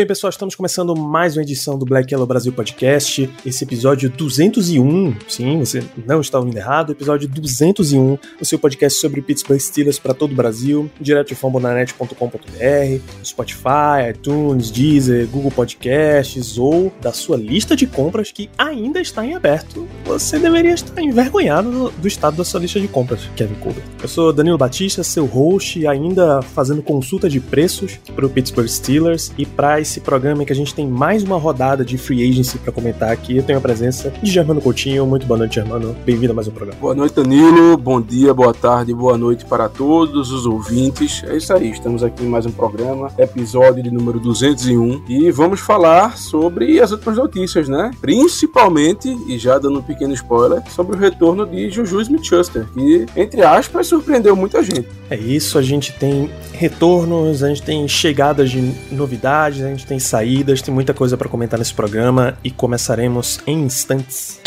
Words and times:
bem, 0.00 0.06
pessoal, 0.06 0.30
estamos 0.30 0.54
começando 0.54 0.96
mais 0.96 1.36
uma 1.36 1.42
edição 1.42 1.78
do 1.78 1.84
Black 1.84 2.10
Yellow 2.10 2.26
Brasil 2.26 2.50
Podcast, 2.54 3.30
esse 3.44 3.64
episódio 3.64 4.08
201, 4.08 5.14
sim, 5.28 5.58
você 5.58 5.84
não 6.06 6.22
está 6.22 6.38
ouvindo 6.38 6.56
errado, 6.56 6.92
episódio 6.92 7.28
201, 7.28 8.18
o 8.40 8.44
seu 8.46 8.58
podcast 8.58 8.98
sobre 8.98 9.20
Pittsburgh 9.20 9.60
Steelers 9.60 9.98
para 9.98 10.14
todo 10.14 10.32
o 10.32 10.34
Brasil, 10.34 10.90
direto 10.98 11.28
de 11.28 11.34
fambonanet.com.br, 11.34 13.02
Spotify, 13.22 14.08
iTunes, 14.10 14.70
Deezer, 14.70 15.26
Google 15.26 15.50
Podcasts 15.50 16.56
ou 16.56 16.90
da 17.02 17.12
sua 17.12 17.36
lista 17.36 17.76
de 17.76 17.86
compras 17.86 18.32
que 18.32 18.48
ainda 18.56 19.02
está 19.02 19.22
em 19.26 19.34
aberto. 19.34 19.86
Você 20.06 20.38
deveria 20.38 20.72
estar 20.72 21.02
envergonhado 21.02 21.70
do, 21.70 21.90
do 21.90 22.08
estado 22.08 22.38
da 22.38 22.44
sua 22.44 22.60
lista 22.60 22.80
de 22.80 22.88
compras, 22.88 23.28
Kevin 23.36 23.56
Colbert. 23.56 23.84
Eu 24.02 24.08
sou 24.08 24.32
Danilo 24.32 24.56
Batista, 24.56 25.04
seu 25.04 25.26
host, 25.26 25.86
ainda 25.86 26.40
fazendo 26.40 26.82
consulta 26.82 27.28
de 27.28 27.38
preços 27.38 27.98
para 28.16 28.24
o 28.24 28.30
Pittsburgh 28.30 28.66
Steelers 28.66 29.30
e 29.36 29.44
para 29.44 29.78
esse 29.90 30.00
programa 30.00 30.42
em 30.42 30.46
que 30.46 30.52
a 30.52 30.56
gente 30.56 30.72
tem 30.72 30.86
mais 30.86 31.24
uma 31.24 31.36
rodada 31.36 31.84
de 31.84 31.98
free 31.98 32.28
agency 32.28 32.58
para 32.58 32.70
comentar 32.70 33.10
aqui. 33.10 33.36
Eu 33.36 33.42
tenho 33.42 33.58
a 33.58 33.60
presença 33.60 34.12
de 34.22 34.30
Germano 34.30 34.60
Coutinho. 34.60 35.04
Muito 35.04 35.26
boa 35.26 35.38
noite, 35.38 35.56
Germano. 35.56 35.96
Bem-vindo 36.06 36.30
a 36.30 36.34
mais 36.34 36.46
um 36.46 36.52
programa. 36.52 36.80
Boa 36.80 36.94
noite, 36.94 37.16
Danilo. 37.16 37.76
Bom 37.76 38.00
dia, 38.00 38.32
boa 38.32 38.54
tarde, 38.54 38.94
boa 38.94 39.18
noite 39.18 39.44
para 39.44 39.68
todos 39.68 40.30
os 40.30 40.46
ouvintes. 40.46 41.24
É 41.26 41.36
isso 41.36 41.52
aí, 41.52 41.70
estamos 41.70 42.04
aqui 42.04 42.22
em 42.22 42.28
mais 42.28 42.46
um 42.46 42.52
programa, 42.52 43.10
episódio 43.18 43.82
de 43.82 43.90
número 43.90 44.20
201, 44.20 45.02
e 45.08 45.28
vamos 45.32 45.58
falar 45.58 46.16
sobre 46.16 46.80
as 46.80 46.92
últimas 46.92 47.16
notícias, 47.16 47.68
né? 47.68 47.90
Principalmente, 48.00 49.08
e 49.26 49.38
já 49.38 49.58
dando 49.58 49.80
um 49.80 49.82
pequeno 49.82 50.14
spoiler, 50.14 50.62
sobre 50.70 50.96
o 50.96 50.98
retorno 50.98 51.44
de 51.44 51.68
Juju 51.68 52.00
Smith-Schuster, 52.02 52.66
que, 52.72 53.06
entre 53.16 53.42
aspas, 53.42 53.88
surpreendeu 53.88 54.36
muita 54.36 54.62
gente. 54.62 54.86
É 55.10 55.16
isso, 55.16 55.58
a 55.58 55.62
gente 55.62 55.92
tem 55.94 56.30
retornos, 56.52 57.42
a 57.42 57.48
gente 57.48 57.62
tem 57.62 57.88
chegadas 57.88 58.50
de 58.50 58.60
novidades, 58.92 59.62
a 59.62 59.68
gente 59.68 59.79
tem 59.86 59.98
saídas, 59.98 60.62
tem 60.62 60.72
muita 60.72 60.94
coisa 60.94 61.16
para 61.16 61.28
comentar 61.28 61.58
nesse 61.58 61.74
programa 61.74 62.36
e 62.42 62.50
começaremos 62.50 63.40
em 63.46 63.64
instantes. 63.64 64.39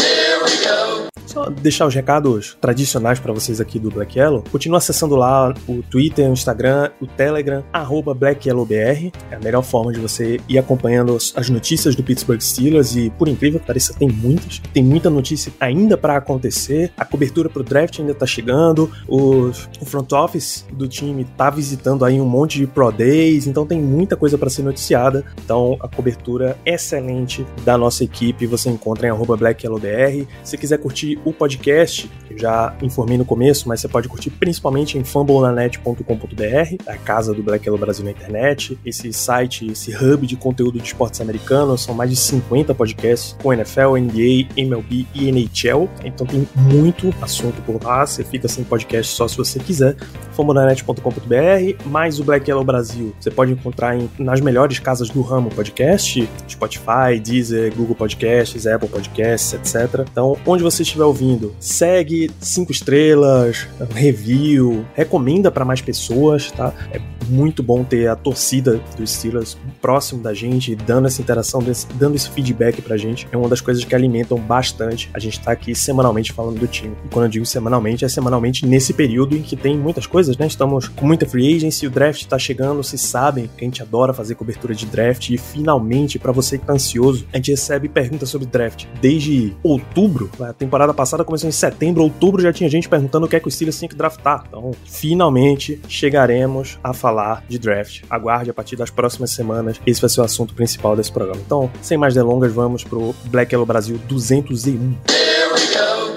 Só 1.34 1.50
deixar 1.50 1.88
os 1.88 1.96
recados 1.96 2.56
tradicionais 2.62 3.20
para 3.20 3.34
vocês 3.34 3.60
aqui 3.60 3.80
do 3.80 3.90
Black 3.90 4.20
Yellow. 4.20 4.44
Continua 4.52 4.78
acessando 4.78 5.16
lá 5.16 5.52
o 5.68 5.82
Twitter, 5.82 6.30
o 6.30 6.34
Instagram, 6.34 6.92
o 7.02 7.08
Telegram, 7.08 7.64
arroba 7.74 8.14
BlackYellowBR. 8.14 9.12
É 9.32 9.36
a 9.36 9.40
melhor 9.40 9.64
forma 9.64 9.92
de 9.92 10.00
você 10.00 10.40
ir 10.48 10.60
acompanhando 10.60 11.16
as- 11.16 11.34
as 11.36 11.50
notícias 11.50 11.96
do 11.96 12.04
Pittsburgh 12.04 12.40
Steelers 12.40 12.96
e, 12.96 13.10
por 13.10 13.28
incrível 13.28 13.60
que 13.60 13.66
pareça, 13.66 13.96
tem 13.96 14.08
muitas. 14.10 14.60
Tem 14.72 14.84
muita 14.84 15.10
notícia 15.10 15.52
ainda 15.60 15.98
para 15.98 16.16
acontecer. 16.18 16.92
A 16.96 17.04
cobertura 17.04 17.50
pro 17.50 17.64
draft 17.64 18.00
ainda 18.00 18.14
tá 18.14 18.28
chegando. 18.28 18.92
Os- 19.08 19.68
o 19.82 19.86
front 19.86 20.12
office 20.12 20.68
do 20.72 20.88
time 20.88 21.26
tá 21.36 21.50
visitando 21.50 22.06
aí 22.06 22.22
um 22.22 22.26
monte 22.30 22.60
de 22.60 22.68
Pro 22.68 22.92
Days, 22.92 23.48
então 23.48 23.66
tem 23.66 23.82
muita 23.82 24.16
coisa 24.16 24.38
para 24.38 24.52
ser 24.52 24.62
noticiada. 24.62 25.26
Então, 25.44 25.78
a 25.80 25.88
cobertura 25.88 26.56
excelente 26.64 27.44
da 27.66 27.76
nossa 27.76 28.04
equipe 28.04 28.46
você 28.46 28.70
encontra 28.70 29.08
em 29.08 29.10
arroba 29.10 29.36
BlackYellowBR. 29.36 30.28
Se 30.44 30.56
quiser 30.60 30.78
curtir 30.78 31.18
o 31.26 31.34
podcast, 31.34 32.10
eu 32.30 32.38
já 32.38 32.76
informei 32.82 33.18
no 33.18 33.26
começo, 33.26 33.68
mas 33.68 33.80
você 33.82 33.88
pode 33.88 34.08
curtir 34.08 34.30
principalmente 34.32 34.98
em 34.98 35.04
fumblenanet.com.br, 35.04 36.76
a 36.88 36.98
casa 36.98 37.34
do 37.34 37.44
Black 37.44 37.66
Yellow 37.66 37.80
Brasil 37.80 38.04
na 38.04 38.12
internet. 38.12 38.78
Esse 38.86 39.12
site, 39.14 39.68
esse 39.72 39.96
hub 39.96 40.26
de 40.26 40.36
conteúdo 40.36 40.80
de 40.80 40.86
esportes 40.88 41.22
americanos, 41.22 41.82
são 41.84 41.94
mais 41.94 42.10
de 42.10 42.16
50 42.16 42.74
podcasts 42.74 43.36
com 43.42 43.54
NFL, 43.54 43.98
NBA, 43.98 44.48
MLB 44.58 45.06
e 45.14 45.30
NHL. 45.30 45.90
Então 46.04 46.26
tem 46.26 46.48
muito 46.56 47.14
assunto 47.22 47.62
por 47.62 47.82
lá, 47.84 48.06
você 48.06 48.24
fica 48.24 48.48
sem 48.48 48.64
podcast 48.64 49.14
só 49.14 49.28
se 49.28 49.38
você 49.38 49.60
quiser. 49.60 49.96
fumblenanet.com.br, 50.32 51.88
mais 51.88 52.20
o 52.20 52.24
Black 52.24 52.50
Yellow 52.50 52.64
Brasil. 52.64 53.14
Você 53.20 53.30
pode 53.30 53.52
encontrar 53.52 53.96
em- 53.96 54.10
nas 54.18 54.42
melhores 54.42 54.80
casas 54.80 55.10
do 55.10 55.22
ramo 55.22 55.50
podcast, 55.50 56.28
Spotify, 56.50 57.20
Deezer, 57.24 57.74
Google 57.76 57.96
Podcasts, 57.96 58.66
Apple 58.66 58.90
Podcasts, 58.90 59.54
etc. 59.54 60.06
Então, 60.12 60.38
onde 60.46 60.64
você 60.64 60.82
estiver 60.84 61.04
ouvindo, 61.14 61.56
segue 61.60 62.32
cinco 62.40 62.72
estrelas, 62.72 63.68
review, 63.92 64.86
recomenda 64.96 65.52
para 65.52 65.64
mais 65.64 65.80
pessoas, 65.80 66.52
tá? 66.52 66.74
É 66.92 67.00
muito 67.30 67.64
bom 67.64 67.84
ter 67.84 68.08
a 68.08 68.16
torcida 68.16 68.82
dos 68.98 69.12
Steelers 69.12 69.58
próximo 69.82 70.22
da 70.22 70.34
gente, 70.34 70.76
dando 70.76 71.08
essa 71.08 71.22
interação, 71.22 71.62
dando 71.96 72.16
esse 72.16 72.30
feedback 72.30 72.82
pra 72.82 72.98
gente. 72.98 73.28
É 73.32 73.38
uma 73.38 73.48
das 73.48 73.62
coisas 73.62 73.84
que 73.84 73.96
alimentam 73.96 74.38
bastante. 74.38 75.10
A 75.14 75.20
gente 75.20 75.40
tá 75.40 75.52
aqui 75.52 75.74
semanalmente 75.74 76.32
falando 76.32 76.60
do 76.60 76.68
time. 76.68 76.96
E 77.06 77.10
quando 77.10 77.26
eu 77.26 77.32
digo 77.32 77.46
semanalmente, 77.46 78.06
é 78.06 78.10
semanalmente 78.10 78.66
nesse 78.66 78.94
período 78.94 79.36
em 79.36 79.42
que 79.42 79.56
tem 79.56 79.78
muitas 79.78 80.06
coisas, 80.06 80.38
né? 80.38 80.48
Estamos 80.48 80.88
com 80.88 81.06
muita 81.06 81.26
free 81.26 81.56
agency, 81.56 81.88
o 81.88 81.90
draft 81.90 82.26
tá 82.26 82.38
chegando, 82.38 82.84
vocês 82.84 83.02
sabem 83.02 83.50
que 83.58 83.64
a 83.64 83.68
gente 83.68 83.82
adora 83.82 84.14
fazer 84.14 84.36
cobertura 84.36 84.74
de 84.76 84.86
draft 84.86 85.30
e 85.30 85.38
finalmente, 85.38 86.20
para 86.20 86.32
você 86.32 86.58
que 86.58 86.66
tá 86.66 86.74
ansioso, 86.74 87.26
a 87.32 87.38
gente 87.38 87.52
recebe 87.52 87.88
perguntas 87.88 88.30
sobre 88.30 88.48
draft 88.48 88.86
desde 89.02 89.56
outubro. 89.64 90.30
A 90.40 90.54
temporada 90.54 90.94
passada 90.94 91.03
começou 91.26 91.50
em 91.50 91.52
setembro, 91.52 92.04
outubro 92.04 92.42
já 92.42 92.54
tinha 92.54 92.70
gente 92.70 92.88
perguntando 92.88 93.26
o 93.26 93.30
que 93.30 93.36
é 93.36 93.40
que 93.40 93.48
o 93.48 93.52
Steelers 93.52 93.78
tinha 93.78 93.90
que 93.90 93.96
draftar. 93.96 94.44
Então, 94.48 94.72
finalmente 94.86 95.80
chegaremos 95.88 96.80
a 96.84 96.94
falar 96.94 97.44
de 97.48 97.60
draft. 97.60 98.04
Aguarde 98.10 98.50
a 98.50 98.54
partir 98.54 98.76
das 98.76 98.90
próximas 98.90 99.32
semanas. 99.32 99.80
Esse 99.86 100.02
vai 100.02 100.10
ser 100.10 100.22
o 100.22 100.24
assunto 100.24 100.54
principal 100.54 100.96
desse 100.96 101.12
programa. 101.12 101.42
Então, 101.46 101.70
sem 101.82 101.98
mais 101.98 102.14
delongas, 102.14 102.52
vamos 102.54 102.84
pro 102.84 103.14
Black 103.26 103.54
Yellow 103.54 103.66
Brasil 103.66 104.00
201. 104.08 105.33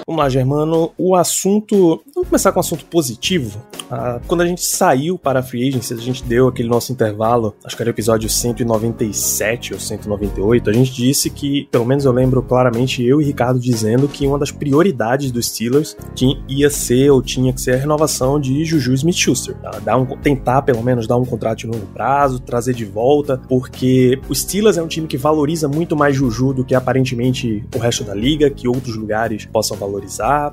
Vamos 0.07 0.23
lá, 0.23 0.29
Germano. 0.29 0.93
O 0.97 1.17
assunto. 1.17 2.01
Vamos 2.15 2.29
começar 2.29 2.53
com 2.53 2.59
um 2.59 2.61
assunto 2.61 2.85
positivo. 2.85 3.61
Ah, 3.91 4.21
quando 4.25 4.39
a 4.39 4.45
gente 4.45 4.63
saiu 4.63 5.19
para 5.19 5.39
a 5.39 5.43
Free 5.43 5.67
Agency, 5.67 5.93
a 5.93 5.97
gente 5.97 6.23
deu 6.23 6.47
aquele 6.47 6.69
nosso 6.69 6.93
intervalo, 6.93 7.53
acho 7.63 7.75
que 7.75 7.83
era 7.83 7.89
o 7.89 7.93
episódio 7.93 8.29
197 8.29 9.73
ou 9.73 9.79
198. 9.79 10.69
A 10.69 10.73
gente 10.73 10.93
disse 10.93 11.29
que, 11.29 11.67
pelo 11.69 11.85
menos 11.85 12.05
eu 12.05 12.13
lembro 12.13 12.41
claramente, 12.41 13.03
eu 13.03 13.21
e 13.21 13.25
Ricardo 13.25 13.59
dizendo 13.59 14.07
que 14.07 14.25
uma 14.25 14.39
das 14.39 14.49
prioridades 14.49 15.29
dos 15.29 15.47
Steelers 15.47 15.97
tinha, 16.15 16.41
ia 16.47 16.69
ser 16.69 17.11
ou 17.11 17.21
tinha 17.21 17.51
que 17.51 17.59
ser 17.59 17.73
a 17.73 17.77
renovação 17.77 18.39
de 18.39 18.63
Juju 18.63 18.93
Smith-Schuster. 18.93 19.55
Tá? 19.55 19.71
Dar 19.83 19.97
um, 19.97 20.05
tentar, 20.05 20.61
pelo 20.61 20.81
menos, 20.81 21.05
dar 21.05 21.17
um 21.17 21.25
contrato 21.25 21.59
de 21.59 21.67
longo 21.67 21.85
prazo, 21.87 22.39
trazer 22.39 22.73
de 22.73 22.85
volta, 22.85 23.41
porque 23.49 24.19
o 24.29 24.35
Steelers 24.35 24.77
é 24.77 24.81
um 24.81 24.87
time 24.87 25.05
que 25.05 25.17
valoriza 25.17 25.67
muito 25.67 25.97
mais 25.97 26.15
Juju 26.15 26.53
do 26.53 26.63
que 26.63 26.75
aparentemente 26.75 27.65
o 27.75 27.77
resto 27.77 28.05
da 28.05 28.13
liga, 28.13 28.49
que 28.49 28.69
outros 28.69 28.95
lugares 28.95 29.45
possam 29.45 29.75
valorizar. 29.75 29.96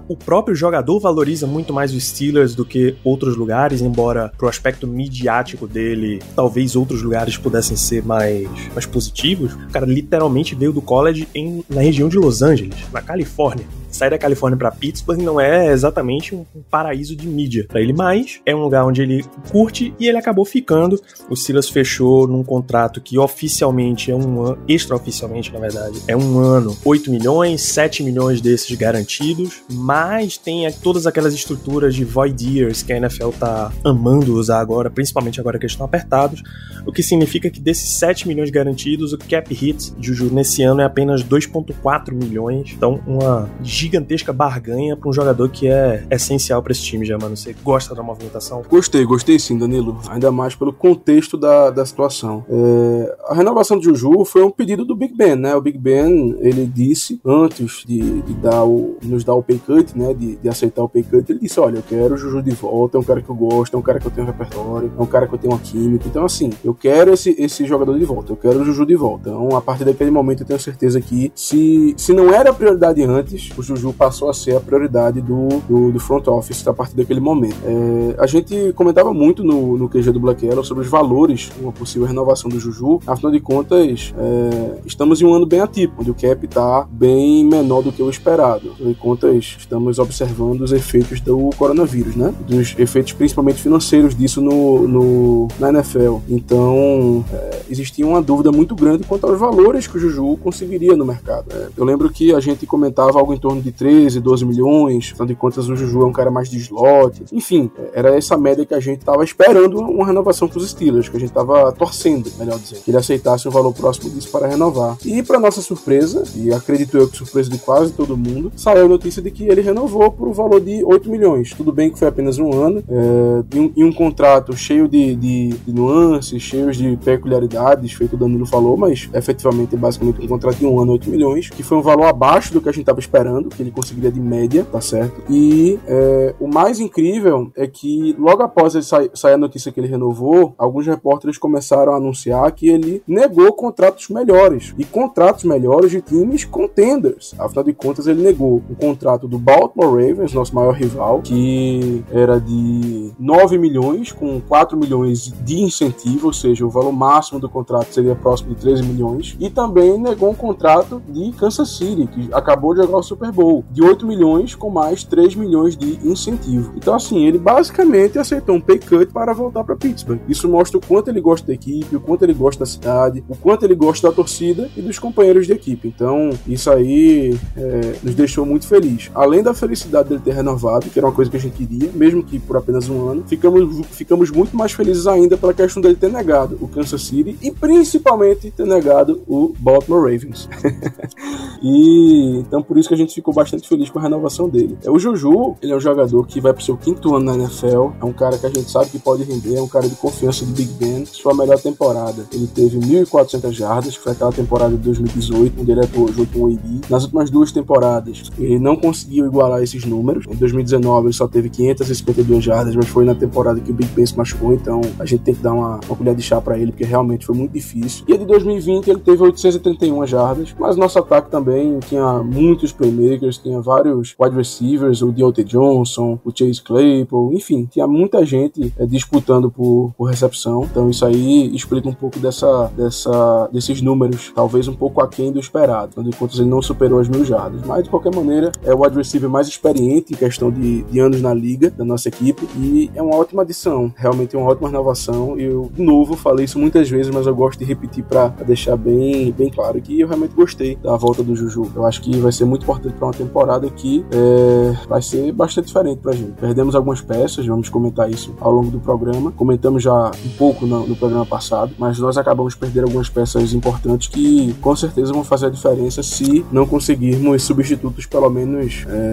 O 0.08 0.16
próprio 0.16 0.54
jogador 0.54 0.98
valoriza 0.98 1.46
muito 1.46 1.72
mais 1.72 1.94
os 1.94 2.04
Steelers 2.04 2.54
do 2.54 2.64
que 2.64 2.96
outros 3.04 3.36
lugares, 3.36 3.80
embora 3.80 4.32
pro 4.36 4.48
aspecto 4.48 4.86
midiático 4.86 5.66
dele, 5.66 6.20
talvez 6.34 6.76
outros 6.76 7.02
lugares 7.02 7.36
pudessem 7.36 7.76
ser 7.76 8.04
mais, 8.04 8.48
mais 8.72 8.86
positivos. 8.86 9.54
O 9.54 9.70
cara 9.70 9.86
literalmente 9.86 10.54
veio 10.54 10.72
do 10.72 10.82
college 10.82 11.28
em, 11.34 11.64
na 11.68 11.80
região 11.80 12.08
de 12.08 12.18
Los 12.18 12.42
Angeles, 12.42 12.76
na 12.92 13.02
Califórnia 13.02 13.66
sair 13.94 14.10
da 14.10 14.18
Califórnia 14.18 14.58
para 14.58 14.70
Pittsburgh 14.70 15.22
não 15.22 15.40
é 15.40 15.72
exatamente 15.72 16.34
um, 16.34 16.44
paraíso 16.70 17.14
de 17.14 17.26
mídia 17.26 17.66
para 17.68 17.80
ele, 17.80 17.92
mas 17.92 18.40
é 18.44 18.54
um 18.54 18.62
lugar 18.62 18.84
onde 18.84 19.02
ele 19.02 19.24
curte 19.50 19.94
e 19.98 20.08
ele 20.08 20.18
acabou 20.18 20.44
ficando. 20.44 21.00
O 21.28 21.36
Silas 21.36 21.68
fechou 21.68 22.26
num 22.26 22.42
contrato 22.42 23.00
que 23.00 23.18
oficialmente 23.18 24.10
é 24.10 24.14
um 24.14 24.42
ano, 24.42 24.58
extraoficialmente 24.68 25.52
na 25.52 25.58
verdade, 25.58 26.00
é 26.08 26.16
um 26.16 26.38
ano, 26.38 26.76
8 26.84 27.10
milhões, 27.10 27.62
7 27.62 28.02
milhões 28.02 28.40
desses 28.40 28.76
garantidos, 28.76 29.62
mas 29.70 30.36
tem 30.36 30.70
todas 30.82 31.06
aquelas 31.06 31.34
estruturas 31.34 31.94
de 31.94 32.04
void 32.04 32.58
years 32.58 32.82
que 32.82 32.92
a 32.92 32.96
NFL 32.96 33.30
tá 33.38 33.72
amando 33.84 34.34
usar 34.34 34.60
agora, 34.60 34.90
principalmente 34.90 35.40
agora 35.40 35.58
que 35.58 35.64
eles 35.64 35.72
estão 35.72 35.86
apertados, 35.86 36.42
o 36.86 36.92
que 36.92 37.02
significa 37.02 37.50
que 37.50 37.60
desses 37.60 37.98
7 37.98 38.28
milhões 38.28 38.50
garantidos, 38.50 39.12
o 39.12 39.18
cap 39.18 39.52
hit 39.54 39.92
Juju 40.00 40.32
nesse 40.32 40.62
ano 40.62 40.80
é 40.80 40.84
apenas 40.84 41.22
2,4 41.22 42.12
milhões, 42.12 42.72
então 42.76 43.00
uma 43.06 43.48
gigantesca 43.84 44.32
barganha 44.32 44.96
para 44.96 45.08
um 45.08 45.12
jogador 45.12 45.48
que 45.50 45.68
é 45.68 46.06
essencial 46.10 46.62
para 46.62 46.72
esse 46.72 46.82
time, 46.82 47.04
já, 47.04 47.18
mano. 47.18 47.36
Você 47.36 47.54
gosta 47.62 47.94
da 47.94 48.02
movimentação? 48.02 48.62
Gostei, 48.68 49.04
gostei 49.04 49.38
sim, 49.38 49.58
Danilo. 49.58 50.00
Ainda 50.08 50.30
mais 50.32 50.54
pelo 50.54 50.72
contexto 50.72 51.36
da, 51.36 51.70
da 51.70 51.84
situação. 51.84 52.44
É, 52.48 53.16
a 53.28 53.34
renovação 53.34 53.78
do 53.78 53.84
Juju 53.84 54.24
foi 54.24 54.42
um 54.42 54.50
pedido 54.50 54.84
do 54.84 54.96
Big 54.96 55.14
Ben, 55.14 55.36
né? 55.36 55.54
O 55.54 55.60
Big 55.60 55.78
Ben, 55.78 56.36
ele 56.40 56.66
disse, 56.66 57.20
antes 57.24 57.84
de, 57.86 58.22
de 58.22 58.34
dar 58.34 58.64
o, 58.64 58.96
nos 59.02 59.24
dar 59.24 59.34
o 59.34 59.42
pay 59.42 59.58
cut, 59.58 59.96
né? 59.96 60.14
De, 60.14 60.36
de, 60.36 60.48
aceitar 60.48 60.82
o 60.82 60.88
pay 60.88 61.02
cut, 61.02 61.30
ele 61.30 61.40
disse: 61.40 61.60
Olha, 61.60 61.78
eu 61.78 61.82
quero 61.82 62.14
o 62.14 62.16
Juju 62.16 62.42
de 62.42 62.52
volta, 62.52 62.96
é 62.96 63.00
um 63.00 63.04
cara 63.04 63.20
que 63.20 63.28
eu 63.28 63.34
gosto, 63.34 63.74
é 63.74 63.78
um 63.78 63.82
cara 63.82 63.98
que 64.00 64.06
eu 64.06 64.10
tenho 64.10 64.26
repertório, 64.26 64.92
é 64.96 65.02
um 65.02 65.06
cara 65.06 65.26
que 65.26 65.34
eu 65.34 65.38
tenho 65.38 65.52
uma 65.52 65.60
química. 65.60 66.06
Então, 66.08 66.24
assim, 66.24 66.50
eu 66.64 66.74
quero 66.74 67.12
esse, 67.12 67.34
esse 67.38 67.66
jogador 67.66 67.98
de 67.98 68.04
volta, 68.04 68.32
eu 68.32 68.36
quero 68.36 68.60
o 68.60 68.64
Juju 68.64 68.86
de 68.86 68.96
volta. 68.96 69.30
Então, 69.30 69.56
a 69.56 69.60
partir 69.60 69.84
daquele 69.84 70.10
momento, 70.10 70.42
eu 70.42 70.46
tenho 70.46 70.60
certeza 70.60 71.00
que 71.00 71.32
se, 71.34 71.94
se 71.96 72.12
não 72.12 72.32
era 72.32 72.52
prioridade 72.52 73.02
antes, 73.02 73.50
o 73.56 73.62
Juju 73.62 73.73
passou 73.92 74.28
a 74.28 74.34
ser 74.34 74.56
a 74.56 74.60
prioridade 74.60 75.20
do, 75.20 75.48
do, 75.68 75.92
do 75.92 76.00
front 76.00 76.26
office 76.28 76.66
a 76.66 76.72
partir 76.72 76.96
daquele 76.96 77.20
momento. 77.20 77.56
É, 77.64 78.22
a 78.22 78.26
gente 78.26 78.72
comentava 78.74 79.12
muito 79.12 79.42
no, 79.42 79.76
no 79.76 79.88
QG 79.88 80.12
do 80.12 80.20
Black 80.20 80.44
Yellow 80.44 80.64
sobre 80.64 80.84
os 80.84 80.90
valores 80.90 81.50
de 81.54 81.62
uma 81.62 81.72
possível 81.72 82.06
renovação 82.06 82.50
do 82.50 82.58
Juju. 82.58 83.00
Afinal 83.06 83.32
de 83.32 83.40
contas, 83.40 84.14
é, 84.16 84.78
estamos 84.86 85.20
em 85.20 85.26
um 85.26 85.34
ano 85.34 85.46
bem 85.46 85.60
atípico, 85.60 86.00
onde 86.00 86.10
o 86.10 86.14
cap 86.14 86.44
está 86.44 86.86
bem 86.90 87.44
menor 87.44 87.82
do 87.82 87.92
que 87.92 88.02
o 88.02 88.10
esperado. 88.10 88.72
Afinal 88.72 88.92
de 88.92 88.98
contas, 88.98 89.56
estamos 89.58 89.98
observando 89.98 90.62
os 90.62 90.72
efeitos 90.72 91.20
do 91.20 91.50
coronavírus, 91.56 92.16
né? 92.16 92.34
Dos 92.46 92.74
efeitos 92.78 93.12
principalmente 93.12 93.60
financeiros 93.60 94.14
disso 94.14 94.40
no, 94.40 94.86
no 94.88 95.48
na 95.58 95.68
NFL. 95.70 96.18
Então, 96.28 97.24
é, 97.32 97.62
existia 97.68 98.06
uma 98.06 98.22
dúvida 98.22 98.50
muito 98.50 98.74
grande 98.74 99.04
quanto 99.04 99.26
aos 99.26 99.38
valores 99.38 99.86
que 99.86 99.96
o 99.96 100.00
Juju 100.00 100.38
conseguiria 100.42 100.96
no 100.96 101.04
mercado. 101.04 101.46
É, 101.52 101.68
eu 101.76 101.84
lembro 101.84 102.10
que 102.10 102.34
a 102.34 102.40
gente 102.40 102.66
comentava 102.66 103.18
algo 103.18 103.32
em 103.32 103.38
torno 103.38 103.60
de 103.64 103.72
13, 103.72 104.20
12 104.20 104.44
milhões, 104.44 105.10
afinal 105.12 105.26
de 105.26 105.34
contas 105.34 105.68
o 105.68 105.74
Juju 105.74 106.02
é 106.02 106.06
um 106.06 106.12
cara 106.12 106.30
mais 106.30 106.48
de 106.48 106.58
slot. 106.58 107.24
Enfim, 107.32 107.70
era 107.92 108.16
essa 108.16 108.36
média 108.36 108.64
que 108.64 108.74
a 108.74 108.80
gente 108.80 109.00
estava 109.00 109.24
esperando 109.24 109.78
uma 109.78 110.06
renovação 110.06 110.46
para 110.46 110.58
os 110.58 110.70
Steelers, 110.70 111.08
que 111.08 111.16
a 111.16 111.20
gente 111.20 111.30
estava 111.30 111.72
torcendo, 111.72 112.30
melhor 112.38 112.58
dizendo, 112.58 112.82
que 112.82 112.90
ele 112.90 112.98
aceitasse 112.98 113.48
um 113.48 113.50
valor 113.50 113.72
próximo 113.72 114.10
disso 114.10 114.30
para 114.30 114.46
renovar. 114.46 114.96
E 115.04 115.22
para 115.22 115.40
nossa 115.40 115.60
surpresa, 115.60 116.24
e 116.36 116.52
acredito 116.52 116.96
eu 116.96 117.08
que 117.08 117.16
surpresa 117.16 117.50
de 117.50 117.58
quase 117.58 117.92
todo 117.92 118.16
mundo, 118.16 118.52
saiu 118.56 118.84
a 118.84 118.88
notícia 118.88 119.22
de 119.22 119.30
que 119.30 119.44
ele 119.44 119.60
renovou 119.60 120.10
por 120.10 120.28
um 120.28 120.32
valor 120.32 120.60
de 120.60 120.84
8 120.84 121.10
milhões. 121.10 121.52
Tudo 121.54 121.72
bem 121.72 121.90
que 121.90 121.98
foi 121.98 122.08
apenas 122.08 122.38
um 122.38 122.52
ano, 122.52 122.82
é, 122.88 123.56
e, 123.56 123.60
um, 123.60 123.72
e 123.76 123.84
um 123.84 123.92
contrato 123.92 124.56
cheio 124.56 124.86
de, 124.86 125.14
de, 125.14 125.48
de 125.48 125.72
nuances, 125.72 126.42
cheios 126.42 126.76
de 126.76 126.96
peculiaridades, 126.98 127.92
feito 127.92 128.14
o 128.14 128.18
Danilo 128.18 128.46
falou, 128.46 128.76
mas 128.76 129.08
efetivamente 129.12 129.74
é 129.74 129.78
basicamente 129.78 130.22
um 130.22 130.28
contrato 130.28 130.58
de 130.58 130.66
um 130.66 130.80
ano, 130.80 130.92
8 130.92 131.10
milhões, 131.10 131.48
que 131.48 131.62
foi 131.62 131.78
um 131.78 131.82
valor 131.82 132.06
abaixo 132.06 132.52
do 132.52 132.60
que 132.60 132.68
a 132.68 132.72
gente 132.72 132.82
estava 132.82 133.00
esperando, 133.00 133.43
que 133.48 133.62
ele 133.62 133.70
conseguiria 133.70 134.10
de 134.10 134.20
média, 134.20 134.64
tá 134.70 134.80
certo? 134.80 135.22
E 135.28 135.78
é, 135.86 136.34
o 136.40 136.46
mais 136.46 136.80
incrível 136.80 137.50
é 137.56 137.66
que 137.66 138.14
logo 138.18 138.42
após 138.42 138.74
ele 138.74 138.84
sair, 138.84 139.34
a 139.34 139.38
notícia 139.38 139.72
que 139.72 139.80
ele 139.80 139.88
renovou, 139.88 140.54
alguns 140.58 140.86
repórteres 140.86 141.38
começaram 141.38 141.92
a 141.92 141.96
anunciar 141.96 142.50
que 142.52 142.68
ele 142.68 143.02
negou 143.06 143.52
contratos 143.52 144.08
melhores 144.08 144.74
e 144.78 144.84
contratos 144.84 145.44
melhores 145.44 145.90
de 145.90 146.00
times 146.00 146.44
contenders. 146.44 147.34
Afinal 147.38 147.64
de 147.64 147.72
contas, 147.72 148.06
ele 148.06 148.22
negou 148.22 148.62
um 148.68 148.74
contrato 148.74 149.26
do 149.26 149.38
Baltimore 149.38 149.90
Ravens, 149.90 150.32
nosso 150.32 150.54
maior 150.54 150.74
rival, 150.74 151.20
que 151.22 152.04
era 152.10 152.38
de 152.38 153.12
9 153.18 153.58
milhões 153.58 154.12
com 154.12 154.40
4 154.40 154.76
milhões 154.76 155.32
de 155.44 155.60
incentivo, 155.60 156.28
ou 156.28 156.32
seja, 156.32 156.64
o 156.64 156.70
valor 156.70 156.92
máximo 156.92 157.40
do 157.40 157.48
contrato 157.48 157.92
seria 157.92 158.14
próximo 158.14 158.54
de 158.54 158.60
13 158.60 158.82
milhões, 158.82 159.36
e 159.40 159.50
também 159.50 159.98
negou 159.98 160.30
um 160.30 160.34
contrato 160.34 161.02
de 161.08 161.32
Kansas 161.32 161.76
City, 161.76 162.06
que 162.06 162.28
acabou 162.32 162.74
de 162.74 162.82
jogar 162.82 162.98
o 162.98 163.02
Super 163.02 163.32
Bowl, 163.34 163.64
de 163.70 163.82
8 163.82 164.06
milhões 164.06 164.54
com 164.54 164.70
mais 164.70 165.04
3 165.04 165.34
milhões 165.34 165.76
de 165.76 165.98
incentivo. 166.06 166.72
Então, 166.76 166.94
assim, 166.94 167.26
ele 167.26 167.38
basicamente 167.38 168.18
aceitou 168.18 168.54
um 168.54 168.60
pay 168.60 168.78
cut 168.78 169.06
para 169.12 169.32
voltar 169.32 169.64
para 169.64 169.76
Pittsburgh. 169.76 170.20
Isso 170.28 170.48
mostra 170.48 170.78
o 170.78 170.80
quanto 170.80 171.10
ele 171.10 171.20
gosta 171.20 171.46
da 171.46 171.52
equipe, 171.52 171.96
o 171.96 172.00
quanto 172.00 172.22
ele 172.22 172.34
gosta 172.34 172.60
da 172.60 172.66
cidade, 172.66 173.24
o 173.28 173.36
quanto 173.36 173.64
ele 173.64 173.74
gosta 173.74 174.08
da 174.08 174.14
torcida 174.14 174.70
e 174.76 174.80
dos 174.80 174.98
companheiros 174.98 175.46
de 175.46 175.52
equipe. 175.52 175.88
Então, 175.88 176.30
isso 176.46 176.70
aí 176.70 177.36
é, 177.56 177.96
nos 178.02 178.14
deixou 178.14 178.46
muito 178.46 178.66
feliz. 178.66 179.10
Além 179.14 179.42
da 179.42 179.52
felicidade 179.54 180.08
dele 180.08 180.22
ter 180.24 180.34
renovado, 180.34 180.88
que 180.88 180.98
era 180.98 181.06
uma 181.06 181.14
coisa 181.14 181.30
que 181.30 181.36
a 181.36 181.40
gente 181.40 181.54
queria, 181.54 181.90
mesmo 181.94 182.22
que 182.22 182.38
por 182.38 182.56
apenas 182.56 182.88
um 182.88 183.08
ano, 183.08 183.24
ficamos, 183.26 183.86
ficamos 183.90 184.30
muito 184.30 184.56
mais 184.56 184.72
felizes 184.72 185.06
ainda 185.06 185.36
pela 185.36 185.52
questão 185.52 185.82
dele 185.82 185.96
ter 185.96 186.10
negado 186.10 186.56
o 186.60 186.68
Kansas 186.68 187.02
City 187.02 187.36
e 187.42 187.50
principalmente 187.50 188.50
ter 188.50 188.66
negado 188.66 189.22
o 189.26 189.54
Baltimore 189.58 190.00
Ravens. 190.02 190.48
e 191.66 192.36
então 192.40 192.62
por 192.62 192.76
isso 192.76 192.88
que 192.88 192.94
a 192.94 192.98
gente 192.98 193.14
ficou 193.14 193.32
bastante 193.32 193.66
feliz 193.66 193.88
com 193.88 193.98
a 193.98 194.02
renovação 194.02 194.50
dele. 194.50 194.76
É 194.84 194.90
o 194.90 194.98
Juju, 194.98 195.56
ele 195.62 195.72
é 195.72 195.76
um 195.76 195.80
jogador 195.80 196.26
que 196.26 196.38
vai 196.38 196.52
pro 196.52 196.62
seu 196.62 196.76
quinto 196.76 197.14
ano 197.14 197.24
na 197.24 197.34
NFL, 197.34 197.92
é 198.00 198.04
um 198.04 198.12
cara 198.12 198.36
que 198.36 198.44
a 198.44 198.50
gente 198.50 198.70
sabe 198.70 198.90
que 198.90 198.98
pode 198.98 199.22
render, 199.22 199.56
é 199.56 199.62
um 199.62 199.68
cara 199.68 199.88
de 199.88 199.94
confiança 199.96 200.44
do 200.44 200.52
Big 200.52 200.70
Ben. 200.74 201.06
Sua 201.06 201.34
melhor 201.34 201.58
temporada, 201.58 202.26
ele 202.30 202.46
teve 202.46 202.78
1.400 202.78 203.50
jardas, 203.52 203.96
que 203.96 204.02
foi 204.02 204.12
aquela 204.12 204.30
temporada 204.30 204.76
de 204.76 204.82
2018, 204.82 205.62
onde 205.62 205.70
ele 205.70 205.80
atuou 205.80 206.12
junto 206.12 206.38
com 206.38 206.44
o 206.44 206.46
AD. 206.48 206.80
Nas 206.90 207.04
últimas 207.04 207.30
duas 207.30 207.50
temporadas, 207.50 208.30
ele 208.38 208.58
não 208.58 208.76
conseguiu 208.76 209.24
igualar 209.24 209.62
esses 209.62 209.86
números. 209.86 210.26
Em 210.28 210.34
2019, 210.34 211.06
ele 211.06 211.14
só 211.14 211.26
teve 211.26 211.48
552 211.48 212.44
jardas, 212.44 212.76
mas 212.76 212.88
foi 212.88 213.06
na 213.06 213.14
temporada 213.14 213.58
que 213.58 213.70
o 213.70 213.74
Big 213.74 213.90
Ben 213.92 214.04
se 214.04 214.16
machucou, 214.18 214.52
então 214.52 214.82
a 214.98 215.06
gente 215.06 215.22
tem 215.22 215.34
que 215.34 215.42
dar 215.42 215.54
uma, 215.54 215.80
uma 215.86 215.96
colher 215.96 216.14
de 216.14 216.22
chá 216.22 216.42
para 216.42 216.58
ele, 216.58 216.72
porque 216.72 216.84
realmente 216.84 217.24
foi 217.24 217.34
muito 217.34 217.52
difícil. 217.52 218.04
E 218.06 218.12
a 218.12 218.18
de 218.18 218.26
2020, 218.26 218.90
ele 218.90 219.00
teve 219.00 219.22
831 219.22 220.06
jardas, 220.06 220.54
mas 220.58 220.76
nosso 220.76 220.98
ataque 220.98 221.30
também 221.30 221.53
tinha 221.86 222.22
muitos 222.22 222.72
playmakers, 222.72 223.38
tinha 223.38 223.60
vários 223.60 224.14
wide 224.20 224.36
receivers, 224.36 225.02
o 225.02 225.12
Deontay 225.12 225.44
Johnson, 225.44 226.18
o 226.24 226.30
Chase 226.36 226.62
Claypool, 226.62 227.32
enfim, 227.32 227.66
tinha 227.70 227.86
muita 227.86 228.24
gente 228.24 228.72
é, 228.78 228.86
disputando 228.86 229.50
por, 229.50 229.92
por 229.96 230.04
recepção. 230.04 230.64
Então 230.64 230.90
isso 230.90 231.04
aí 231.04 231.54
explica 231.54 231.88
um 231.88 231.94
pouco 231.94 232.18
dessa, 232.18 232.70
dessa, 232.76 233.48
desses 233.52 233.80
números, 233.80 234.32
talvez 234.34 234.68
um 234.68 234.74
pouco 234.74 235.00
aquém 235.02 235.32
do 235.32 235.40
esperado. 235.40 236.02
De 236.02 236.16
contas, 236.16 236.38
ele 236.38 236.48
não 236.48 236.60
superou 236.60 236.98
as 236.98 237.08
mil 237.08 237.24
jardas. 237.24 237.62
Mas, 237.66 237.84
de 237.84 237.90
qualquer 237.90 238.14
maneira, 238.14 238.52
é 238.62 238.74
o 238.74 238.82
wide 238.82 238.96
receiver 238.96 239.28
mais 239.28 239.48
experiente 239.48 240.12
em 240.12 240.16
questão 240.16 240.50
de, 240.50 240.82
de 240.82 241.00
anos 241.00 241.20
na 241.20 241.32
liga, 241.32 241.70
da 241.70 241.84
nossa 241.84 242.08
equipe, 242.08 242.46
e 242.56 242.90
é 242.94 243.02
uma 243.02 243.16
ótima 243.16 243.42
adição. 243.42 243.92
Realmente 243.96 244.36
é 244.36 244.38
uma 244.38 244.50
ótima 244.50 244.68
renovação. 244.68 245.38
Eu, 245.38 245.70
de 245.72 245.82
novo, 245.82 246.16
falei 246.16 246.44
isso 246.44 246.58
muitas 246.58 246.88
vezes, 246.88 247.14
mas 247.14 247.26
eu 247.26 247.34
gosto 247.34 247.58
de 247.58 247.64
repetir 247.64 248.04
para 248.04 248.28
deixar 248.28 248.76
bem, 248.76 249.32
bem 249.32 249.50
claro 249.50 249.80
que 249.80 250.00
eu 250.00 250.08
realmente 250.08 250.34
gostei 250.34 250.76
da 250.76 250.96
volta 250.96 251.22
do 251.22 251.34
Juju. 251.48 251.70
Eu 251.74 251.84
acho 251.84 252.00
que 252.00 252.18
vai 252.18 252.32
ser 252.32 252.44
muito 252.44 252.62
importante 252.62 252.94
para 252.94 253.06
uma 253.06 253.14
temporada 253.14 253.68
que 253.70 254.04
é, 254.10 254.76
vai 254.88 255.02
ser 255.02 255.32
bastante 255.32 255.66
diferente 255.66 255.98
pra 256.00 256.12
gente. 256.12 256.32
Perdemos 256.32 256.74
algumas 256.74 257.00
peças, 257.00 257.46
vamos 257.46 257.68
comentar 257.68 258.10
isso 258.10 258.34
ao 258.40 258.52
longo 258.52 258.70
do 258.70 258.80
programa. 258.80 259.32
Comentamos 259.32 259.82
já 259.82 260.10
um 260.24 260.30
pouco 260.36 260.66
no, 260.66 260.86
no 260.86 260.96
programa 260.96 261.26
passado, 261.26 261.72
mas 261.78 261.98
nós 261.98 262.16
acabamos 262.16 262.54
perdendo 262.54 262.84
algumas 262.84 263.08
peças 263.08 263.52
importantes 263.52 264.08
que 264.08 264.54
com 264.60 264.74
certeza 264.74 265.12
vão 265.12 265.24
fazer 265.24 265.46
a 265.46 265.50
diferença 265.50 266.02
se 266.02 266.44
não 266.50 266.66
conseguirmos 266.66 267.42
substitutos, 267.42 268.06
pelo 268.06 268.28
menos 268.30 268.84
é, 268.88 269.10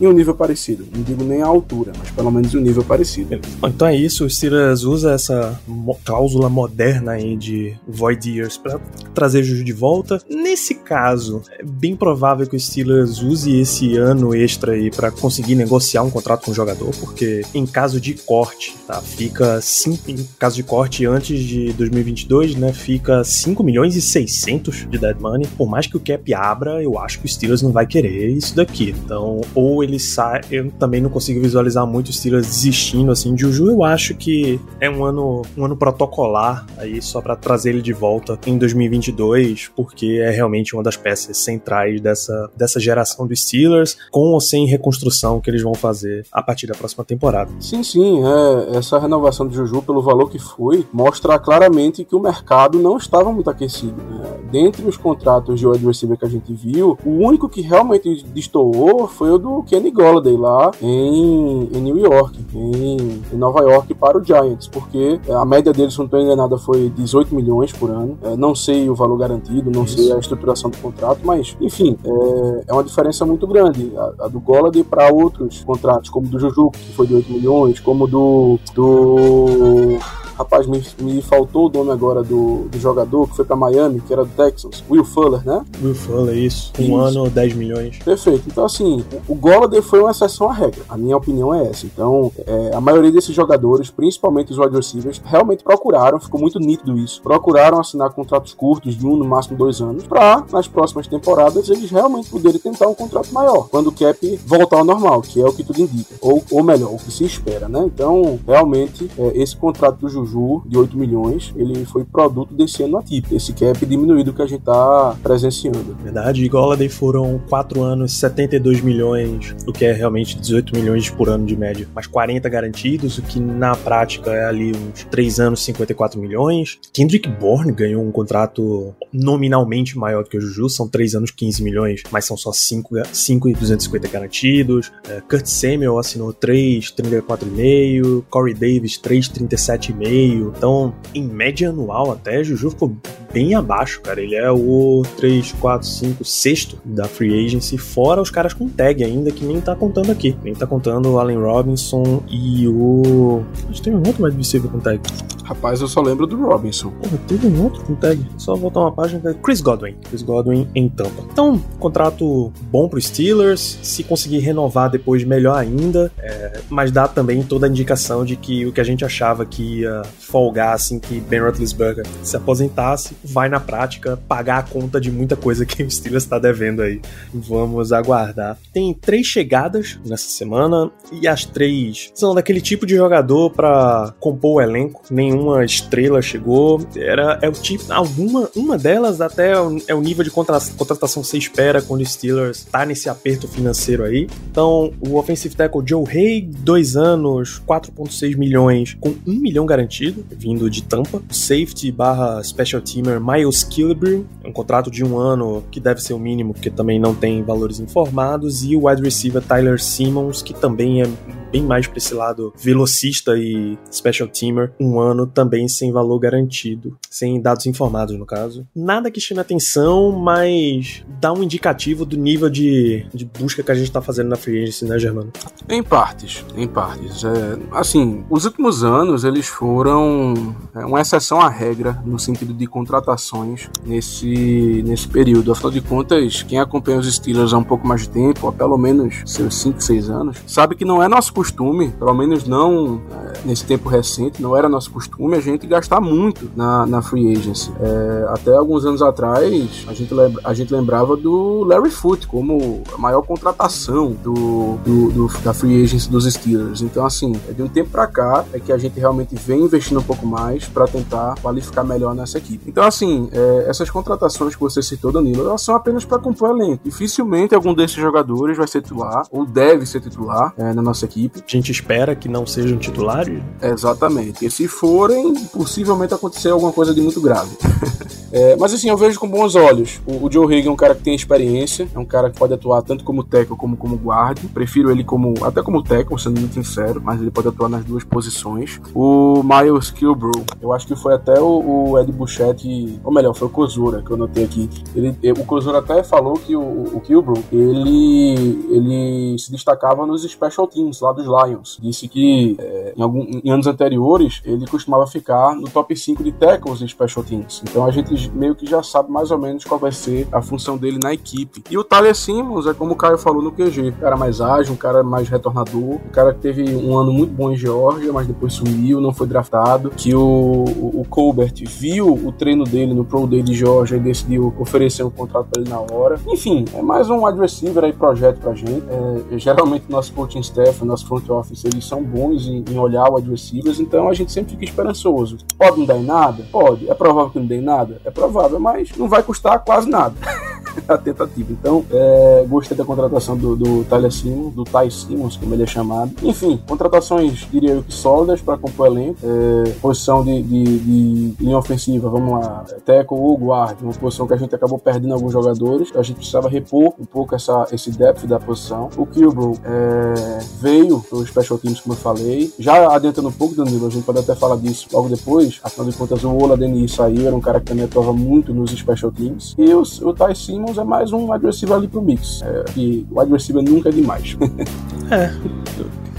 em 0.00 0.06
um 0.06 0.12
nível 0.12 0.34
parecido. 0.34 0.86
Não 0.94 1.02
digo 1.02 1.24
nem 1.24 1.42
a 1.42 1.46
altura, 1.46 1.92
mas 1.98 2.10
pelo 2.10 2.30
menos 2.30 2.54
um 2.54 2.60
nível 2.60 2.84
parecido. 2.84 3.38
Então 3.62 3.88
é 3.88 3.96
isso, 3.96 4.24
o 4.24 4.30
Steelers 4.30 4.84
usa 4.84 5.12
essa 5.12 5.58
cláusula 6.04 6.48
moderna 6.48 7.12
aí 7.12 7.36
de 7.36 7.74
void 7.86 8.30
years 8.30 8.56
para 8.56 8.78
trazer 9.14 9.42
Juju 9.42 9.64
de 9.64 9.72
volta. 9.72 10.20
Nesse 10.28 10.74
caso, 10.74 11.42
bem 11.64 11.96
provável 11.96 12.46
que 12.46 12.56
o 12.56 12.60
Steelers 12.60 13.20
use 13.20 13.58
esse 13.58 13.96
ano 13.96 14.34
extra 14.34 14.72
aí 14.72 14.90
para 14.90 15.10
conseguir 15.10 15.54
negociar 15.54 16.02
um 16.02 16.10
contrato 16.10 16.44
com 16.44 16.50
o 16.50 16.54
jogador, 16.54 16.90
porque 17.00 17.42
em 17.54 17.66
caso 17.66 18.00
de 18.00 18.14
corte, 18.14 18.74
tá, 18.86 19.00
fica 19.00 19.60
cinco, 19.60 20.10
em 20.10 20.28
caso 20.38 20.56
de 20.56 20.62
corte 20.62 21.06
antes 21.06 21.40
de 21.40 21.72
2022, 21.72 22.54
né, 22.56 22.72
fica 22.72 23.22
5 23.24 23.62
milhões 23.62 23.96
e 23.96 24.02
600 24.02 24.88
de 24.88 24.98
dead 24.98 25.18
money. 25.20 25.46
Por 25.56 25.68
mais 25.68 25.86
que 25.86 25.96
o 25.96 26.00
cap 26.00 26.34
abra, 26.34 26.82
eu 26.82 26.98
acho 26.98 27.18
que 27.20 27.26
o 27.26 27.28
Steelers 27.28 27.62
não 27.62 27.72
vai 27.72 27.86
querer 27.86 28.28
isso 28.28 28.54
daqui. 28.54 28.94
Então, 29.04 29.40
ou 29.54 29.82
ele 29.82 29.98
sai, 29.98 30.40
eu 30.50 30.70
também 30.72 31.00
não 31.00 31.10
consigo 31.10 31.40
visualizar 31.40 31.86
muito 31.86 32.08
o 32.08 32.12
Steelers 32.12 32.46
desistindo 32.46 33.10
assim 33.10 33.34
de 33.34 33.42
Juju. 33.42 33.70
Eu 33.70 33.84
acho 33.84 34.14
que 34.14 34.60
é 34.80 34.88
um 34.88 35.04
ano, 35.04 35.42
um 35.56 35.64
ano 35.64 35.76
protocolar 35.76 36.66
aí 36.76 37.00
só 37.00 37.20
para 37.20 37.36
trazer 37.36 37.70
ele 37.70 37.82
de 37.82 37.92
volta 37.92 38.38
em 38.46 38.58
2022, 38.58 39.70
porque 39.74 40.20
é 40.22 40.30
realmente 40.30 40.74
uma 40.74 40.82
das 40.82 40.96
peças 40.96 41.36
centrais 41.44 42.00
dessa, 42.00 42.50
dessa 42.56 42.80
geração 42.80 43.26
do 43.26 43.34
Steelers, 43.34 43.96
com 44.10 44.32
ou 44.32 44.40
sem 44.40 44.66
reconstrução 44.66 45.40
que 45.40 45.50
eles 45.50 45.62
vão 45.62 45.74
fazer 45.74 46.26
a 46.32 46.42
partir 46.42 46.66
da 46.66 46.74
próxima 46.74 47.04
temporada. 47.04 47.50
Sim, 47.60 47.82
sim, 47.82 48.22
é, 48.24 48.76
essa 48.76 48.98
renovação 48.98 49.46
do 49.46 49.54
Juju, 49.54 49.82
pelo 49.82 50.02
valor 50.02 50.30
que 50.30 50.38
foi, 50.38 50.86
mostra 50.92 51.38
claramente 51.38 52.04
que 52.04 52.14
o 52.14 52.20
mercado 52.20 52.78
não 52.78 52.96
estava 52.96 53.32
muito 53.32 53.50
aquecido. 53.50 53.96
Né? 54.02 54.24
Dentre 54.50 54.86
os 54.86 54.96
contratos 54.96 55.58
de 55.58 55.66
wide 55.66 55.84
receiver 55.84 56.16
que 56.16 56.24
a 56.24 56.28
gente 56.28 56.52
viu, 56.52 56.98
o 57.04 57.10
único 57.10 57.48
que 57.48 57.60
realmente 57.60 58.24
destoou 58.24 59.06
foi 59.08 59.30
o 59.30 59.38
do 59.38 59.62
Kenny 59.64 59.90
Golladay 59.90 60.36
lá 60.36 60.70
em, 60.80 61.68
em 61.72 61.80
New 61.80 61.98
York, 61.98 62.38
em, 62.54 63.22
em, 63.32 63.36
Nova 63.36 63.60
York 63.60 63.92
para 63.94 64.18
o 64.18 64.24
Giants, 64.24 64.68
porque 64.68 65.20
a 65.28 65.44
média 65.44 65.72
deles, 65.72 65.92
se 65.94 65.98
não 65.98 66.06
estou 66.06 66.20
enganada, 66.20 66.56
foi 66.56 66.90
18 66.90 67.34
milhões 67.34 67.72
por 67.72 67.90
ano. 67.90 68.18
É, 68.22 68.36
não 68.36 68.54
sei 68.54 68.88
o 68.88 68.94
valor 68.94 69.16
garantido, 69.16 69.70
não 69.70 69.84
Isso. 69.84 69.98
sei 69.98 70.12
a 70.12 70.18
estruturação 70.18 70.70
do 70.70 70.78
contrato, 70.78 71.20
mas 71.24 71.33
enfim, 71.60 71.96
é, 72.04 72.64
é 72.68 72.72
uma 72.72 72.84
diferença 72.84 73.24
muito 73.24 73.46
grande. 73.46 73.92
A, 73.96 74.24
a 74.24 74.28
do 74.28 74.40
Golladay 74.40 74.84
para 74.84 75.12
outros 75.12 75.62
contratos, 75.64 76.10
como 76.10 76.26
do 76.26 76.38
Juju, 76.38 76.70
que 76.70 76.92
foi 76.92 77.06
de 77.06 77.14
8 77.14 77.32
milhões, 77.32 77.80
como 77.80 78.06
do. 78.06 78.58
do 78.74 79.98
Rapaz, 80.36 80.66
me, 80.66 80.82
me 81.00 81.22
faltou 81.22 81.68
o 81.68 81.72
nome 81.72 81.90
agora 81.90 82.22
do, 82.22 82.66
do 82.70 82.78
jogador 82.78 83.28
que 83.28 83.36
foi 83.36 83.44
para 83.44 83.56
Miami, 83.56 84.00
que 84.00 84.12
era 84.12 84.24
do 84.24 84.30
Texans. 84.30 84.82
Will 84.90 85.04
Fuller, 85.04 85.44
né? 85.44 85.64
Will 85.82 85.94
Fuller, 85.94 86.36
isso. 86.36 86.72
Um 86.78 86.82
Isso. 86.82 86.96
ano, 86.96 87.30
10 87.30 87.54
milhões. 87.54 87.98
Perfeito. 87.98 88.42
Então, 88.46 88.64
assim, 88.64 89.04
o 89.28 89.34
Golladay 89.34 89.80
foi 89.80 90.00
uma 90.00 90.10
exceção 90.10 90.48
à 90.48 90.52
regra. 90.52 90.82
A 90.88 90.96
minha 90.96 91.16
opinião 91.16 91.54
é 91.54 91.66
essa. 91.68 91.86
Então, 91.86 92.32
é, 92.46 92.74
a 92.74 92.80
maioria 92.80 93.12
desses 93.12 93.34
jogadores, 93.34 93.90
principalmente 93.90 94.52
os 94.52 94.58
wide 94.58 94.74
receivers, 94.74 95.20
realmente 95.24 95.62
procuraram, 95.62 96.18
ficou 96.20 96.40
muito 96.40 96.58
nítido 96.58 96.98
isso, 96.98 97.22
procuraram 97.22 97.80
assinar 97.80 98.10
contratos 98.10 98.52
curtos 98.54 98.96
de 98.96 99.06
um, 99.06 99.16
no 99.16 99.24
máximo 99.24 99.56
dois 99.56 99.80
anos, 99.80 100.06
para 100.06 100.44
nas 100.52 100.68
próximas 100.68 101.06
temporadas 101.06 101.68
eles 101.68 101.90
realmente 101.90 102.30
poderem 102.30 102.60
tentar 102.60 102.88
um 102.88 102.94
contrato 102.94 103.32
maior, 103.32 103.68
quando 103.68 103.88
o 103.88 103.92
cap 103.92 104.40
voltar 104.46 104.78
ao 104.78 104.84
normal, 104.84 105.22
que 105.22 105.40
é 105.40 105.44
o 105.44 105.52
que 105.52 105.64
tudo 105.64 105.80
indica. 105.80 106.14
Ou, 106.20 106.42
ou 106.50 106.62
melhor, 106.62 106.92
o 106.92 106.98
que 106.98 107.10
se 107.10 107.24
espera, 107.24 107.68
né? 107.68 107.84
Então, 107.86 108.38
realmente, 108.46 109.10
é, 109.18 109.42
esse 109.42 109.56
contrato 109.56 109.98
do 109.98 110.08
Juju, 110.24 110.62
de 110.66 110.76
8 110.76 110.96
milhões, 110.96 111.52
ele 111.56 111.84
foi 111.84 112.04
produto 112.04 112.54
desse 112.54 112.82
ano 112.82 112.98
atípico, 112.98 113.34
esse 113.34 113.52
cap 113.52 113.84
diminuído 113.84 114.32
que 114.32 114.42
a 114.42 114.46
gente 114.46 114.62
tá 114.62 115.16
presenciando. 115.22 115.96
Verdade, 116.02 116.44
e 116.44 116.48
Golladay 116.48 116.88
foram 116.88 117.40
4 117.48 117.82
anos, 117.82 118.12
72 118.18 118.80
milhões, 118.80 119.54
o 119.66 119.72
que 119.72 119.84
é 119.84 119.92
realmente 119.92 120.38
18 120.38 120.74
milhões 120.74 121.10
por 121.10 121.28
ano 121.28 121.46
de 121.46 121.56
média, 121.56 121.86
mas 121.94 122.06
40 122.06 122.48
garantidos, 122.48 123.18
o 123.18 123.22
que 123.22 123.40
na 123.40 123.74
prática 123.76 124.30
é 124.30 124.46
ali 124.46 124.72
uns 124.74 125.04
3 125.04 125.40
anos, 125.40 125.64
54 125.64 126.20
milhões. 126.20 126.78
Kendrick 126.92 127.28
Bourne 127.28 127.72
ganhou 127.72 128.02
um 128.02 128.12
contrato 128.12 128.94
nominalmente 129.12 129.96
maior 129.96 130.24
do 130.24 130.30
que 130.30 130.36
o 130.36 130.40
Juju, 130.40 130.68
são 130.68 130.88
3 130.88 131.14
anos, 131.16 131.30
15 131.30 131.62
milhões, 131.62 132.02
mas 132.10 132.24
são 132.24 132.36
só 132.36 132.52
5, 132.52 132.94
5 133.12 133.48
e 133.48 133.52
250 133.54 134.08
garantidos. 134.08 134.92
É, 135.08 135.20
Kurt 135.20 135.46
Samuel 135.46 135.98
assinou 135.98 136.32
3, 136.32 136.92
34,5, 136.92 138.24
Corey 138.30 138.54
Davis 138.54 138.98
3, 138.98 139.28
37,5. 139.28 140.13
Então, 140.14 140.94
em 141.14 141.22
média 141.22 141.70
anual 141.70 142.12
até, 142.12 142.42
Juju 142.42 142.70
ficou 142.70 142.96
bem 143.32 143.54
abaixo, 143.54 144.00
cara. 144.00 144.20
Ele 144.20 144.36
é 144.36 144.50
o 144.50 145.02
3, 145.16 145.52
4, 145.52 145.86
5, 145.86 146.24
sexto 146.24 146.78
da 146.84 147.04
free 147.04 147.44
agency, 147.44 147.76
fora 147.76 148.22
os 148.22 148.30
caras 148.30 148.54
com 148.54 148.68
tag 148.68 149.02
ainda, 149.02 149.32
que 149.32 149.44
nem 149.44 149.60
tá 149.60 149.74
contando 149.74 150.12
aqui. 150.12 150.36
Nem 150.44 150.54
tá 150.54 150.66
contando 150.66 151.10
o 151.10 151.18
Allen 151.18 151.38
Robinson 151.38 152.22
e 152.28 152.68
o. 152.68 153.42
A 153.64 153.66
gente 153.66 153.82
tem 153.82 153.94
um 153.94 154.02
outro 154.06 154.22
mais 154.22 154.34
receiver 154.34 154.70
com 154.70 154.78
tag. 154.78 155.00
Rapaz, 155.44 155.82
eu 155.82 155.88
só 155.88 156.00
lembro 156.00 156.26
do 156.26 156.40
Robinson. 156.40 156.90
Porra, 156.90 157.18
teve 157.28 157.46
um 157.46 157.64
outro 157.64 157.84
com 157.84 157.94
tag. 157.94 158.24
Só 158.38 158.54
voltar 158.54 158.80
uma 158.80 158.92
página. 158.92 159.30
é 159.30 159.34
Chris 159.34 159.60
Godwin. 159.60 159.94
Chris 160.08 160.22
Godwin 160.22 160.66
em 160.74 160.88
Tampa. 160.88 161.22
Então, 161.30 161.58
contrato 161.78 162.50
bom 162.70 162.88
pro 162.88 163.00
Steelers. 163.00 163.78
Se 163.82 164.02
conseguir 164.04 164.38
renovar 164.38 164.88
depois, 164.90 165.22
melhor 165.22 165.58
ainda. 165.58 166.10
É, 166.18 166.60
mas 166.70 166.90
dá 166.90 167.06
também 167.06 167.42
toda 167.42 167.66
a 167.66 167.68
indicação 167.68 168.24
de 168.24 168.36
que 168.36 168.64
o 168.64 168.72
que 168.72 168.80
a 168.80 168.84
gente 168.84 169.04
achava 169.04 169.44
que 169.44 169.80
ia 169.80 170.02
folgar 170.04 170.74
assim 170.74 170.98
que 170.98 171.20
Ben 171.20 171.40
Roethlisberger 171.40 172.04
se 172.22 172.36
aposentasse, 172.36 173.16
vai 173.24 173.48
na 173.48 173.60
prática 173.60 174.18
pagar 174.28 174.58
a 174.58 174.62
conta 174.62 175.00
de 175.00 175.10
muita 175.10 175.36
coisa 175.36 175.64
que 175.66 175.82
o 175.82 175.90
Steelers 175.90 176.24
está 176.24 176.38
devendo 176.38 176.82
aí. 176.82 177.00
Vamos 177.32 177.92
aguardar. 177.92 178.56
Tem 178.72 178.92
três 178.94 179.26
chegadas 179.26 179.98
nessa 180.04 180.28
semana 180.28 180.90
e 181.12 181.26
as 181.28 181.44
três 181.44 182.10
são 182.14 182.34
daquele 182.34 182.60
tipo 182.60 182.86
de 182.86 182.94
jogador 182.96 183.50
para 183.50 184.14
compor 184.20 184.56
o 184.56 184.60
elenco. 184.60 185.02
Nenhuma 185.10 185.64
estrela 185.64 186.20
chegou. 186.22 186.80
Era 186.96 187.38
é 187.42 187.48
o 187.48 187.52
tipo 187.52 187.92
alguma 187.92 188.48
uma 188.56 188.76
delas 188.78 189.20
até 189.20 189.52
é 189.52 189.60
o- 189.60 189.78
é 189.88 189.94
o 189.94 190.00
nível 190.00 190.24
de 190.24 190.30
contra- 190.30 190.58
contratação 190.76 191.22
que 191.22 191.28
você 191.28 191.38
espera 191.38 191.80
quando 191.82 192.00
o 192.00 192.06
Steelers 192.06 192.64
tá 192.64 192.84
nesse 192.86 193.08
aperto 193.08 193.46
financeiro 193.48 194.04
aí. 194.04 194.28
Então, 194.50 194.92
o 195.00 195.16
offensive 195.16 195.54
tackle 195.54 195.82
Joe 195.86 196.04
Hay, 196.08 196.42
dois 196.42 196.96
anos, 196.96 197.60
4.6 197.66 198.36
milhões, 198.36 198.96
com 199.00 199.14
1 199.26 199.40
milhão 199.40 199.66
garantido, 199.66 199.84
vindo 200.30 200.68
de 200.68 200.82
Tampa. 200.82 201.22
Safety 201.30 201.90
barra 201.90 202.42
special 202.42 202.82
teamer 202.82 203.20
Miles 203.20 203.62
Killebrew, 203.62 204.26
um 204.44 204.52
contrato 204.52 204.90
de 204.90 205.04
um 205.04 205.18
ano 205.18 205.64
que 205.70 205.80
deve 205.80 206.00
ser 206.00 206.14
o 206.14 206.18
mínimo, 206.18 206.52
porque 206.52 206.70
também 206.70 206.98
não 206.98 207.14
tem 207.14 207.42
valores 207.42 207.80
informados. 207.80 208.64
E 208.64 208.76
o 208.76 208.86
wide 208.88 209.02
receiver 209.02 209.42
Tyler 209.42 209.80
Simmons, 209.80 210.42
que 210.42 210.54
também 210.54 211.02
é 211.02 211.06
bem 211.54 211.62
mais 211.62 211.86
pra 211.86 211.98
esse 211.98 212.12
lado 212.12 212.52
velocista 212.56 213.38
e 213.38 213.78
special 213.88 214.28
teamer, 214.28 214.72
um 214.80 214.98
ano 214.98 215.24
também 215.24 215.68
sem 215.68 215.92
valor 215.92 216.18
garantido, 216.18 216.98
sem 217.08 217.40
dados 217.40 217.64
informados 217.66 218.18
no 218.18 218.26
caso. 218.26 218.66
Nada 218.74 219.08
que 219.08 219.20
chame 219.20 219.40
atenção, 219.40 220.10
mas 220.10 221.04
dá 221.20 221.32
um 221.32 221.44
indicativo 221.44 222.04
do 222.04 222.16
nível 222.16 222.50
de, 222.50 223.06
de 223.14 223.24
busca 223.24 223.62
que 223.62 223.70
a 223.70 223.74
gente 223.74 223.92
tá 223.92 224.02
fazendo 224.02 224.30
na 224.30 224.36
free 224.36 224.64
agency, 224.64 224.84
né, 224.84 224.98
Germano? 224.98 225.32
Em 225.68 225.80
partes, 225.80 226.44
em 226.56 226.66
partes. 226.66 227.22
É, 227.22 227.56
assim, 227.70 228.24
os 228.28 228.44
últimos 228.44 228.82
anos 228.82 229.22
eles 229.22 229.46
foram 229.46 230.56
é, 230.74 230.84
uma 230.84 231.00
exceção 231.00 231.40
à 231.40 231.48
regra 231.48 232.02
no 232.04 232.18
sentido 232.18 232.52
de 232.52 232.66
contratações 232.66 233.70
nesse, 233.86 234.82
nesse 234.84 235.06
período. 235.06 235.52
Afinal 235.52 235.70
de 235.70 235.80
contas, 235.80 236.42
quem 236.42 236.58
acompanha 236.58 236.98
os 236.98 237.14
Steelers 237.14 237.52
há 237.52 237.58
um 237.58 237.64
pouco 237.64 237.86
mais 237.86 238.02
de 238.02 238.08
tempo, 238.08 238.48
há 238.48 238.52
pelo 238.52 238.76
menos 238.76 239.22
seus 239.24 239.54
5, 239.54 239.80
6 239.80 240.10
anos, 240.10 240.38
sabe 240.48 240.74
que 240.74 240.84
não 240.84 241.00
é 241.00 241.06
nosso 241.06 241.32
costume, 241.44 241.90
pelo 241.98 242.14
menos 242.14 242.44
não 242.46 243.00
é, 243.12 243.32
nesse 243.44 243.64
tempo 243.66 243.88
recente, 243.88 244.40
não 244.40 244.56
era 244.56 244.66
nosso 244.66 244.90
costume 244.90 245.36
a 245.36 245.40
gente 245.40 245.66
gastar 245.66 246.00
muito 246.00 246.50
na, 246.56 246.86
na 246.86 247.02
free 247.02 247.36
agency. 247.36 247.70
É, 247.78 248.26
até 248.30 248.54
alguns 248.56 248.84
anos 248.86 249.02
atrás, 249.02 249.84
a 249.86 249.92
gente, 249.92 250.14
lembra, 250.14 250.40
a 250.42 250.54
gente 250.54 250.72
lembrava 250.72 251.14
do 251.16 251.64
Larry 251.64 251.90
Foote 251.90 252.26
como 252.26 252.82
a 252.94 252.96
maior 252.98 253.20
contratação 253.22 254.12
do, 254.12 254.76
do, 254.84 255.10
do- 255.12 255.38
da 255.42 255.52
free 255.52 255.82
agency 255.82 256.08
dos 256.10 256.24
Steelers. 256.32 256.80
Então, 256.80 257.04
assim, 257.04 257.32
é 257.48 257.52
de 257.52 257.62
um 257.62 257.68
tempo 257.68 257.90
pra 257.90 258.06
cá 258.06 258.44
é 258.52 258.58
que 258.58 258.72
a 258.72 258.78
gente 258.78 258.98
realmente 258.98 259.34
vem 259.36 259.60
investindo 259.64 260.00
um 260.00 260.02
pouco 260.02 260.26
mais 260.26 260.64
para 260.66 260.86
tentar 260.86 261.34
qualificar 261.42 261.84
melhor 261.84 262.14
nessa 262.14 262.38
equipe. 262.38 262.64
Então, 262.70 262.84
assim, 262.84 263.28
é, 263.32 263.66
essas 263.68 263.90
contratações 263.90 264.54
que 264.54 264.60
você 264.60 264.82
citou, 264.82 265.12
Danilo, 265.12 265.42
elas 265.46 265.60
são 265.60 265.74
apenas 265.76 266.04
para 266.06 266.18
compor 266.18 266.50
elenco. 266.50 266.80
Dificilmente 266.84 267.54
algum 267.54 267.74
desses 267.74 267.96
jogadores 267.96 268.56
vai 268.56 268.66
ser 268.66 268.80
titular 268.80 269.26
ou 269.30 269.44
deve 269.44 269.84
ser 269.84 270.00
titular 270.00 270.54
é, 270.56 270.72
na 270.72 270.80
nossa 270.82 271.04
equipe. 271.04 271.33
A 271.36 271.42
gente 271.46 271.72
espera 271.72 272.14
que 272.14 272.28
não 272.28 272.46
sejam 272.46 272.78
titulares. 272.78 273.42
Exatamente. 273.60 274.46
E 274.46 274.50
se 274.50 274.68
forem, 274.68 275.34
possivelmente 275.46 276.14
acontecer 276.14 276.50
alguma 276.50 276.72
coisa 276.72 276.94
de 276.94 277.00
muito 277.00 277.20
grave. 277.20 277.50
É, 278.34 278.56
mas 278.56 278.74
assim, 278.74 278.88
eu 278.88 278.96
vejo 278.96 279.20
com 279.20 279.28
bons 279.28 279.54
olhos. 279.54 280.02
O, 280.04 280.26
o 280.26 280.32
Joe 280.32 280.44
Hagan 280.44 280.68
é 280.68 280.72
um 280.72 280.76
cara 280.76 280.92
que 280.92 281.04
tem 281.04 281.14
experiência, 281.14 281.86
é 281.94 281.98
um 282.00 282.04
cara 282.04 282.28
que 282.28 282.36
pode 282.36 282.52
atuar 282.52 282.82
tanto 282.82 283.04
como 283.04 283.22
tackle 283.22 283.56
como 283.56 283.76
como 283.76 283.94
guard. 283.94 284.40
Prefiro 284.52 284.90
ele 284.90 285.04
como 285.04 285.34
até 285.44 285.62
como 285.62 285.84
tackle, 285.84 286.18
sendo 286.18 286.40
muito 286.40 286.54
sincero, 286.54 287.00
mas 287.00 287.20
ele 287.20 287.30
pode 287.30 287.46
atuar 287.46 287.68
nas 287.68 287.84
duas 287.84 288.02
posições. 288.02 288.80
O 288.92 289.40
Miles 289.44 289.92
Kilbrew, 289.92 290.32
eu 290.60 290.72
acho 290.72 290.84
que 290.84 290.96
foi 290.96 291.14
até 291.14 291.40
o, 291.40 291.92
o 291.92 291.98
Ed 292.00 292.10
Bouchette, 292.10 292.98
ou 293.04 293.12
melhor, 293.12 293.34
foi 293.34 293.46
o 293.46 293.50
Kozura 293.50 294.02
que 294.02 294.10
eu 294.10 294.16
notei 294.16 294.42
aqui. 294.42 294.68
Ele, 294.96 295.16
o 295.30 295.44
Kozura 295.44 295.78
até 295.78 296.02
falou 296.02 296.34
que 296.34 296.56
o, 296.56 296.60
o 296.92 297.00
Kilbrew, 297.00 297.40
ele, 297.52 298.66
ele 298.68 299.38
se 299.38 299.52
destacava 299.52 300.04
nos 300.04 300.24
special 300.24 300.66
teams 300.66 301.00
lá 301.00 301.12
dos 301.12 301.26
Lions. 301.26 301.78
Disse 301.80 302.08
que 302.08 302.56
eh, 302.58 302.94
em, 302.96 303.02
algum, 303.02 303.40
em 303.44 303.50
anos 303.52 303.68
anteriores 303.68 304.42
ele 304.44 304.66
costumava 304.66 305.06
ficar 305.06 305.54
no 305.54 305.70
top 305.70 305.94
5 305.94 306.24
de 306.24 306.32
tackles 306.32 306.82
em 306.82 306.88
special 306.88 307.24
teams. 307.24 307.62
Então 307.62 307.84
a 307.86 307.92
gente 307.92 308.23
meio 308.28 308.54
que 308.54 308.66
já 308.66 308.82
sabe 308.82 309.10
mais 309.10 309.30
ou 309.30 309.38
menos 309.38 309.64
qual 309.64 309.78
vai 309.78 309.92
ser 309.92 310.26
a 310.32 310.40
função 310.42 310.76
dele 310.76 310.98
na 311.02 311.12
equipe. 311.12 311.62
E 311.70 311.78
o 311.78 311.84
Tyler 311.84 312.14
Simmons 312.14 312.66
é 312.66 312.74
como 312.74 312.92
o 312.92 312.96
Caio 312.96 313.18
falou 313.18 313.42
no 313.42 313.52
QG, 313.52 313.88
um 313.88 314.00
cara 314.00 314.16
mais 314.16 314.40
ágil, 314.40 314.74
um 314.74 314.76
cara 314.76 315.02
mais 315.02 315.28
retornador, 315.28 316.00
um 316.06 316.10
cara 316.10 316.32
que 316.32 316.40
teve 316.40 316.74
um 316.76 316.96
ano 316.96 317.12
muito 317.12 317.32
bom 317.32 317.50
em 317.50 317.56
Georgia, 317.56 318.12
mas 318.12 318.26
depois 318.26 318.54
sumiu, 318.54 319.00
não 319.00 319.12
foi 319.12 319.26
draftado, 319.26 319.90
que 319.90 320.14
o, 320.14 320.64
o, 320.64 321.04
Colbert 321.08 321.54
viu 321.66 322.12
o 322.12 322.32
treino 322.32 322.64
dele 322.64 322.94
no 322.94 323.04
Pro 323.04 323.26
Day 323.26 323.42
de 323.42 323.54
Georgia 323.54 323.96
e 323.96 324.00
decidiu 324.00 324.52
oferecer 324.58 325.02
um 325.02 325.10
contrato 325.10 325.46
para 325.50 325.62
ele 325.62 325.70
na 325.70 325.80
hora. 325.80 326.18
Enfim, 326.26 326.64
é 326.74 326.82
mais 326.82 327.08
um 327.10 327.26
wide 327.26 327.38
receiver 327.38 327.84
aí 327.84 327.92
projeto 327.92 328.38
pra 328.40 328.54
gente. 328.54 328.84
É, 329.30 329.38
geralmente 329.38 329.84
nosso 329.88 330.12
coaching 330.12 330.40
staff, 330.40 330.84
nosso 330.84 331.06
front 331.06 331.28
office, 331.28 331.64
eles 331.64 331.84
são 331.84 332.02
bons 332.02 332.46
em, 332.46 332.64
em 332.68 332.78
olhar 332.78 333.12
wide 333.12 333.30
receivers, 333.30 333.78
então 333.80 334.08
a 334.08 334.14
gente 334.14 334.32
sempre 334.32 334.52
fica 334.52 334.64
esperançoso. 334.64 335.38
Pode 335.56 335.78
não 335.78 335.86
dar 335.86 335.96
em 335.96 336.04
nada? 336.04 336.44
Pode. 336.50 336.88
É 336.90 336.94
provável 336.94 337.30
que 337.30 337.38
não 337.38 337.46
dê 337.46 337.56
em 337.56 337.62
nada? 337.62 338.00
É 338.04 338.10
provável, 338.10 338.60
mas 338.60 338.94
não 338.96 339.08
vai 339.08 339.22
custar 339.22 339.58
quase 339.60 339.88
nada. 339.88 340.14
a 340.88 340.98
tentativa. 340.98 341.52
Então, 341.52 341.84
é, 341.90 342.44
gostei 342.48 342.76
da 342.76 342.84
contratação 342.84 343.36
do, 343.36 343.56
do 343.56 343.84
Tyler 343.84 344.12
Simmons, 344.12 344.54
do 344.54 344.64
Ty 344.64 344.90
Simmons, 344.90 345.36
como 345.36 345.54
ele 345.54 345.62
é 345.62 345.66
chamado. 345.66 346.12
Enfim, 346.22 346.60
contratações, 346.66 347.46
diria 347.50 347.72
eu 347.72 347.82
que 347.82 347.92
sólidas 347.92 348.40
para 348.40 348.58
compor 348.58 348.86
elenco. 348.86 349.18
É, 349.22 349.70
posição 349.80 350.24
de, 350.24 350.42
de, 350.42 350.78
de 350.78 351.34
linha 351.44 351.58
ofensiva, 351.58 352.08
vamos 352.08 352.32
lá, 352.32 352.64
tackle 352.84 353.16
ou 353.18 353.36
guard, 353.36 353.80
uma 353.82 353.92
posição 353.92 354.26
que 354.26 354.34
a 354.34 354.36
gente 354.36 354.54
acabou 354.54 354.78
perdendo 354.78 355.14
alguns 355.14 355.32
jogadores. 355.32 355.90
A 355.94 356.02
gente 356.02 356.16
precisava 356.16 356.48
repor 356.48 356.94
um 356.98 357.04
pouco 357.04 357.34
essa, 357.34 357.66
esse 357.72 357.90
depth 357.90 358.26
da 358.26 358.38
posição. 358.38 358.90
O 358.96 359.06
Kilbrough 359.06 359.58
é, 359.64 360.38
veio 360.60 361.00
pelos 361.00 361.28
special 361.28 361.58
teams, 361.58 361.80
como 361.80 361.94
eu 361.94 361.98
falei. 361.98 362.52
Já 362.58 362.94
adiantando 362.94 363.28
um 363.28 363.32
pouco, 363.32 363.54
Danilo, 363.54 363.86
a 363.86 363.90
gente 363.90 364.04
pode 364.04 364.18
até 364.18 364.34
falar 364.34 364.56
disso 364.56 364.88
logo 364.92 365.08
depois. 365.08 365.60
Afinal 365.62 365.88
de 365.88 365.96
contas, 365.96 366.24
o 366.24 366.30
Ola 366.30 366.56
Denis 366.56 366.92
saiu, 366.92 367.26
era 367.26 367.34
um 367.34 367.40
cara 367.40 367.60
que 367.60 367.66
também 367.66 367.84
atuava 367.84 368.12
muito 368.12 368.52
nos 368.52 368.70
special 368.70 369.10
teams. 369.10 369.54
E 369.58 369.72
o, 369.74 369.82
o 369.82 370.14
Ty 370.14 370.34
Simmons 370.34 370.63
Simmons 370.64 370.78
é 370.78 370.84
mais 370.84 371.12
um 371.12 371.30
receiver 371.30 371.76
ali 371.76 371.88
pro 371.88 372.00
mix. 372.00 372.42
É, 372.42 372.64
e 372.76 373.06
o 373.10 373.20
wide 373.20 373.32
receiver 373.32 373.62
nunca 373.62 373.90
é 373.90 373.92
demais. 373.92 374.36
é, 375.10 375.30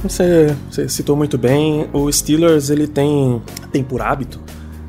você, 0.04 0.56
você 0.70 0.88
citou 0.88 1.16
muito 1.16 1.38
bem. 1.38 1.90
O 1.92 2.12
Steelers 2.12 2.70
ele 2.70 2.88
tem, 2.88 3.42
tem 3.72 3.84
por 3.84 4.02
hábito 4.02 4.40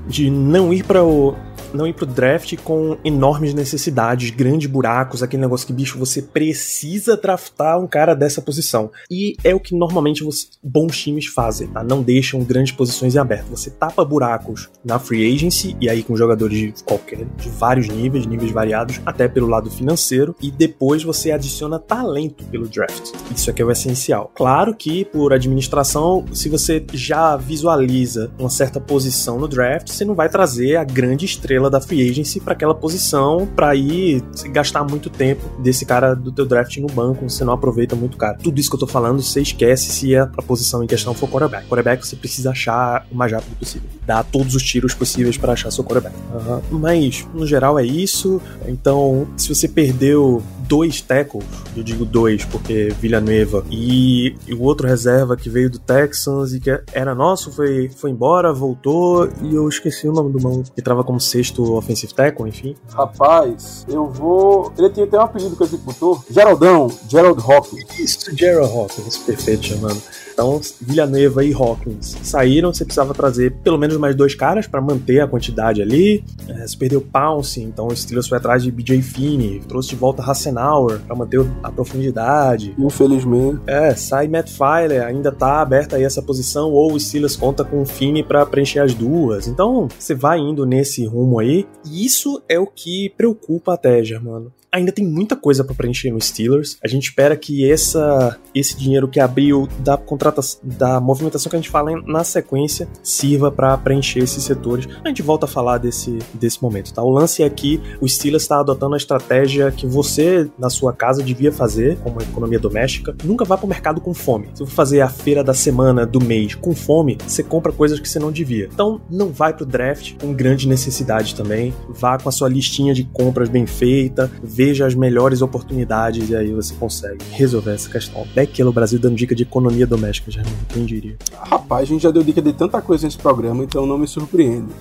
de 0.07 0.31
não 0.31 0.73
ir 0.73 0.85
para 0.85 1.03
o 1.03 1.35
não 1.77 1.87
ir 1.87 1.93
pro 1.93 2.07
draft 2.07 2.57
com 2.65 2.97
enormes 3.05 3.55
necessidades, 3.55 4.31
grandes 4.31 4.69
buracos, 4.69 5.23
aquele 5.23 5.43
negócio 5.43 5.67
que, 5.67 5.73
bicho, 5.73 5.99
você 5.99 6.23
precisa 6.23 7.17
draftar 7.17 7.79
um 7.79 7.87
cara 7.87 8.15
dessa 8.15 8.41
posição. 8.41 8.91
E 9.11 9.37
é 9.45 9.55
o 9.55 9.61
que 9.61 9.75
normalmente 9.75 10.25
você, 10.25 10.47
bons 10.63 10.97
times 10.99 11.27
fazem, 11.27 11.69
tá? 11.69 11.83
Não 11.83 12.03
deixam 12.03 12.43
grandes 12.43 12.73
posições 12.73 13.15
em 13.15 13.19
aberto. 13.19 13.49
Você 13.51 13.71
tapa 13.71 14.05
buracos 14.05 14.69
na 14.85 14.99
free 14.99 15.35
agency, 15.35 15.77
e 15.81 15.89
aí 15.89 16.03
com 16.03 16.17
jogadores 16.17 16.59
de 16.59 16.85
qualquer, 16.85 17.25
de 17.37 17.49
vários 17.51 17.89
níveis, 17.89 18.27
níveis 18.27 18.51
variados, 18.51 19.01
até 19.05 19.29
pelo 19.29 19.47
lado 19.47 19.71
financeiro, 19.71 20.35
e 20.41 20.51
depois 20.51 21.03
você 21.03 21.31
adiciona 21.31 21.79
talento 21.79 22.45
pelo 22.45 22.69
draft. 22.69 23.13
Isso 23.35 23.51
aqui 23.51 23.63
é 23.63 23.65
o 23.65 23.71
essencial. 23.71 24.33
Claro 24.35 24.75
que, 24.75 25.05
por 25.05 25.33
administração, 25.33 26.25
se 26.33 26.49
você 26.49 26.85
já 26.93 27.37
visualiza 27.37 28.31
uma 28.39 28.51
certa 28.51 28.81
posição 28.81 29.39
no 29.39 29.49
draft, 29.49 29.89
você 29.89 30.05
não 30.05 30.15
vai 30.15 30.29
trazer 30.29 30.77
a 30.77 30.85
grande 30.85 31.25
estrela 31.25 31.66
da 31.71 31.81
free 31.81 32.09
agency 32.09 32.41
para 32.41 32.53
aquela 32.53 32.75
posição 32.75 33.47
para 33.55 33.75
ir 33.75 34.23
gastar 34.51 34.85
muito 34.85 35.11
tempo 35.11 35.43
desse 35.61 35.85
cara 35.85 36.15
do 36.15 36.33
teu 36.33 36.47
draft 36.47 36.77
no 36.79 36.87
banco, 36.87 37.29
você 37.29 37.45
não 37.45 37.53
aproveita 37.53 37.97
muito 37.97 38.17
cara. 38.17 38.39
Tudo 38.43 38.59
isso 38.59 38.69
que 38.69 38.77
eu 38.77 38.81
tô 38.81 38.87
falando, 38.87 39.23
você 39.23 39.41
esquece 39.41 39.91
se 39.91 40.17
a, 40.17 40.25
a 40.25 40.43
posição 40.43 40.83
em 40.83 40.87
questão 40.87 41.15
for 41.15 41.29
quarterback. 41.29 41.69
Quarterback 41.69 42.07
você 42.07 42.17
precisa 42.17 42.51
achar 42.51 43.07
o 43.11 43.15
mais 43.15 43.33
rápido 43.33 43.57
possível. 43.57 43.89
Dar 44.07 44.23
todos 44.25 44.55
os 44.55 44.63
tiros 44.63 44.95
possíveis 44.95 45.37
para 45.37 45.53
achar 45.53 45.71
seu 45.71 45.85
quarterback. 45.85 46.15
Uhum. 46.33 46.79
Mas, 46.79 47.27
no 47.35 47.47
geral, 47.47 47.79
é 47.79 47.85
isso. 47.85 48.41
Então, 48.67 49.27
se 49.37 49.49
você 49.49 49.69
perdeu 49.69 50.43
dois 50.67 51.01
tackles, 51.01 51.47
eu 51.77 51.83
digo 51.83 52.05
dois 52.05 52.45
porque 52.45 52.89
Villanueva 53.01 53.65
e, 53.71 54.37
e 54.47 54.55
o 54.55 54.63
outro 54.63 54.87
reserva 54.87 55.37
que 55.37 55.49
veio 55.49 55.71
do 55.71 55.79
Texans 55.79 56.53
e 56.53 56.61
que 56.61 56.71
era 56.93 57.15
nosso 57.15 57.53
foi, 57.53 57.89
foi 57.89 58.11
embora, 58.11 58.53
voltou 58.53 59.29
e 59.43 59.55
eu 59.55 59.69
esqueci 59.69 60.09
o 60.09 60.13
nome 60.13 60.33
do 60.33 60.43
maluco 60.43 60.71
que 60.71 60.83
trava 60.83 61.05
como 61.05 61.21
sexto 61.21 61.75
offensive 61.75 62.13
tackle, 62.15 62.49
enfim. 62.49 62.75
Rapaz, 62.89 63.87
eu 63.89 64.07
vou. 64.07 64.73
Ele 64.79 64.91
tinha 64.91 65.07
até 65.07 65.19
um 65.19 65.23
apelido 65.23 65.57
que 65.57 65.65
gente 65.67 65.83
botou: 65.83 66.23
Geraldão, 66.31 66.91
Gerald 67.09 67.41
Hawkins. 67.41 67.99
Isso, 67.99 68.37
Gerald 68.37 68.73
Hawkins, 68.73 69.19
perfeito, 69.19 69.67
chamando. 69.67 70.01
Então, 70.37 70.61
Villanueva 70.83 71.43
e 71.43 71.55
Hawkins 71.55 72.15
saíram, 72.23 72.71
você 72.71 72.85
precisava 72.85 73.15
trazer 73.15 73.55
pelo 73.65 73.79
menos 73.79 73.97
mais 73.97 74.15
dois 74.15 74.35
caras 74.35 74.67
para 74.67 74.83
manter 74.83 75.21
a 75.21 75.27
quantidade 75.27 75.81
ali. 75.81 76.23
É, 76.47 76.67
você 76.67 76.77
perdeu 76.77 77.01
Pounce, 77.01 77.63
então 77.63 77.87
o 77.87 77.97
Steelers 77.97 78.29
foi 78.29 78.37
atrás 78.37 78.63
de 78.63 78.71
BJ 78.71 79.01
Finney, 79.01 79.63
trouxe 79.67 79.89
de 79.89 79.97
volta 79.97 80.23
Hassenauer 80.23 81.01
para 81.01 81.17
manter 81.17 81.41
a 81.63 81.73
profundidade. 81.73 82.75
Infelizmente. 82.79 83.63
É, 83.67 83.95
sai 83.95 84.29
Matt 84.29 84.51
Filer, 84.51 85.07
ainda 85.07 85.33
tá 85.33 85.63
aberta 85.63 85.97
aí 85.97 86.05
essa 86.05 86.21
posição, 86.21 86.71
ou 86.71 86.93
o 86.93 87.01
Steelers 87.01 87.35
conta 87.35 87.65
com 87.65 87.81
o 87.81 87.87
Finney 87.87 88.23
para 88.23 88.45
preencher 88.45 88.81
as 88.81 88.93
duas. 88.93 89.49
Então, 89.49 89.89
você 89.99 90.15
vai 90.15 90.39
indo 90.39 90.67
nesse 90.67 91.07
rumo 91.07 91.39
aí, 91.39 91.67
e 91.83 92.05
isso 92.05 92.43
é 92.47 92.59
o 92.59 92.67
que 92.67 93.09
preocupa 93.17 93.73
até, 93.73 94.05
Germano 94.05 94.53
ainda 94.77 94.93
tem 94.93 95.07
muita 95.07 95.35
coisa 95.35 95.65
para 95.65 95.75
preencher 95.75 96.11
no 96.11 96.21
Steelers. 96.21 96.77
A 96.83 96.89
gente 96.89 97.05
espera 97.05 97.37
que 97.37 97.71
essa, 97.71 98.39
esse 98.55 98.77
dinheiro 98.77 99.09
que 99.09 99.19
abriu 99.19 99.67
da 99.79 99.97
contratação, 99.97 100.26
da 100.63 101.01
movimentação 101.01 101.51
que 101.51 101.57
a 101.57 101.59
gente 101.59 101.71
fala 101.71 101.91
na 102.07 102.25
sequência 102.25 102.89
sirva 103.03 103.51
para 103.51 103.77
preencher 103.79 104.21
esses 104.21 104.43
setores. 104.45 104.89
A 105.05 105.09
gente 105.09 105.23
volta 105.23 105.47
a 105.47 105.49
falar 105.49 105.79
desse, 105.79 106.19
desse 106.35 106.63
momento, 106.63 106.93
tá? 106.93 107.03
O 107.03 107.11
lance 107.11 107.43
é 107.43 107.51
que 107.51 107.81
o 108.01 108.09
Steelers 108.09 108.43
está 108.43 108.61
adotando 108.61 108.95
a 108.95 108.99
estratégia 108.99 109.71
que 109.71 109.87
você 109.87 110.49
na 110.59 110.71
sua 110.71 110.93
casa 110.93 111.23
devia 111.23 111.53
fazer, 111.53 111.97
como 111.99 112.21
economia 112.21 112.59
doméstica. 112.59 113.15
Nunca 113.25 113.45
vá 113.45 113.57
para 113.57 113.67
o 113.67 113.69
mercado 113.69 114.01
com 114.01 114.15
fome. 114.15 114.49
Se 114.55 114.61
você 114.61 114.73
fazer 114.73 115.01
a 115.01 115.09
feira 115.09 115.43
da 115.43 115.55
semana, 115.55 116.07
do 116.07 116.21
mês 116.21 116.55
com 116.55 116.75
fome, 116.75 117.19
você 117.27 117.43
compra 117.43 117.73
coisas 117.73 117.99
que 118.01 118.09
você 118.09 118.19
não 118.19 118.33
devia. 118.33 118.69
Então, 118.73 119.01
não 119.11 119.31
vai 119.31 119.53
pro 119.53 119.67
draft 119.67 120.15
com 120.21 120.33
grande 120.33 120.69
necessidade 120.69 121.35
também. 121.35 121.75
Vá 121.89 122.19
com 122.19 122.29
a 122.29 122.33
sua 122.33 122.49
listinha 122.49 122.95
de 122.95 123.05
compras 123.05 123.49
bem 123.49 123.67
feita, 123.67 124.31
veja 124.43 124.87
as 124.87 124.95
melhores 124.95 125.43
oportunidades 125.43 126.31
e 126.31 126.37
aí 126.37 126.53
você 126.53 126.75
consegue 126.75 127.25
resolver 127.31 127.73
essa 127.73 127.89
questão. 127.89 128.27
Daquilo, 128.35 128.71
o 128.71 128.73
Brasil 128.73 128.99
dando 128.99 129.17
dica 129.17 129.35
de 129.35 129.43
economia 129.43 129.87
doméstica, 129.87 130.16
já 130.29 130.43
quem 130.69 130.85
diria. 130.85 131.17
Rapaz, 131.41 131.83
a 131.83 131.87
gente 131.87 132.03
já 132.03 132.11
deu 132.11 132.23
dica 132.23 132.43
de 132.43 132.53
tanta 132.53 132.81
coisa 132.81 133.07
nesse 133.07 133.19
programa, 133.19 133.65
então 133.65 133.87
não 133.87 133.99
me 133.99 134.07
surpreende. 134.07 134.73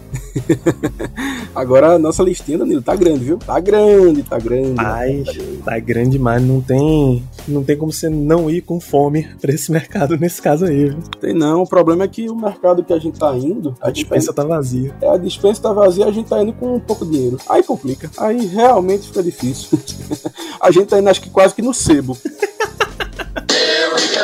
Agora 1.54 1.96
a 1.96 2.00
nossa 2.00 2.24
listinha, 2.24 2.58
Danilo, 2.58 2.82
tá 2.82 2.96
grande, 2.96 3.26
viu? 3.26 3.38
Tá 3.38 3.60
grande, 3.60 4.24
tá 4.24 4.38
grande. 4.38 4.74
Mas, 4.76 5.26
tá 5.26 5.34
grande, 5.34 5.58
tá 5.58 5.80
grande 5.80 6.20
mas 6.20 6.42
não 6.42 6.62
tem, 6.62 7.24
não 7.48 7.64
tem 7.64 7.78
como 7.78 7.92
você 7.92 8.10
não 8.10 8.50
ir 8.50 8.62
com 8.62 8.80
fome 8.80 9.28
pra 9.40 9.54
esse 9.54 9.72
mercado 9.72 10.18
nesse 10.18 10.42
caso 10.42 10.66
aí, 10.66 10.90
viu? 10.90 11.00
Tem 11.20 11.34
não, 11.34 11.64
o 11.64 11.68
problema 11.68 12.04
é 12.04 12.08
que 12.08 12.30
o 12.30 12.36
mercado 12.36 12.84
que 12.84 12.94
a 12.94 13.00
gente 13.00 13.20
tá 13.20 13.36
indo... 13.36 13.76
A 13.82 13.92
dispensa 13.92 14.34
tá 14.34 14.44
vazia. 14.44 14.96
É, 15.02 15.10
a 15.10 15.18
dispensa 15.18 15.62
tá 15.62 15.74
vazia, 15.74 16.06
a 16.06 16.12
gente 16.12 16.28
tá 16.28 16.42
indo 16.42 16.54
com 16.54 16.76
um 16.76 16.80
pouco 16.80 17.06
de 17.06 17.12
dinheiro. 17.12 17.38
Aí 17.50 17.64
complica, 17.64 18.10
aí 18.18 18.46
realmente 18.46 19.08
fica 19.08 19.24
difícil. 19.24 19.80
a 20.60 20.72
gente 20.72 20.88
tá 20.88 21.00
indo 21.00 21.10
acho 21.10 21.22
que 21.22 21.30
quase 21.30 21.54
que 21.54 21.62
no 21.62 21.74
sebo. 21.74 22.18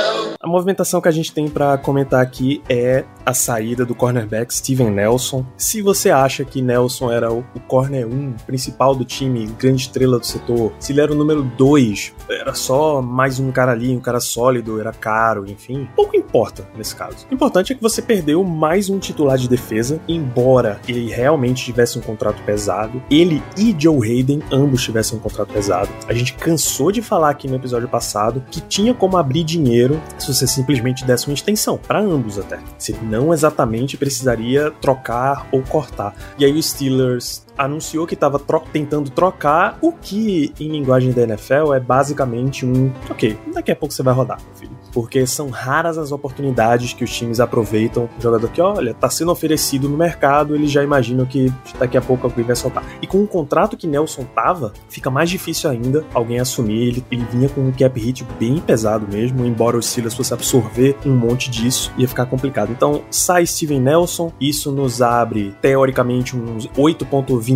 A 0.43 0.47
movimentação 0.47 0.99
que 0.99 1.07
a 1.07 1.11
gente 1.11 1.31
tem 1.31 1.47
para 1.47 1.77
comentar 1.77 2.19
aqui 2.19 2.63
é 2.67 3.05
a 3.23 3.33
saída 3.33 3.85
do 3.85 3.93
cornerback 3.93 4.51
Steven 4.53 4.89
Nelson. 4.89 5.45
Se 5.55 5.81
você 5.81 6.09
acha 6.09 6.43
que 6.43 6.61
Nelson 6.61 7.11
era 7.11 7.31
o, 7.31 7.43
corner 7.67 8.07
1 8.07 8.33
principal 8.47 8.95
do 8.95 9.05
time, 9.05 9.45
grande 9.59 9.83
estrela 9.83 10.17
do 10.17 10.25
setor, 10.25 10.73
se 10.79 10.93
ele 10.93 11.01
era 11.01 11.11
o 11.11 11.15
número 11.15 11.43
2, 11.43 12.13
era 12.29 12.55
só 12.55 13.01
mais 13.01 13.39
um 13.39 13.51
cara 13.51 13.71
ali, 13.71 13.95
um 13.95 13.99
cara 13.99 14.19
sólido, 14.19 14.79
era 14.79 14.91
caro, 14.91 15.45
enfim, 15.47 15.87
pouco 15.95 16.17
importa 16.17 16.67
nesse 16.75 16.95
caso. 16.95 17.27
O 17.29 17.33
importante 17.33 17.71
é 17.71 17.75
que 17.75 17.81
você 17.81 18.01
perdeu 18.01 18.43
mais 18.43 18.89
um 18.89 18.97
titular 18.97 19.37
de 19.37 19.47
defesa, 19.47 20.01
embora 20.07 20.81
ele 20.87 21.09
realmente 21.09 21.63
tivesse 21.63 21.99
um 21.99 22.01
contrato 22.01 22.41
pesado, 22.43 23.01
ele 23.11 23.43
e 23.55 23.75
Joe 23.77 24.09
Hayden 24.09 24.41
ambos 24.51 24.83
tivessem 24.83 25.17
um 25.17 25.21
contrato 25.21 25.53
pesado. 25.53 25.89
A 26.07 26.13
gente 26.13 26.33
cansou 26.33 26.91
de 26.91 27.01
falar 27.01 27.29
aqui 27.29 27.47
no 27.47 27.55
episódio 27.55 27.87
passado 27.87 28.43
que 28.49 28.59
tinha 28.61 28.93
como 28.93 29.17
abrir 29.17 29.43
dinheiro 29.43 29.90
se 30.19 30.33
você 30.33 30.45
simplesmente 30.45 31.03
desse 31.05 31.27
uma 31.27 31.33
extensão, 31.33 31.77
para 31.77 31.99
ambos 31.99 32.37
até. 32.37 32.59
Você 32.77 32.95
não 33.01 33.33
exatamente 33.33 33.97
precisaria 33.97 34.71
trocar 34.81 35.47
ou 35.51 35.61
cortar. 35.61 36.13
E 36.37 36.45
aí 36.45 36.53
o 36.53 36.61
Steelers 36.61 37.45
anunciou 37.61 38.07
que 38.07 38.13
estava 38.13 38.39
tro 38.39 38.61
tentando 38.71 39.09
trocar, 39.09 39.77
o 39.81 39.91
que 39.91 40.53
em 40.59 40.69
linguagem 40.69 41.11
da 41.11 41.23
NFL 41.23 41.73
é 41.75 41.79
basicamente 41.79 42.65
um, 42.65 42.91
ok, 43.09 43.37
daqui 43.53 43.71
a 43.71 43.75
pouco 43.75 43.93
você 43.93 44.03
vai 44.03 44.13
rodar, 44.13 44.39
meu 44.43 44.55
filho 44.55 44.81
porque 44.91 45.25
são 45.25 45.49
raras 45.49 45.97
as 45.97 46.11
oportunidades 46.11 46.93
que 46.93 47.03
os 47.03 47.15
times 47.15 47.39
aproveitam. 47.39 48.09
O 48.17 48.21
jogador 48.21 48.49
que, 48.49 48.61
olha, 48.61 48.93
tá 48.93 49.09
sendo 49.09 49.31
oferecido 49.31 49.89
no 49.89 49.97
mercado, 49.97 50.55
eles 50.55 50.71
já 50.71 50.83
imaginam 50.83 51.25
que 51.25 51.51
daqui 51.79 51.97
a 51.97 52.01
pouco 52.01 52.27
alguém 52.27 52.43
vai 52.43 52.55
soltar. 52.55 52.83
E 53.01 53.07
com 53.07 53.23
o 53.23 53.27
contrato 53.27 53.77
que 53.77 53.87
Nelson 53.87 54.23
tava, 54.35 54.73
fica 54.89 55.09
mais 55.09 55.29
difícil 55.29 55.69
ainda 55.69 56.05
alguém 56.13 56.39
assumir. 56.39 56.87
Ele, 56.87 57.05
ele 57.11 57.25
vinha 57.31 57.49
com 57.49 57.61
um 57.61 57.71
cap 57.71 57.99
hit 57.99 58.25
bem 58.39 58.59
pesado 58.59 59.07
mesmo, 59.11 59.45
embora 59.45 59.77
o 59.77 59.81
Steelers 59.81 60.13
fosse 60.13 60.33
absorver 60.33 60.95
um 61.05 61.15
monte 61.15 61.49
disso, 61.49 61.91
ia 61.97 62.07
ficar 62.07 62.25
complicado. 62.25 62.71
Então, 62.71 63.01
sai 63.09 63.45
Steven 63.45 63.79
Nelson, 63.79 64.31
isso 64.39 64.71
nos 64.71 65.01
abre, 65.01 65.55
teoricamente, 65.61 66.35
uns 66.35 66.69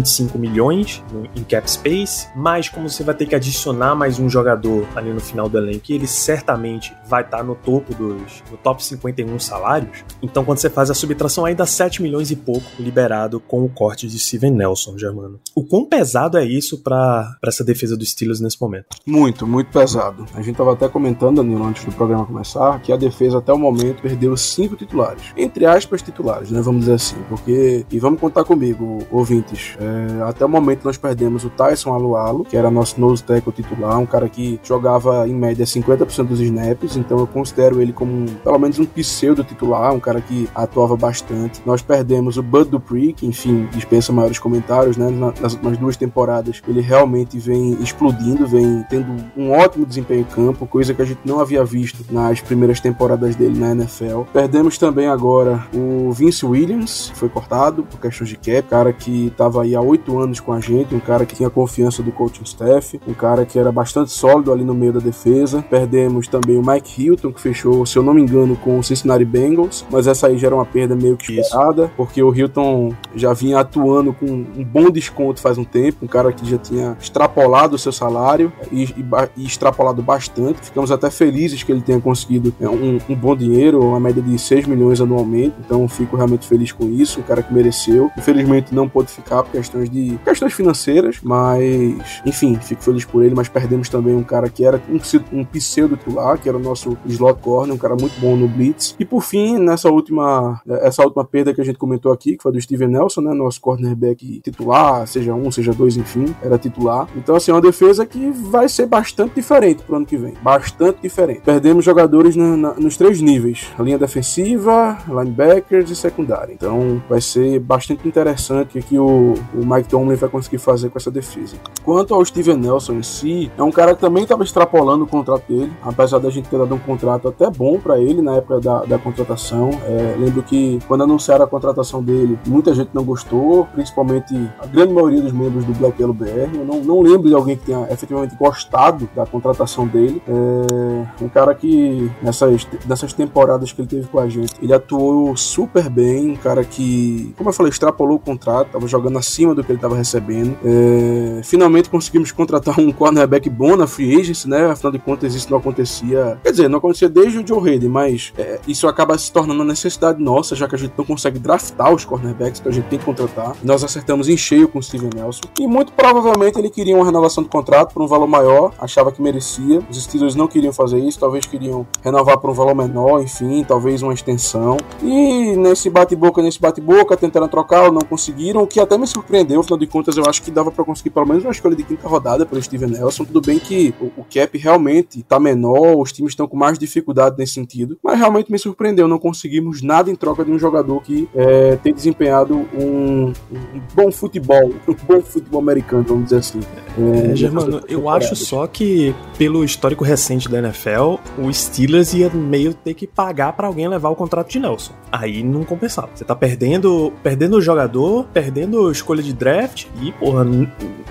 8,25 0.01 0.37
milhões 0.37 1.03
em 1.35 1.43
cap 1.43 1.69
space, 1.69 2.27
mas 2.35 2.69
como 2.69 2.89
você 2.89 3.03
vai 3.03 3.15
ter 3.15 3.25
que 3.25 3.35
adicionar 3.35 3.95
mais 3.95 4.19
um 4.19 4.29
jogador 4.29 4.87
ali 4.95 5.11
no 5.11 5.19
final 5.19 5.47
do 5.47 5.57
elenco, 5.57 5.85
ele 5.89 6.07
certamente 6.07 6.93
vai 7.07 7.23
estar 7.23 7.37
tá 7.37 7.43
no 7.43 7.55
topo 7.55 7.93
dos 7.93 8.43
no 8.51 8.57
top 8.57 8.83
51 8.83 9.39
salários. 9.39 10.03
Então, 10.21 10.43
quando 10.43 10.59
você 10.59 10.69
faz 10.69 10.89
a 10.89 10.93
subtração, 10.93 11.45
dá 11.55 11.65
7 11.65 12.01
milhões 12.01 12.31
e 12.31 12.35
pouco 12.35 12.65
liberado 12.79 13.39
com 13.39 13.63
o 13.63 13.69
corte 13.69 14.07
de 14.07 14.17
Steven 14.19 14.51
Nelson, 14.51 14.97
Germano. 14.97 15.39
O 15.55 15.63
quão 15.63 15.85
pesado 15.85 16.37
é 16.37 16.45
isso 16.45 16.79
para 16.79 17.37
essa 17.45 17.63
defesa 17.63 17.95
dos 17.95 18.09
Steelers 18.09 18.39
nesse 18.39 18.59
momento? 18.59 18.97
Muito, 19.05 19.47
muito 19.47 19.71
pesado. 19.71 20.25
A 20.33 20.41
gente 20.41 20.55
tava 20.55 20.73
até 20.73 20.87
comentando, 20.89 21.37
Danilo, 21.37 21.65
antes 21.65 21.85
do 21.85 21.91
programa 21.91 22.25
começar, 22.25 22.81
que 22.81 22.91
a 22.91 22.97
defesa 22.97 23.37
até 23.37 23.53
o 23.53 23.57
momento 23.57 24.01
perdeu 24.01 24.35
cinco 24.35 24.75
titulares. 24.75 25.23
Entre 25.37 25.65
aspas, 25.65 26.01
titulares, 26.01 26.51
né? 26.51 26.61
Vamos 26.61 26.81
dizer 26.81 26.95
assim. 26.95 27.15
Porque, 27.29 27.85
e 27.91 27.99
vamos 27.99 28.19
contar 28.19 28.43
comigo, 28.43 28.99
ouvintes, 29.11 29.74
é, 29.79 30.23
até 30.23 30.45
o 30.45 30.49
momento 30.49 30.83
nós 30.83 30.97
perdemos 30.97 31.43
o 31.43 31.49
Tyson 31.49 31.93
Alualo, 31.93 32.45
que 32.45 32.57
era 32.57 32.69
nosso 32.71 32.99
nose 32.99 33.23
tackle 33.23 33.51
titular, 33.51 33.99
um 33.99 34.05
cara 34.05 34.29
que 34.29 34.59
jogava 34.63 35.27
em 35.27 35.33
média 35.33 35.65
50% 35.65 36.27
dos 36.27 36.39
snaps, 36.39 36.95
então 36.95 37.19
eu 37.19 37.27
considero 37.27 37.81
ele 37.81 37.93
como 37.93 38.29
pelo 38.43 38.59
menos 38.59 38.79
um 38.79 38.85
pseudo 38.85 39.43
titular, 39.43 39.93
um 39.93 39.99
cara 39.99 40.21
que 40.21 40.49
atuava 40.55 40.95
bastante. 40.95 41.61
Nós 41.65 41.81
perdemos 41.81 42.37
o 42.37 42.43
Bud 42.43 42.69
Dupree, 42.69 43.13
que 43.13 43.25
enfim, 43.25 43.67
dispensa 43.71 44.11
maiores 44.11 44.39
comentários, 44.39 44.97
né? 44.97 45.09
Nas 45.09 45.53
últimas 45.53 45.77
duas 45.77 45.97
temporadas 45.97 46.61
ele 46.67 46.81
realmente 46.81 47.37
vem 47.39 47.73
explodindo, 47.81 48.47
vem 48.47 48.83
tendo 48.89 49.15
um 49.35 49.51
ótimo 49.51 49.85
desempenho 49.85 50.21
em 50.21 50.23
campo, 50.23 50.65
coisa 50.65 50.93
que 50.93 51.01
a 51.01 51.05
gente 51.05 51.19
não 51.25 51.39
havia 51.39 51.63
visto 51.63 52.05
nas 52.11 52.41
primeiras 52.41 52.79
temporadas 52.79 53.35
dele 53.35 53.57
na 53.59 53.71
NFL. 53.71 54.21
Perdemos 54.31 54.77
também 54.77 55.07
agora 55.07 55.65
o 55.73 56.11
Vince 56.11 56.45
Williams, 56.45 57.09
que 57.11 57.19
foi 57.19 57.29
cortado 57.29 57.83
por 57.83 57.99
questões 57.99 58.29
de 58.29 58.37
cap, 58.37 58.63
cara 58.69 58.93
que 58.93 59.27
estava 59.27 59.64
aí 59.65 59.75
há 59.75 59.81
oito 59.81 60.17
anos 60.17 60.39
com 60.39 60.53
a 60.53 60.59
gente, 60.59 60.95
um 60.95 60.99
cara 60.99 61.25
que 61.25 61.35
tinha 61.35 61.49
confiança 61.49 62.01
do 62.01 62.11
coaching 62.11 62.43
staff, 62.43 62.99
um 63.07 63.13
cara 63.13 63.45
que 63.45 63.59
era 63.59 63.71
bastante 63.71 64.11
sólido 64.11 64.51
ali 64.51 64.63
no 64.63 64.73
meio 64.73 64.93
da 64.93 64.99
defesa. 64.99 65.63
Perdemos 65.69 66.27
também 66.27 66.57
o 66.57 66.65
Mike 66.65 67.01
Hilton, 67.01 67.31
que 67.31 67.41
fechou, 67.41 67.85
se 67.85 67.97
eu 67.97 68.03
não 68.03 68.13
me 68.13 68.21
engano, 68.21 68.55
com 68.55 68.79
o 68.79 68.83
Cincinnati 68.83 69.25
Bengals, 69.25 69.85
mas 69.91 70.07
essa 70.07 70.27
aí 70.27 70.37
já 70.37 70.47
era 70.47 70.55
uma 70.55 70.65
perda 70.65 70.95
meio 70.95 71.17
que 71.17 71.39
esperada, 71.39 71.91
porque 71.97 72.21
o 72.21 72.33
Hilton 72.33 72.93
já 73.15 73.33
vinha 73.33 73.59
atuando 73.59 74.13
com 74.13 74.25
um 74.25 74.63
bom 74.63 74.89
desconto 74.89 75.41
faz 75.41 75.57
um 75.57 75.63
tempo, 75.63 76.05
um 76.05 76.07
cara 76.07 76.31
que 76.31 76.49
já 76.49 76.57
tinha 76.57 76.95
extrapolado 76.99 77.75
o 77.75 77.79
seu 77.79 77.91
salário 77.91 78.51
e, 78.71 78.83
e, 78.83 79.05
e 79.37 79.45
extrapolado 79.45 80.01
bastante. 80.01 80.61
Ficamos 80.61 80.91
até 80.91 81.09
felizes 81.09 81.63
que 81.63 81.71
ele 81.71 81.81
tenha 81.81 81.99
conseguido 81.99 82.53
é, 82.59 82.69
um, 82.69 82.99
um 83.09 83.15
bom 83.15 83.35
dinheiro, 83.35 83.79
uma 83.81 83.99
média 83.99 84.21
de 84.21 84.37
6 84.37 84.67
milhões 84.67 85.01
anualmente, 85.01 85.55
então 85.59 85.87
fico 85.87 86.15
realmente 86.15 86.47
feliz 86.47 86.71
com 86.71 86.85
isso, 86.85 87.19
um 87.19 87.23
cara 87.23 87.41
que 87.41 87.53
mereceu. 87.53 88.11
Infelizmente 88.17 88.73
não 88.73 88.87
pôde 88.87 89.11
ficar 89.11 89.43
questões 89.55 89.89
de 89.89 90.19
questões 90.23 90.53
financeiras, 90.53 91.19
mas 91.23 92.21
enfim, 92.25 92.55
fico 92.55 92.83
feliz 92.83 93.05
por 93.05 93.23
ele, 93.23 93.33
mas 93.33 93.47
perdemos 93.47 93.87
também 93.87 94.13
um 94.13 94.23
cara 94.23 94.49
que 94.49 94.65
era 94.65 94.81
um, 94.89 94.99
um 95.39 95.45
pseudo 95.45 95.95
titular, 95.95 96.37
que 96.37 96.49
era 96.49 96.57
o 96.57 96.61
nosso 96.61 96.97
slot 97.05 97.39
corner, 97.41 97.73
um 97.73 97.77
cara 97.77 97.95
muito 97.95 98.19
bom 98.19 98.35
no 98.35 98.47
blitz. 98.47 98.95
E 98.99 99.05
por 99.05 99.21
fim, 99.21 99.57
nessa 99.57 99.89
última 99.89 100.61
essa 100.81 101.03
última 101.03 101.23
perda 101.23 101.53
que 101.53 101.61
a 101.61 101.63
gente 101.63 101.77
comentou 101.77 102.11
aqui, 102.11 102.35
que 102.35 102.43
foi 102.43 102.51
do 102.51 102.59
Steven 102.59 102.89
Nelson, 102.89 103.21
né, 103.21 103.33
nosso 103.33 103.61
cornerback 103.61 104.41
titular, 104.41 105.07
seja 105.07 105.33
um, 105.33 105.49
seja 105.49 105.73
dois, 105.73 105.95
enfim, 105.95 106.35
era 106.41 106.57
titular. 106.57 107.07
Então 107.15 107.35
assim, 107.35 107.51
é 107.51 107.53
uma 107.53 107.61
defesa 107.61 108.05
que 108.05 108.29
vai 108.31 108.67
ser 108.67 108.87
bastante 108.87 109.35
diferente 109.35 109.83
pro 109.83 109.95
ano 109.95 110.05
que 110.05 110.17
vem, 110.17 110.33
bastante 110.41 111.01
diferente. 111.01 111.41
Perdemos 111.41 111.85
jogadores 111.85 112.35
na, 112.35 112.57
na, 112.57 112.73
nos 112.73 112.97
três 112.97 113.21
níveis, 113.21 113.67
a 113.77 113.83
linha 113.83 113.97
defensiva, 113.97 114.97
linebackers 115.07 115.89
e 115.89 115.95
secundária. 115.95 116.53
Então 116.53 117.01
vai 117.07 117.21
ser 117.21 117.59
bastante 117.59 118.07
interessante 118.07 118.81
que 118.81 118.97
o, 118.97 119.35
o 119.53 119.65
Mike 119.65 119.89
Tomlin 119.89 120.15
vai 120.15 120.29
conseguir 120.29 120.57
fazer 120.57 120.89
com 120.89 120.97
essa 120.97 121.11
defesa. 121.11 121.55
Quanto 121.83 122.13
ao 122.13 122.23
Steven 122.23 122.57
Nelson 122.57 122.93
em 122.93 123.03
si, 123.03 123.51
é 123.57 123.63
um 123.63 123.71
cara 123.71 123.93
que 123.93 124.01
também 124.01 124.23
estava 124.23 124.43
extrapolando 124.43 125.03
o 125.03 125.07
contrato 125.07 125.43
dele, 125.47 125.71
apesar 125.81 126.19
da 126.19 126.29
gente 126.29 126.49
ter 126.49 126.57
dado 126.57 126.73
um 126.73 126.79
contrato 126.79 127.27
até 127.27 127.49
bom 127.49 127.79
para 127.79 127.99
ele 127.99 128.21
na 128.21 128.35
época 128.35 128.59
da, 128.59 128.83
da 128.83 128.97
contratação. 128.97 129.69
É, 129.85 130.15
lembro 130.17 130.41
que 130.43 130.79
quando 130.87 131.03
anunciaram 131.03 131.45
a 131.45 131.47
contratação 131.47 132.03
dele, 132.03 132.37
muita 132.47 132.73
gente 132.73 132.89
não 132.93 133.03
gostou, 133.03 133.65
principalmente 133.73 134.33
a 134.59 134.65
grande 134.65 134.93
maioria 134.93 135.21
dos 135.21 135.31
membros 135.31 135.65
do 135.65 135.73
Black 135.73 136.01
Yellow 136.01 136.15
BR. 136.15 136.55
Eu 136.55 136.65
não, 136.65 136.81
não 136.81 137.01
lembro 137.01 137.27
de 137.27 137.35
alguém 137.35 137.55
que 137.57 137.65
tenha 137.65 137.87
efetivamente 137.91 138.35
gostado 138.35 139.09
da 139.15 139.25
contratação 139.25 139.87
dele. 139.87 140.21
É 140.27 141.23
um 141.23 141.29
cara 141.29 141.53
que 141.53 142.11
nessas, 142.21 142.67
nessas 142.85 143.13
temporadas 143.13 143.71
que 143.71 143.81
ele 143.81 143.87
teve 143.87 144.07
com 144.07 144.19
a 144.19 144.27
gente, 144.27 144.53
ele 144.61 144.73
atuou 144.73 145.35
super 145.35 145.89
bem, 145.89 146.31
um 146.31 146.35
cara 146.35 146.63
que, 146.63 147.33
como 147.37 147.49
eu 147.49 147.53
falei, 147.53 147.69
extrapolou 147.69 148.17
o 148.17 148.19
contrato, 148.19 148.67
estava 148.67 148.87
jogando 148.87 149.17
acima 149.35 149.53
do 149.53 149.63
que 149.63 149.71
ele 149.71 149.77
estava 149.77 149.95
recebendo. 149.95 150.57
É, 150.63 151.41
finalmente 151.43 151.89
conseguimos 151.89 152.31
contratar 152.31 152.79
um 152.79 152.91
cornerback 152.91 153.49
bom 153.49 153.75
na 153.75 153.85
free 153.85 154.19
agency, 154.19 154.47
né? 154.47 154.71
Afinal 154.71 154.93
de 154.93 154.99
contas, 154.99 155.35
isso 155.35 155.51
não 155.51 155.57
acontecia. 155.57 156.39
Quer 156.41 156.51
dizer, 156.51 156.69
não 156.69 156.77
acontecia 156.77 157.09
desde 157.09 157.39
o 157.39 157.47
Joe 157.47 157.69
Hayden, 157.69 157.89
mas 157.89 158.31
é, 158.37 158.59
isso 158.67 158.87
acaba 158.87 159.17
se 159.17 159.31
tornando 159.31 159.61
uma 159.61 159.65
necessidade 159.65 160.21
nossa, 160.23 160.55
já 160.55 160.67
que 160.67 160.75
a 160.75 160.77
gente 160.77 160.93
não 160.97 161.03
consegue 161.03 161.37
draftar 161.37 161.93
os 161.93 162.05
cornerbacks 162.05 162.61
que 162.61 162.69
a 162.69 162.71
gente 162.71 162.85
tem 162.85 162.97
que 162.97 163.05
contratar. 163.05 163.55
Nós 163.61 163.83
acertamos 163.83 164.29
em 164.29 164.37
cheio 164.37 164.67
com 164.67 164.79
o 164.79 164.83
Steven 164.83 165.09
Nelson. 165.13 165.41
E 165.59 165.67
muito 165.67 165.91
provavelmente 165.91 166.57
ele 166.57 166.69
queria 166.69 166.95
uma 166.95 167.05
renovação 167.05 167.43
do 167.43 167.49
contrato 167.49 167.93
por 167.93 168.01
um 168.01 168.07
valor 168.07 168.27
maior, 168.27 168.71
achava 168.79 169.11
que 169.11 169.21
merecia. 169.21 169.81
Os 169.89 170.01
Steelers 170.01 170.35
não 170.35 170.47
queriam 170.47 170.71
fazer 170.71 170.99
isso, 170.99 171.19
talvez 171.19 171.45
queriam 171.45 171.85
renovar 172.01 172.37
por 172.37 172.49
um 172.49 172.53
valor 172.53 172.75
menor, 172.75 173.21
enfim, 173.21 173.65
talvez 173.67 174.01
uma 174.01 174.13
extensão. 174.13 174.77
E 175.01 175.55
nesse 175.57 175.89
bate-boca, 175.89 176.41
nesse 176.41 176.59
bate-boca, 176.59 177.17
tentaram 177.17 177.47
trocar, 177.47 177.91
não 177.91 178.01
conseguiram, 178.01 178.61
o 178.61 178.67
que 178.67 178.79
até 178.79 178.97
me 178.97 179.07
surpreendeu, 179.07 179.24
afinal 179.59 179.79
de 179.79 179.87
contas, 179.87 180.17
eu 180.17 180.25
acho 180.25 180.41
que 180.41 180.51
dava 180.51 180.71
para 180.71 180.83
conseguir 180.83 181.09
pelo 181.09 181.25
menos 181.25 181.43
uma 181.43 181.51
escolha 181.51 181.75
de 181.75 181.83
quinta 181.83 182.07
rodada 182.07 182.45
pelo 182.45 182.61
Steven 182.61 182.89
Nelson. 182.89 183.25
Tudo 183.25 183.41
bem 183.41 183.59
que 183.59 183.93
o, 183.99 184.05
o 184.21 184.25
cap 184.25 184.57
realmente 184.57 185.23
tá 185.23 185.39
menor, 185.39 185.97
os 185.97 186.11
times 186.11 186.31
estão 186.31 186.47
com 186.47 186.57
mais 186.57 186.77
dificuldade 186.77 187.35
nesse 187.37 187.53
sentido, 187.53 187.97
mas 188.03 188.17
realmente 188.17 188.51
me 188.51 188.59
surpreendeu, 188.59 189.07
não 189.07 189.19
conseguimos 189.19 189.81
nada 189.81 190.09
em 190.11 190.15
troca 190.15 190.43
de 190.43 190.51
um 190.51 190.59
jogador 190.59 191.01
que 191.01 191.27
é, 191.35 191.75
tem 191.77 191.93
desempenhado 191.93 192.55
um, 192.73 193.33
um, 193.51 193.81
bom 193.93 194.11
futebol, 194.11 194.73
um 194.87 194.95
bom 195.07 195.21
futebol 195.21 195.61
americano, 195.61 196.03
vamos 196.07 196.25
dizer 196.25 196.37
assim. 196.37 196.59
É, 196.97 197.31
é 197.31 197.35
Germano, 197.35 197.81
eu 197.87 198.09
acho 198.09 198.35
só 198.35 198.67
que 198.67 199.13
pelo 199.37 199.63
histórico 199.63 200.03
recente 200.03 200.49
da 200.49 200.59
NFL, 200.59 201.15
o 201.37 201.51
Steelers 201.51 202.13
ia 202.13 202.29
meio 202.29 202.73
ter 202.73 202.93
que 202.93 203.07
pagar 203.07 203.53
para 203.53 203.67
alguém 203.67 203.87
levar 203.87 204.09
o 204.09 204.15
contrato 204.15 204.49
de 204.49 204.59
Nelson. 204.59 204.93
Aí 205.11 205.43
não 205.43 205.63
compensava. 205.63 206.09
Você 206.13 206.23
tá 206.23 206.35
perdendo, 206.35 207.11
perdendo 207.23 207.57
o 207.57 207.61
jogador, 207.61 208.25
perdendo 208.33 208.91
escolha 208.91 209.14
de 209.21 209.33
draft 209.33 209.85
e, 210.01 210.11
porra, 210.13 210.45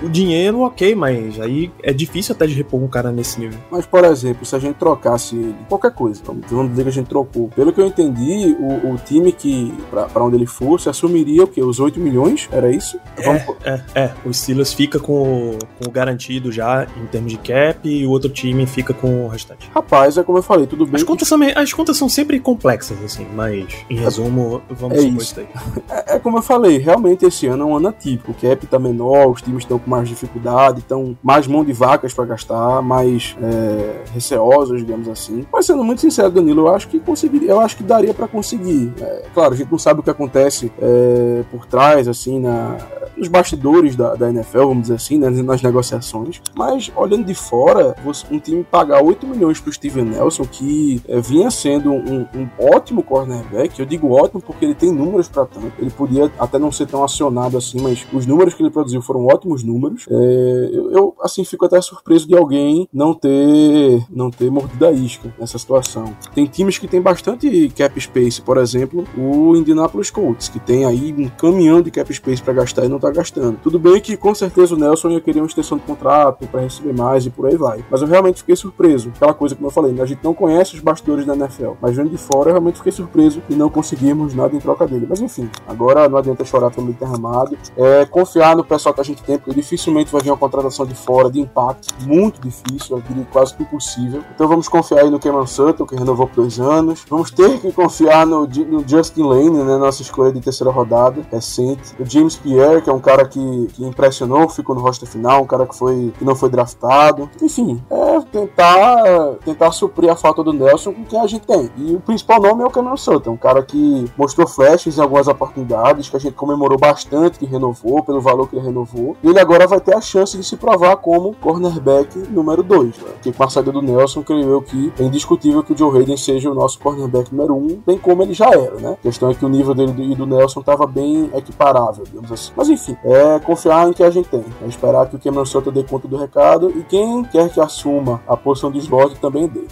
o 0.01 0.09
dinheiro, 0.09 0.61
ok, 0.61 0.95
mas 0.95 1.39
aí 1.39 1.71
é 1.83 1.93
difícil 1.93 2.35
até 2.35 2.45
de 2.45 2.53
repor 2.53 2.81
um 2.81 2.87
cara 2.87 3.11
nesse 3.11 3.39
nível. 3.39 3.59
Mas, 3.71 3.85
por 3.85 4.03
exemplo, 4.03 4.45
se 4.45 4.55
a 4.55 4.59
gente 4.59 4.75
trocasse 4.75 5.35
ele, 5.35 5.55
qualquer 5.67 5.91
coisa, 5.91 6.21
vamos 6.49 6.71
dizer 6.71 6.83
que 6.83 6.89
a 6.89 6.91
gente 6.91 7.07
trocou. 7.07 7.49
Pelo 7.49 7.71
que 7.71 7.81
eu 7.81 7.87
entendi, 7.87 8.55
o, 8.59 8.93
o 8.93 8.97
time 8.97 9.31
que, 9.31 9.73
para 9.91 10.23
onde 10.23 10.35
ele 10.35 10.45
fosse, 10.45 10.89
assumiria 10.89 11.43
o 11.43 11.47
quê? 11.47 11.61
Os 11.61 11.79
8 11.79 11.99
milhões? 11.99 12.49
Era 12.51 12.71
isso? 12.71 12.99
É, 13.17 13.23
vamos... 13.23 13.43
é, 13.63 13.81
é. 13.95 14.11
O 14.25 14.33
Steelers 14.33 14.73
fica 14.73 14.99
com 14.99 15.51
o, 15.51 15.59
com 15.79 15.89
o 15.89 15.91
garantido 15.91 16.51
já 16.51 16.87
em 16.97 17.05
termos 17.07 17.31
de 17.31 17.37
cap 17.37 17.87
e 17.87 18.05
o 18.05 18.09
outro 18.09 18.29
time 18.29 18.65
fica 18.65 18.93
com 18.93 19.25
o 19.25 19.27
restante. 19.27 19.69
Rapaz, 19.73 20.17
é 20.17 20.23
como 20.23 20.37
eu 20.37 20.43
falei, 20.43 20.67
tudo 20.67 20.85
bem. 20.85 20.95
As 20.95 21.03
contas, 21.03 21.27
são, 21.27 21.39
as 21.55 21.73
contas 21.73 21.97
são 21.97 22.09
sempre 22.09 22.39
complexas, 22.39 23.01
assim, 23.03 23.25
mas 23.33 23.67
em 23.89 23.95
resumo, 23.95 24.61
vamos 24.69 24.97
é 24.97 25.01
supor 25.01 25.21
isso. 25.21 25.41
isso 25.41 25.47
é, 25.89 26.15
é, 26.15 26.19
como 26.19 26.37
eu 26.37 26.41
falei, 26.41 26.77
realmente 26.77 27.25
esse 27.25 27.47
ano 27.47 27.63
é 27.63 27.65
um 27.65 27.75
ano 27.75 27.87
atípico. 27.95 28.31
O 28.31 28.35
cap 28.35 28.67
tá 28.67 28.77
menor, 28.77 29.27
os 29.27 29.41
times 29.41 29.63
estão 29.63 29.79
com 29.79 29.89
mais 29.89 30.07
dificuldade, 30.07 30.79
estão 30.79 31.17
mais 31.23 31.47
mão 31.47 31.63
de 31.63 31.73
vacas 31.73 32.13
para 32.13 32.25
gastar, 32.25 32.81
mais 32.81 33.35
é, 33.41 34.03
receosos, 34.13 34.79
digamos 34.79 35.07
assim. 35.07 35.45
Mas 35.51 35.65
sendo 35.65 35.83
muito 35.83 36.01
sincero, 36.01 36.29
Danilo, 36.29 36.63
eu 36.67 36.75
acho 36.75 36.87
que 36.87 36.99
conseguiria, 36.99 37.51
eu 37.51 37.59
acho 37.59 37.77
que 37.77 37.83
daria 37.83 38.13
para 38.13 38.27
conseguir. 38.27 38.93
É, 38.99 39.23
claro, 39.33 39.53
a 39.53 39.57
gente 39.57 39.71
não 39.71 39.79
sabe 39.79 39.99
o 39.99 40.03
que 40.03 40.09
acontece 40.09 40.71
é, 40.79 41.43
por 41.51 41.65
trás, 41.65 42.07
assim, 42.07 42.39
na, 42.39 42.77
nos 43.15 43.27
bastidores 43.27 43.95
da, 43.95 44.15
da 44.15 44.29
NFL, 44.29 44.59
vamos 44.59 44.83
dizer 44.83 44.95
assim, 44.95 45.17
né, 45.17 45.29
nas 45.29 45.61
negociações. 45.61 46.41
Mas 46.55 46.91
olhando 46.95 47.25
de 47.25 47.35
fora, 47.35 47.95
um 48.31 48.39
time 48.39 48.63
pagar 48.63 49.01
8 49.01 49.25
milhões 49.27 49.59
pro 49.59 49.71
Steven 49.71 50.05
Nelson, 50.05 50.45
que 50.45 51.01
é, 51.07 51.19
vinha 51.19 51.49
sendo 51.49 51.91
um, 51.91 52.27
um, 52.35 52.47
ótimo 52.75 53.03
cornerback, 53.03 53.79
eu 53.79 53.85
digo 53.85 54.11
ótimo 54.11 54.41
porque 54.41 54.65
ele 54.65 54.75
tem 54.75 54.91
números 54.91 55.27
para 55.27 55.45
tanto. 55.45 55.71
Ele 55.79 55.89
podia 55.89 56.31
até 56.39 56.59
não 56.59 56.71
ser 56.71 56.87
tão 56.87 57.03
acionado 57.03 57.57
assim, 57.57 57.74
mas 57.81 58.05
os 58.13 58.25
números 58.25 58.53
que 58.53 58.63
ele 58.63 58.69
produziu 58.69 59.01
foram 59.01 59.25
ótimos 59.25 59.63
números. 59.63 60.05
É, 60.09 60.69
eu, 60.71 60.91
eu, 60.91 61.15
assim, 61.21 61.43
fico 61.43 61.65
até 61.65 61.79
surpreso 61.81 62.27
de 62.27 62.35
alguém 62.35 62.87
não 62.93 63.13
ter, 63.13 64.05
não 64.09 64.29
ter 64.29 64.49
mordido 64.49 64.85
a 64.85 64.91
isca 64.91 65.33
nessa 65.39 65.57
situação. 65.57 66.15
Tem 66.33 66.45
times 66.45 66.77
que 66.77 66.87
tem 66.87 67.01
bastante 67.01 67.69
cap 67.75 67.99
space, 67.99 68.41
por 68.41 68.57
exemplo, 68.57 69.03
o 69.17 69.55
Indianapolis 69.55 70.09
Colts, 70.09 70.49
que 70.49 70.59
tem 70.59 70.85
aí 70.85 71.13
um 71.17 71.29
caminhão 71.29 71.81
de 71.81 71.91
cap 71.91 72.11
space 72.13 72.41
para 72.41 72.53
gastar 72.53 72.85
e 72.85 72.89
não 72.89 72.99
tá 72.99 73.11
gastando. 73.11 73.59
Tudo 73.61 73.79
bem 73.79 73.99
que 73.99 74.17
com 74.17 74.33
certeza 74.33 74.75
o 74.75 74.77
Nelson 74.77 75.09
ia 75.09 75.21
querer 75.21 75.39
uma 75.39 75.47
extensão 75.47 75.77
de 75.77 75.83
contrato 75.83 76.47
para 76.47 76.61
receber 76.61 76.93
mais 76.93 77.25
e 77.25 77.29
por 77.29 77.45
aí 77.45 77.55
vai. 77.55 77.83
Mas 77.89 78.01
eu 78.01 78.07
realmente 78.07 78.39
fiquei 78.39 78.55
surpreso. 78.55 79.11
Aquela 79.15 79.33
coisa 79.33 79.55
como 79.55 79.67
eu 79.67 79.71
falei, 79.71 79.91
né? 79.91 80.01
a 80.01 80.05
gente 80.05 80.23
não 80.23 80.33
conhece 80.33 80.75
os 80.75 80.81
bastidores 80.81 81.25
da 81.25 81.35
NFL, 81.35 81.71
mas 81.81 81.95
vendo 81.95 82.09
de 82.09 82.17
fora 82.17 82.49
eu 82.49 82.53
realmente 82.53 82.77
fiquei 82.77 82.91
surpreso 82.91 83.41
e 83.49 83.55
não 83.55 83.69
conseguimos 83.69 84.33
nada 84.33 84.55
em 84.55 84.59
troca 84.59 84.87
dele. 84.87 85.05
Mas 85.09 85.21
enfim, 85.21 85.49
agora 85.67 86.07
não 86.07 86.17
adianta 86.17 86.45
chorar 86.45 86.71
pelo 86.71 86.93
derramado. 86.93 87.57
É 87.77 88.05
confiar 88.05 88.55
no 88.55 88.63
pessoal 88.63 88.93
que 88.93 89.01
a 89.01 89.03
gente 89.03 89.23
tem, 89.23 89.37
porque 89.37 89.53
dificilmente 89.53 90.11
vai 90.11 90.21
vir 90.21 90.31
uma 90.31 90.37
contratação 90.37 90.85
de 90.85 90.95
fora 90.95 91.29
de 91.29 91.39
impacto. 91.39 91.93
Muito 92.01 92.41
difícil, 92.41 92.97
eu 92.97 93.01
diria 93.01 93.27
quase 93.31 93.55
que 93.55 93.63
impossível. 93.63 94.23
Então 94.33 94.47
vamos 94.47 94.67
confiar 94.67 95.01
aí 95.01 95.09
no 95.09 95.19
Cameron 95.19 95.47
Sutton, 95.47 95.85
que 95.85 95.95
renovou 95.95 96.27
por 96.27 96.35
dois 96.37 96.59
anos. 96.59 97.05
Vamos 97.09 97.31
ter 97.31 97.59
que 97.59 97.71
confiar 97.71 98.25
no, 98.25 98.47
no 98.47 98.87
Justin 98.87 99.23
Lane, 99.23 99.63
né? 99.63 99.77
Nossa 99.77 100.01
escolha 100.01 100.31
de 100.31 100.39
terceira 100.41 100.71
rodada 100.71 101.25
recente. 101.31 101.95
O 101.99 102.05
James 102.05 102.35
Pierre, 102.35 102.81
que 102.81 102.89
é 102.89 102.93
um 102.93 102.99
cara 102.99 103.25
que, 103.25 103.67
que 103.73 103.85
impressionou, 103.85 104.47
ficou 104.49 104.75
no 104.75 104.81
roster 104.81 105.07
final, 105.07 105.43
um 105.43 105.47
cara 105.47 105.65
que, 105.65 105.75
foi, 105.75 106.13
que 106.17 106.23
não 106.23 106.35
foi 106.35 106.49
draftado. 106.49 107.29
Enfim, 107.41 107.81
é 107.89 108.21
tentar, 108.31 109.35
tentar 109.43 109.71
suprir 109.71 110.11
a 110.11 110.15
falta 110.15 110.43
do 110.43 110.53
Nelson 110.53 110.93
com 110.93 111.05
quem 111.05 111.19
a 111.19 111.27
gente 111.27 111.45
tem. 111.45 111.69
E 111.77 111.95
o 111.95 111.99
principal 111.99 112.41
nome 112.41 112.63
é 112.63 112.65
o 112.65 112.69
Cameron 112.69 112.97
Sutton, 112.97 113.31
um 113.31 113.37
cara 113.37 113.61
que 113.63 114.11
mostrou 114.17 114.47
flashes 114.47 114.97
em 114.97 115.01
algumas 115.01 115.27
oportunidades, 115.27 116.09
que 116.09 116.15
a 116.15 116.19
gente 116.19 116.33
comemorou 116.33 116.77
bastante 116.77 117.39
que 117.39 117.45
renovou, 117.55 118.03
pelo 118.03 118.21
valor 118.21 118.47
que 118.47 118.55
ele 118.55 118.65
renovou. 118.65 119.17
E 119.23 119.27
ele 119.27 119.39
agora 119.39 119.67
vai 119.67 119.79
ter 119.79 119.95
a 119.95 120.01
chance 120.01 120.37
de 120.37 120.43
se 120.43 120.55
provar 120.57 120.97
como 120.97 121.33
cornerback 121.35 122.17
número 122.29 122.63
2. 122.63 122.85
Né? 122.85 122.93
Porque 123.13 123.31
com 123.31 123.43
a 123.43 123.49
saída 123.49 123.71
do 123.71 123.81
Nelson, 123.81 124.23
creio 124.23 124.49
eu 124.49 124.61
que 124.61 124.93
é 124.99 125.03
indiscutível 125.03 125.63
que 125.63 125.73
o 125.73 125.77
Joe 125.77 125.97
Hayden 125.97 126.17
seja 126.17 126.49
o 126.49 126.53
nosso 126.53 126.79
cornerback 126.79 127.33
número 127.33 127.55
1, 127.55 127.57
um, 127.57 127.81
bem 127.85 127.97
como 127.97 128.23
ele 128.23 128.33
já 128.33 128.49
era, 128.49 128.75
né? 128.75 128.91
A 128.93 129.03
questão 129.03 129.29
é 129.29 129.33
que 129.33 129.45
o 129.45 129.49
nível 129.49 129.73
dele 129.73 129.93
e 129.97 130.15
do 130.15 130.25
Nelson 130.25 130.59
estava 130.59 130.85
bem 130.85 131.29
equiparável, 131.33 132.03
digamos 132.03 132.31
assim. 132.31 132.51
Mas 132.55 132.69
enfim, 132.69 132.95
é 133.03 133.39
confiar 133.39 133.87
em 133.87 133.93
que 133.93 134.03
a 134.03 134.09
gente 134.09 134.29
tem. 134.29 134.43
É 134.61 134.67
esperar 134.67 135.07
que 135.09 135.15
o 135.15 135.19
Cameron 135.19 135.45
Sutton 135.45 135.71
dê 135.71 135.83
conta 135.83 136.07
do 136.07 136.17
recado 136.17 136.71
e 136.75 136.83
quem 136.83 137.23
quer 137.23 137.49
que 137.49 137.59
assuma 137.59 138.21
a 138.27 138.37
posição 138.37 138.71
de 138.71 138.79
slot 138.79 139.19
também 139.19 139.47
dê. 139.47 139.63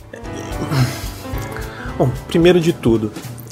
Bom, 1.98 2.10
primeiro 2.28 2.60
de 2.60 2.74
tudo, 2.74 3.12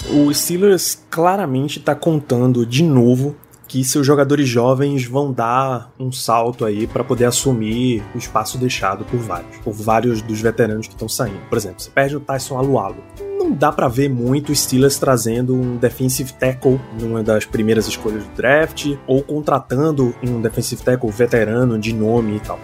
o 0.09 0.33
Steelers 0.33 0.97
claramente 1.09 1.79
está 1.79 1.93
contando 1.93 2.65
de 2.65 2.83
novo 2.83 3.35
que 3.71 3.85
seus 3.85 4.05
jogadores 4.05 4.49
jovens 4.49 5.05
vão 5.05 5.31
dar 5.31 5.93
um 5.97 6.11
salto 6.11 6.65
aí 6.65 6.85
para 6.85 7.05
poder 7.05 7.23
assumir 7.23 8.03
o 8.13 8.17
espaço 8.17 8.57
deixado 8.57 9.05
por 9.05 9.17
vários, 9.17 9.57
por 9.59 9.71
vários 9.71 10.21
dos 10.21 10.41
veteranos 10.41 10.87
que 10.87 10.93
estão 10.93 11.07
saindo. 11.07 11.39
Por 11.47 11.57
exemplo, 11.57 11.81
você 11.81 11.89
perde 11.89 12.17
o 12.17 12.19
Tyson 12.19 12.57
Alualo 12.57 12.97
não 13.41 13.51
dá 13.51 13.71
para 13.71 13.87
ver 13.87 14.07
muito 14.07 14.53
Steelers 14.53 14.99
trazendo 14.99 15.55
um 15.55 15.75
defensive 15.75 16.31
tackle 16.33 16.79
numa 16.99 17.23
das 17.23 17.43
primeiras 17.43 17.87
escolhas 17.87 18.23
do 18.23 18.35
draft, 18.35 18.93
ou 19.07 19.23
contratando 19.23 20.13
um 20.23 20.39
defensive 20.39 20.83
tackle 20.83 21.09
veterano 21.09 21.79
de 21.79 21.91
nome 21.91 22.35
e 22.35 22.39
tal. 22.39 22.59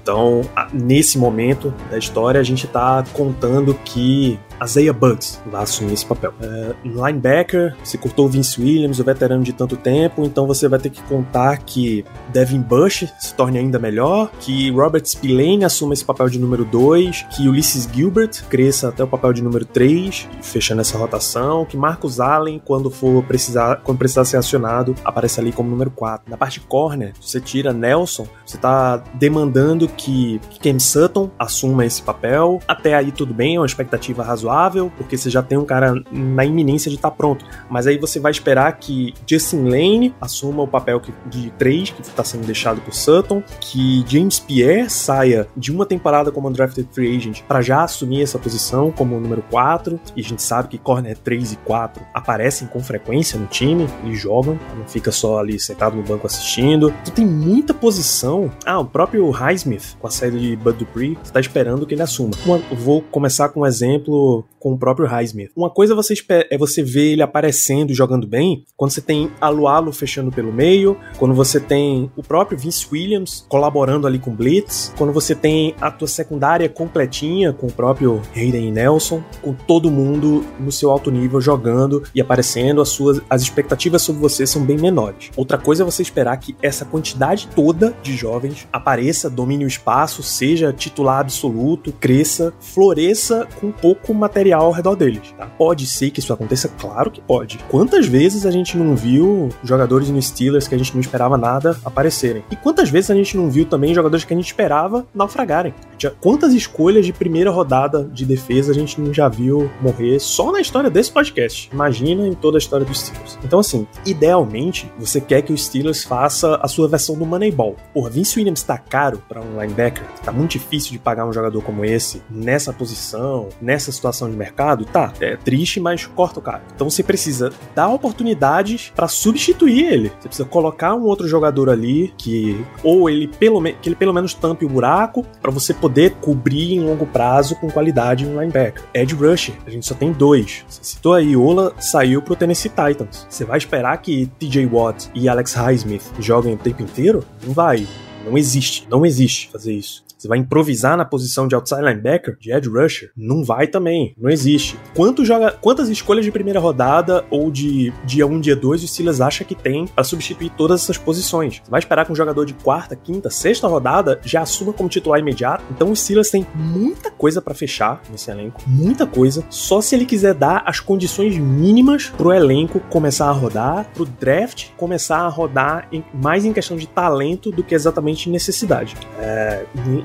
Então, 0.00 0.42
nesse 0.72 1.18
momento 1.18 1.74
da 1.90 1.98
história, 1.98 2.40
a 2.40 2.44
gente 2.44 2.68
tá 2.68 3.02
contando 3.12 3.74
que 3.84 4.38
Isaiah 4.62 4.92
Bugs 4.92 5.40
vai 5.46 5.62
assumir 5.62 5.94
esse 5.94 6.04
papel. 6.04 6.32
É, 6.40 6.74
linebacker, 6.84 7.76
se 7.82 7.96
cortou 7.96 8.26
o 8.26 8.28
Vince 8.28 8.60
Williams, 8.60 8.98
o 8.98 9.04
veterano 9.04 9.42
de 9.42 9.52
tanto 9.52 9.76
tempo, 9.76 10.24
então 10.24 10.46
você 10.46 10.68
vai 10.68 10.78
ter 10.78 10.90
que 10.90 11.02
contar 11.02 11.56
que 11.58 12.04
Devin 12.28 12.60
Bush 12.60 13.06
se 13.18 13.34
torne 13.34 13.58
ainda 13.58 13.78
melhor, 13.78 14.30
que 14.40 14.70
Robert 14.70 15.04
Spillane 15.04 15.64
assuma 15.64 15.94
esse 15.94 16.04
papel 16.04 16.28
de 16.28 16.38
número 16.38 16.64
2, 16.64 17.26
que 17.34 17.48
Ulysses 17.48 17.88
Gilbert 17.92 18.44
cresça 18.48 18.88
até 18.88 19.02
o 19.02 19.08
papel 19.08 19.32
de 19.32 19.42
número 19.42 19.64
3, 19.64 20.28
fechando 20.42 20.80
essa 20.80 20.98
rotação, 20.98 21.64
que 21.64 21.76
Marcus 21.76 22.20
Allen, 22.20 22.60
quando 22.64 22.90
for 22.90 23.22
precisar, 23.24 23.76
quando 23.82 23.98
precisar 23.98 24.24
ser 24.24 24.36
acionado, 24.36 24.94
apareça 25.04 25.40
ali 25.40 25.52
como 25.52 25.70
número 25.70 25.90
4. 25.90 26.30
Na 26.30 26.36
parte 26.36 26.60
corner, 26.60 27.12
você 27.20 27.40
tira 27.40 27.72
Nelson, 27.72 28.26
você 28.44 28.58
tá 28.58 29.02
demandando 29.14 29.88
que 29.88 30.40
Cam 30.62 30.78
Sutton 30.78 31.30
assuma 31.38 31.86
esse 31.86 32.02
papel. 32.02 32.60
Até 32.68 32.94
aí 32.94 33.10
tudo 33.10 33.32
bem, 33.32 33.56
é 33.56 33.60
uma 33.60 33.66
expectativa 33.66 34.22
razoável 34.22 34.49
razoável, 34.50 34.92
porque 34.96 35.16
você 35.16 35.30
já 35.30 35.42
tem 35.42 35.56
um 35.56 35.64
cara 35.64 35.94
na 36.10 36.44
iminência 36.44 36.90
de 36.90 36.96
estar 36.96 37.10
tá 37.10 37.16
pronto. 37.16 37.44
Mas 37.68 37.86
aí 37.86 37.96
você 37.96 38.18
vai 38.18 38.32
esperar 38.32 38.72
que 38.78 39.14
Justin 39.26 39.68
Lane 39.68 40.14
assuma 40.20 40.64
o 40.64 40.68
papel 40.68 41.00
de 41.26 41.50
3, 41.52 41.90
que 41.90 42.02
está 42.02 42.24
sendo 42.24 42.44
deixado 42.44 42.80
por 42.80 42.92
Sutton, 42.92 43.42
que 43.60 44.04
James 44.06 44.40
Pierre 44.40 44.90
saia 44.90 45.46
de 45.56 45.70
uma 45.70 45.86
temporada 45.86 46.32
como 46.32 46.48
undrafted 46.48 46.88
free 46.92 47.16
agent 47.16 47.42
para 47.42 47.62
já 47.62 47.84
assumir 47.84 48.22
essa 48.22 48.38
posição 48.38 48.90
como 48.90 49.18
número 49.20 49.42
4, 49.50 50.00
e 50.16 50.20
a 50.20 50.24
gente 50.24 50.42
sabe 50.42 50.68
que 50.68 50.78
corner 50.78 51.16
3 51.16 51.52
e 51.52 51.56
4 51.56 52.02
aparecem 52.12 52.66
com 52.66 52.80
frequência 52.80 53.38
no 53.38 53.46
time 53.46 53.86
e 54.04 54.14
jogam, 54.14 54.58
não 54.76 54.86
fica 54.86 55.12
só 55.12 55.38
ali 55.38 55.58
sentado 55.60 55.96
no 55.96 56.02
banco 56.02 56.26
assistindo. 56.26 56.92
Então 57.02 57.14
tem 57.14 57.26
muita 57.26 57.72
posição. 57.72 58.50
Ah, 58.64 58.80
o 58.80 58.84
próprio 58.84 59.30
Highsmith, 59.30 59.96
com 59.98 60.06
a 60.06 60.10
saída 60.10 60.38
de 60.38 60.56
Bud 60.56 60.78
Dupree, 60.78 61.18
está 61.22 61.38
esperando 61.38 61.86
que 61.86 61.94
ele 61.94 62.02
assuma. 62.02 62.32
vou 62.72 63.02
começar 63.02 63.50
com 63.50 63.60
um 63.60 63.66
exemplo 63.66 64.39
com 64.58 64.72
o 64.72 64.78
próprio 64.78 65.06
Highsmith. 65.06 65.50
Uma 65.56 65.70
coisa 65.70 65.94
você 65.94 66.14
é 66.28 66.58
você 66.58 66.82
ver 66.82 67.12
ele 67.12 67.22
aparecendo 67.22 67.90
e 67.90 67.94
jogando 67.94 68.26
bem, 68.26 68.64
quando 68.76 68.90
você 68.90 69.00
tem 69.00 69.30
Alualo 69.40 69.92
fechando 69.92 70.30
pelo 70.30 70.52
meio, 70.52 70.96
quando 71.18 71.34
você 71.34 71.60
tem 71.60 72.10
o 72.16 72.22
próprio 72.22 72.58
Vince 72.58 72.86
Williams 72.90 73.44
colaborando 73.48 74.06
ali 74.06 74.18
com 74.18 74.34
Blitz, 74.34 74.92
quando 74.96 75.12
você 75.12 75.34
tem 75.34 75.74
a 75.80 75.90
tua 75.90 76.08
secundária 76.08 76.68
completinha 76.68 77.52
com 77.52 77.66
o 77.66 77.72
próprio 77.72 78.20
Hayden 78.34 78.72
Nelson, 78.72 79.22
com 79.42 79.52
todo 79.52 79.90
mundo 79.90 80.44
no 80.58 80.72
seu 80.72 80.90
alto 80.90 81.10
nível 81.10 81.40
jogando 81.40 82.02
e 82.14 82.20
aparecendo, 82.20 82.80
as 82.80 82.88
suas 82.88 83.20
as 83.28 83.42
expectativas 83.42 84.02
sobre 84.02 84.20
você 84.20 84.46
são 84.46 84.64
bem 84.64 84.76
menores. 84.76 85.30
Outra 85.36 85.58
coisa 85.58 85.82
é 85.82 85.86
você 85.86 86.02
esperar 86.02 86.36
que 86.38 86.56
essa 86.62 86.84
quantidade 86.84 87.48
toda 87.54 87.94
de 88.02 88.16
jovens 88.16 88.66
apareça, 88.72 89.30
domine 89.30 89.64
o 89.64 89.68
espaço, 89.68 90.22
seja 90.22 90.72
titular 90.72 91.20
absoluto, 91.20 91.92
cresça, 91.92 92.52
floresça 92.60 93.48
com 93.60 93.70
pouco 93.70 94.12
material 94.12 94.29
ao 94.52 94.70
redor 94.70 94.96
deles. 94.96 95.34
Tá? 95.36 95.46
Pode 95.46 95.86
ser 95.86 96.10
que 96.10 96.20
isso 96.20 96.32
aconteça? 96.32 96.68
Claro 96.68 97.10
que 97.10 97.20
pode. 97.20 97.58
Quantas 97.68 98.06
vezes 98.06 98.46
a 98.46 98.50
gente 98.50 98.76
não 98.76 98.94
viu 98.94 99.48
jogadores 99.62 100.08
no 100.08 100.20
Steelers 100.20 100.68
que 100.68 100.74
a 100.74 100.78
gente 100.78 100.94
não 100.94 101.00
esperava 101.00 101.36
nada 101.36 101.78
aparecerem? 101.84 102.44
E 102.50 102.56
quantas 102.56 102.88
vezes 102.90 103.10
a 103.10 103.14
gente 103.14 103.36
não 103.36 103.50
viu 103.50 103.64
também 103.64 103.94
jogadores 103.94 104.24
que 104.24 104.32
a 104.32 104.36
gente 104.36 104.46
esperava 104.46 105.06
naufragarem? 105.14 105.74
Quantas 106.20 106.54
escolhas 106.54 107.04
de 107.04 107.12
primeira 107.12 107.50
rodada 107.50 108.04
de 108.04 108.24
defesa 108.24 108.72
a 108.72 108.74
gente 108.74 109.00
não 109.00 109.12
já 109.12 109.28
viu 109.28 109.70
morrer 109.80 110.18
só 110.18 110.52
na 110.52 110.60
história 110.60 110.88
desse 110.88 111.10
podcast? 111.12 111.70
Imagina 111.72 112.26
em 112.26 112.34
toda 112.34 112.56
a 112.56 112.60
história 112.60 112.86
dos 112.86 113.00
Steelers. 113.00 113.38
Então, 113.44 113.58
assim, 113.58 113.86
idealmente, 114.06 114.90
você 114.98 115.20
quer 115.20 115.42
que 115.42 115.52
o 115.52 115.58
Steelers 115.58 116.04
faça 116.04 116.56
a 116.62 116.68
sua 116.68 116.88
versão 116.88 117.16
do 117.16 117.26
Moneyball. 117.26 117.76
Porra, 117.92 118.10
Vince 118.10 118.38
Williams 118.38 118.62
tá 118.62 118.78
caro 118.78 119.22
para 119.28 119.40
um 119.40 119.60
linebacker, 119.60 120.04
tá 120.24 120.32
muito 120.32 120.52
difícil 120.52 120.92
de 120.92 120.98
pagar 120.98 121.26
um 121.26 121.32
jogador 121.32 121.62
como 121.62 121.84
esse 121.84 122.22
nessa 122.30 122.72
posição, 122.72 123.48
nessa 123.60 123.92
situação 123.92 124.09
situação 124.10 124.30
de 124.30 124.36
mercado, 124.36 124.84
tá, 124.84 125.12
é 125.20 125.36
triste, 125.36 125.80
mas 125.80 126.06
corta 126.06 126.38
o 126.38 126.42
cara. 126.42 126.62
Então 126.74 126.90
você 126.90 127.02
precisa 127.02 127.52
dar 127.74 127.88
oportunidades 127.88 128.92
para 128.94 129.08
substituir 129.08 129.86
ele. 129.86 130.12
Você 130.20 130.28
precisa 130.28 130.48
colocar 130.48 130.94
um 130.94 131.04
outro 131.04 131.26
jogador 131.26 131.70
ali 131.70 132.12
que 132.18 132.64
ou 132.82 133.08
ele 133.08 133.28
pelo 133.28 133.62
que 133.62 133.88
ele 133.88 133.96
pelo 133.96 134.12
menos 134.12 134.34
tampe 134.34 134.64
o 134.64 134.68
buraco 134.68 135.24
para 135.40 135.50
você 135.50 135.72
poder 135.72 136.16
cobrir 136.20 136.74
em 136.74 136.80
longo 136.80 137.06
prazo 137.06 137.56
com 137.56 137.70
qualidade 137.70 138.26
um 138.26 138.40
linebacker. 138.40 138.84
Edge 138.92 139.14
rusher, 139.14 139.54
a 139.66 139.70
gente 139.70 139.86
só 139.86 139.94
tem 139.94 140.12
dois. 140.12 140.64
Você 140.68 140.82
citou 140.82 141.14
aí, 141.14 141.36
Ola 141.36 141.72
saiu 141.78 142.20
pro 142.20 142.36
Tennessee 142.36 142.70
Titans. 142.70 143.26
Você 143.28 143.44
vai 143.44 143.58
esperar 143.58 143.96
que 143.98 144.26
TJ 144.38 144.66
Watt 144.66 145.10
e 145.14 145.28
Alex 145.28 145.54
Highsmith 145.54 146.02
joguem 146.18 146.54
o 146.54 146.58
tempo 146.58 146.82
inteiro? 146.82 147.24
Não 147.46 147.52
vai. 147.52 147.86
Não 148.24 148.36
existe, 148.36 148.86
não 148.88 149.04
existe 149.04 149.48
fazer 149.50 149.72
isso. 149.72 150.04
Você 150.20 150.28
vai 150.28 150.36
improvisar 150.36 150.98
na 150.98 151.04
posição 151.06 151.48
de 151.48 151.54
outside 151.54 151.80
linebacker, 151.80 152.36
de 152.38 152.52
edge 152.52 152.68
rusher? 152.68 153.10
Não 153.16 153.42
vai 153.42 153.66
também, 153.66 154.14
não 154.18 154.28
existe. 154.28 154.78
Quanto 154.94 155.24
joga, 155.24 155.52
quantas 155.52 155.88
escolhas 155.88 156.26
de 156.26 156.30
primeira 156.30 156.60
rodada 156.60 157.24
ou 157.30 157.50
de 157.50 157.90
dia 158.04 158.26
1, 158.26 158.38
dia 158.38 158.54
2 158.54 158.84
o 158.84 158.86
Steelers 158.88 159.22
acha 159.22 159.44
que 159.44 159.54
tem 159.54 159.86
para 159.86 160.04
substituir 160.04 160.50
todas 160.50 160.82
essas 160.82 160.98
posições? 160.98 161.62
Você 161.64 161.70
vai 161.70 161.78
esperar 161.78 162.04
que 162.04 162.12
um 162.12 162.14
jogador 162.14 162.44
de 162.44 162.52
quarta, 162.52 162.94
quinta, 162.94 163.30
sexta 163.30 163.66
rodada 163.66 164.20
já 164.22 164.42
assuma 164.42 164.74
como 164.74 164.90
titular 164.90 165.18
imediato? 165.18 165.64
Então 165.70 165.90
o 165.90 165.96
Steelers 165.96 166.28
tem 166.28 166.46
muita 166.54 167.10
coisa 167.10 167.40
para 167.40 167.54
fechar 167.54 168.02
nesse 168.10 168.30
elenco, 168.30 168.60
muita 168.66 169.06
coisa. 169.06 169.42
Só 169.48 169.80
se 169.80 169.94
ele 169.94 170.04
quiser 170.04 170.34
dar 170.34 170.62
as 170.66 170.80
condições 170.80 171.38
mínimas 171.38 172.12
pro 172.14 172.30
elenco 172.30 172.78
começar 172.90 173.30
a 173.30 173.32
rodar, 173.32 173.90
pro 173.94 174.04
draft 174.04 174.66
começar 174.76 175.20
a 175.20 175.28
rodar 175.28 175.88
em, 175.90 176.04
mais 176.12 176.44
em 176.44 176.52
questão 176.52 176.76
de 176.76 176.86
talento 176.86 177.50
do 177.50 177.64
que 177.64 177.74
exatamente 177.74 178.09
necessidade. 178.28 178.96
É, 179.18 179.64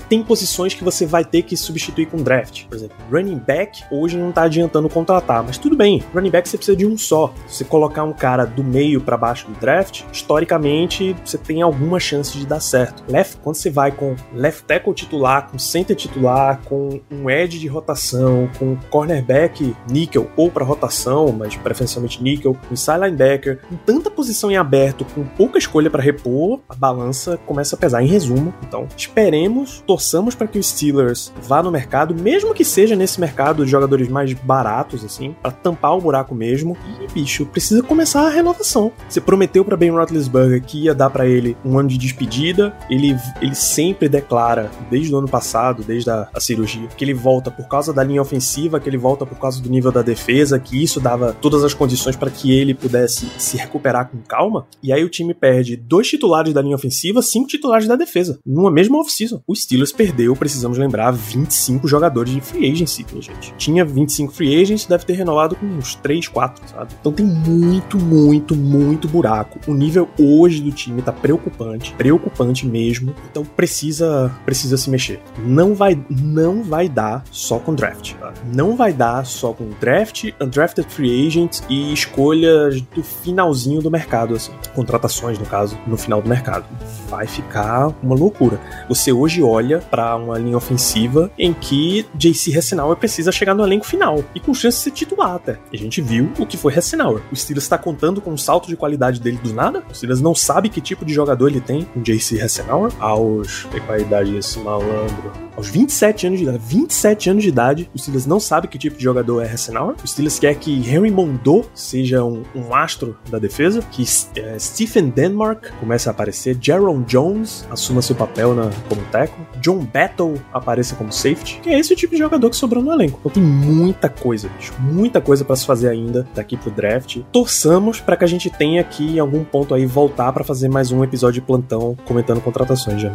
tem 0.10 0.24
posições 0.24 0.74
que 0.74 0.84
você 0.84 1.06
vai 1.06 1.24
ter 1.24 1.42
que 1.42 1.56
substituir 1.56 2.08
com 2.08 2.18
draft. 2.18 2.66
Por 2.66 2.76
exemplo, 2.76 2.96
running 3.12 3.38
back 3.38 3.84
hoje 3.92 4.18
não 4.18 4.32
tá 4.32 4.44
adiantando 4.44 4.90
contratar, 4.90 5.44
mas 5.44 5.58
tudo 5.58 5.76
bem, 5.76 6.04
running 6.14 6.30
back 6.30 6.48
você 6.48 6.58
precisa 6.58 6.78
de 6.78 6.86
um 6.86 6.98
só. 6.98 7.34
Se 7.48 7.58
você 7.58 7.64
colocar 7.66 8.04
um 8.04 8.14
cara 8.14 8.46
do 8.46 8.64
meio 8.64 9.02
para 9.02 9.18
baixo 9.18 9.48
do 9.48 9.60
draft, 9.60 10.04
historicamente 10.12 11.16
você 11.24 11.38
tem 11.38 11.62
alguma 11.62 12.00
chance 12.00 12.38
de 12.38 12.46
dar 12.46 12.60
certo. 12.60 13.04
Left, 13.10 13.38
quando 13.38 13.56
você 13.56 13.70
vai 13.70 13.92
com 13.92 14.16
left 14.34 14.64
tackle 14.66 14.94
titular, 14.94 15.50
com 15.50 15.58
center 15.58 15.96
titular, 15.96 16.62
com 16.66 17.02
um 17.12 17.30
edge 17.30 17.60
de 17.60 17.68
rotação, 17.68 18.50
com 18.58 18.76
cornerback 18.90 19.76
níquel 19.90 20.30
ou 20.36 20.50
para 20.50 20.66
rotação, 20.66 21.32
mas 21.32 21.56
preferencialmente 21.56 22.22
níquel, 22.22 22.54
com 22.54 22.74
inside 22.74 23.00
linebacker, 23.00 23.60
com 23.68 23.76
tanta 23.76 24.10
posição 24.10 24.52
em 24.52 24.58
aberto, 24.58 25.06
com 25.06 25.24
pouca 25.24 25.58
escolha 25.58 25.90
para 25.90 26.02
repor, 26.02 26.60
a 26.70 26.76
balança 26.76 27.38
começa 27.46 27.76
a 27.76 27.80
pesar. 27.80 27.95
Em 28.02 28.08
resumo, 28.08 28.54
então 28.68 28.88
esperemos 28.96 29.84
torçamos 29.86 30.36
para 30.36 30.48
que 30.48 30.60
o 30.60 30.64
Steelers 30.64 31.32
vá 31.42 31.62
no 31.62 31.72
mercado, 31.72 32.14
mesmo 32.16 32.54
que 32.54 32.66
seja 32.66 32.96
nesse 32.96 33.20
mercado 33.20 33.66
de 33.66 33.72
jogadores 33.72 34.08
mais 34.08 34.34
baratos, 34.34 35.04
assim, 35.04 35.36
para 35.42 35.52
tampar 35.52 35.96
o 35.96 36.02
buraco 36.02 36.36
mesmo. 36.36 36.78
E, 37.02 37.14
bicho, 37.14 37.46
precisa 37.46 37.82
começar 37.84 38.26
a 38.26 38.30
renovação. 38.30 38.92
Você 39.08 39.22
prometeu 39.22 39.64
para 39.64 39.78
Ben 39.78 39.92
Roethlisberger 39.92 40.64
que 40.64 40.84
ia 40.84 40.94
dar 40.94 41.10
para 41.10 41.28
ele 41.28 41.56
um 41.64 41.78
ano 41.78 41.90
de 41.90 41.98
despedida. 41.98 42.76
Ele, 42.90 43.16
ele 43.42 43.56
sempre 43.56 44.10
declara, 44.10 44.72
desde 44.90 45.14
o 45.14 45.18
ano 45.18 45.28
passado, 45.28 45.84
desde 45.84 46.10
a, 46.10 46.28
a 46.34 46.40
cirurgia, 46.40 46.88
que 46.88 47.04
ele 47.04 47.14
volta 47.14 47.50
por 47.50 47.68
causa 47.68 47.94
da 47.94 48.04
linha 48.04 48.22
ofensiva, 48.22 48.80
que 48.80 48.90
ele 48.90 48.98
volta 48.98 49.26
por 49.26 49.38
causa 49.38 49.62
do 49.62 49.70
nível 49.70 49.92
da 49.92 50.02
defesa, 50.02 50.60
que 50.60 50.82
isso 50.82 51.00
dava 51.00 51.36
todas 51.42 51.64
as 51.64 51.74
condições 51.74 52.16
para 52.16 52.30
que 52.30 52.52
ele 52.52 52.74
pudesse 52.74 53.28
se 53.38 53.58
recuperar 53.58 54.10
com 54.10 54.18
calma. 54.28 54.68
E 54.82 54.92
aí 54.92 55.04
o 55.04 55.10
time 55.10 55.34
perde 55.34 55.76
dois 55.76 56.08
titulares 56.08 56.54
da 56.54 56.62
linha 56.62 56.76
ofensiva, 56.76 57.22
cinco 57.22 57.48
titulares 57.48 57.85
da 57.88 57.96
defesa, 57.96 58.40
numa 58.46 58.72
mesma 58.72 59.00
off-season. 59.00 59.42
O 59.48 59.56
Steelers 59.56 59.92
perdeu, 59.92 60.36
precisamos 60.36 60.78
lembrar, 60.78 61.12
25 61.12 61.88
jogadores 61.88 62.34
de 62.34 62.42
free 62.42 62.72
agency, 62.72 63.06
minha 63.10 63.22
gente. 63.22 63.54
Tinha 63.58 63.86
25 63.86 64.34
free 64.34 64.62
agents, 64.62 64.86
deve 64.86 65.06
ter 65.06 65.14
renovado 65.14 65.56
com 65.56 65.66
uns 65.66 65.96
3, 65.96 66.28
4, 66.28 66.70
sabe? 66.70 66.94
Então 67.00 67.12
tem 67.12 67.26
muito, 67.26 67.98
muito, 67.98 68.56
muito 68.56 69.08
buraco. 69.08 69.60
O 69.68 69.74
nível 69.74 70.10
hoje 70.20 70.62
do 70.62 70.72
time 70.72 71.02
tá 71.02 71.12
preocupante, 71.12 71.94
preocupante 71.94 72.66
mesmo. 72.66 73.16
Então 73.30 73.44
precisa, 73.44 74.32
precisa 74.46 74.78
se 74.78 74.90
mexer. 74.90 75.22
Não 75.40 75.74
vai, 75.74 76.00
não 76.10 76.64
vai 76.64 76.90
dar 76.90 77.24
só 77.32 77.60
com 77.60 77.74
draft, 77.74 78.14
tá? 78.16 78.34
Não 78.54 78.76
vai 78.76 78.94
dar 78.94 79.26
só 79.26 79.54
com 79.54 79.70
draft, 79.80 80.32
undrafted 80.42 80.88
free 80.90 81.28
agents 81.28 81.64
e 81.70 81.94
escolhas 81.94 82.82
do 82.82 83.04
finalzinho 83.04 83.82
do 83.82 83.92
mercado, 83.92 84.36
assim. 84.36 84.52
Contratações, 84.74 85.38
no 85.38 85.46
caso, 85.46 85.78
no 85.88 85.98
final 85.98 86.22
do 86.22 86.30
mercado. 86.30 86.66
Vai 87.10 87.28
ficar 87.28 87.75
uma 88.02 88.16
loucura. 88.16 88.60
Você 88.88 89.12
hoje 89.12 89.42
olha 89.42 89.80
para 89.80 90.16
uma 90.16 90.38
linha 90.38 90.58
ofensiva 90.58 91.32
em 91.38 91.54
que 91.54 92.06
JC 92.16 92.58
Hassenauer 92.58 92.98
precisa 92.98 93.32
chegar 93.32 93.54
no 93.54 93.64
elenco 93.64 93.86
final 93.86 94.24
e 94.34 94.40
com 94.40 94.54
chance 94.54 94.78
de 94.78 94.84
ser 94.84 94.92
titular 94.92 95.36
até. 95.36 95.60
E 95.72 95.76
a 95.76 95.80
gente 95.80 96.02
viu 96.02 96.32
o 96.40 96.46
que 96.46 96.58
foi 96.58 96.74
Hassenauer. 96.74 97.22
O 97.32 97.36
Steelers 97.36 97.64
está 97.64 97.78
contando 97.78 98.22
com 98.22 98.32
um 98.32 98.38
salto 98.38 98.68
de 98.68 98.76
qualidade 98.76 99.20
dele 99.20 99.40
do 99.44 99.54
nada. 99.54 99.84
O 99.90 99.96
Steelers 99.96 100.22
não 100.22 100.36
sabe 100.36 100.70
que 100.70 100.82
tipo 100.82 101.06
de 101.06 101.14
jogador 101.14 101.48
ele 101.48 101.62
tem, 101.62 101.88
o 101.96 102.02
JC 102.02 102.42
Hassenauer, 102.42 102.92
aos. 103.00 103.64
Qual 103.86 103.98
a 103.98 104.00
idade 104.00 104.32
desse 104.32 104.58
malandro? 104.60 105.46
aos 105.56 105.70
27 105.70 106.28
anos 106.28 106.40
de 106.40 106.46
idade. 106.46 106.64
27 106.64 107.30
anos 107.30 107.44
de 107.44 107.50
idade, 107.50 107.90
o 107.94 108.00
Steelers 108.00 108.26
não 108.26 108.40
sabe 108.40 108.68
que 108.68 108.78
tipo 108.78 108.98
de 108.98 109.04
jogador 109.04 109.42
é 109.42 109.52
Hassenauer. 109.52 109.96
O 110.04 110.08
Steelers 110.08 110.40
quer 110.40 110.56
que 110.56 110.72
Henry 110.72 111.12
Mondou 111.12 111.66
seja 111.74 112.24
um, 112.24 112.44
um 112.54 112.74
astro 112.74 113.18
da 113.30 113.40
defesa, 113.40 113.82
que 113.82 114.04
é, 114.36 114.60
Stephen 114.60 115.10
Denmark 115.10 115.72
comece 115.80 116.10
a 116.10 116.12
aparecer, 116.12 116.58
Jaron 116.60 117.02
Jones 117.04 117.65
assuma 117.70 118.02
seu 118.02 118.16
papel 118.16 118.54
na, 118.54 118.70
como 118.88 119.02
tackle, 119.12 119.46
John 119.62 119.80
Battle 119.80 120.36
apareça 120.54 120.96
como 120.96 121.12
safety, 121.12 121.60
que 121.62 121.70
é 121.70 121.80
esse 121.80 121.94
o 121.94 121.96
tipo 121.96 122.14
de 122.14 122.20
jogador 122.20 122.50
que 122.50 122.56
sobrou 122.56 122.84
no 122.84 122.92
elenco. 122.92 123.18
Então 123.20 123.32
tem 123.32 123.44
muita 123.44 124.10
coisa, 124.10 124.50
bicho, 124.50 124.74
muita 124.80 125.22
coisa 125.22 125.44
para 125.44 125.56
se 125.56 125.66
fazer 125.66 125.90
ainda 125.90 126.28
daqui 126.34 126.58
pro 126.58 126.72
draft. 126.72 127.20
Torçamos 127.32 128.00
para 128.00 128.18
que 128.18 128.24
a 128.24 128.28
gente 128.28 128.50
tenha 128.50 128.82
aqui 128.82 129.16
em 129.16 129.20
algum 129.20 129.44
ponto 129.44 129.74
aí 129.74 129.86
voltar 129.86 130.32
para 130.32 130.44
fazer 130.44 130.70
mais 130.70 130.92
um 130.92 131.04
episódio 131.04 131.42
de 131.42 131.48
plantão 131.48 131.98
comentando 132.06 132.42
contratações, 132.42 133.02
já. 133.02 133.12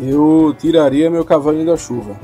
Eu 0.00 0.54
tiraria 0.58 1.10
meu 1.10 1.24
cavalinho 1.24 1.66
da 1.66 1.76
chuva. 1.76 2.16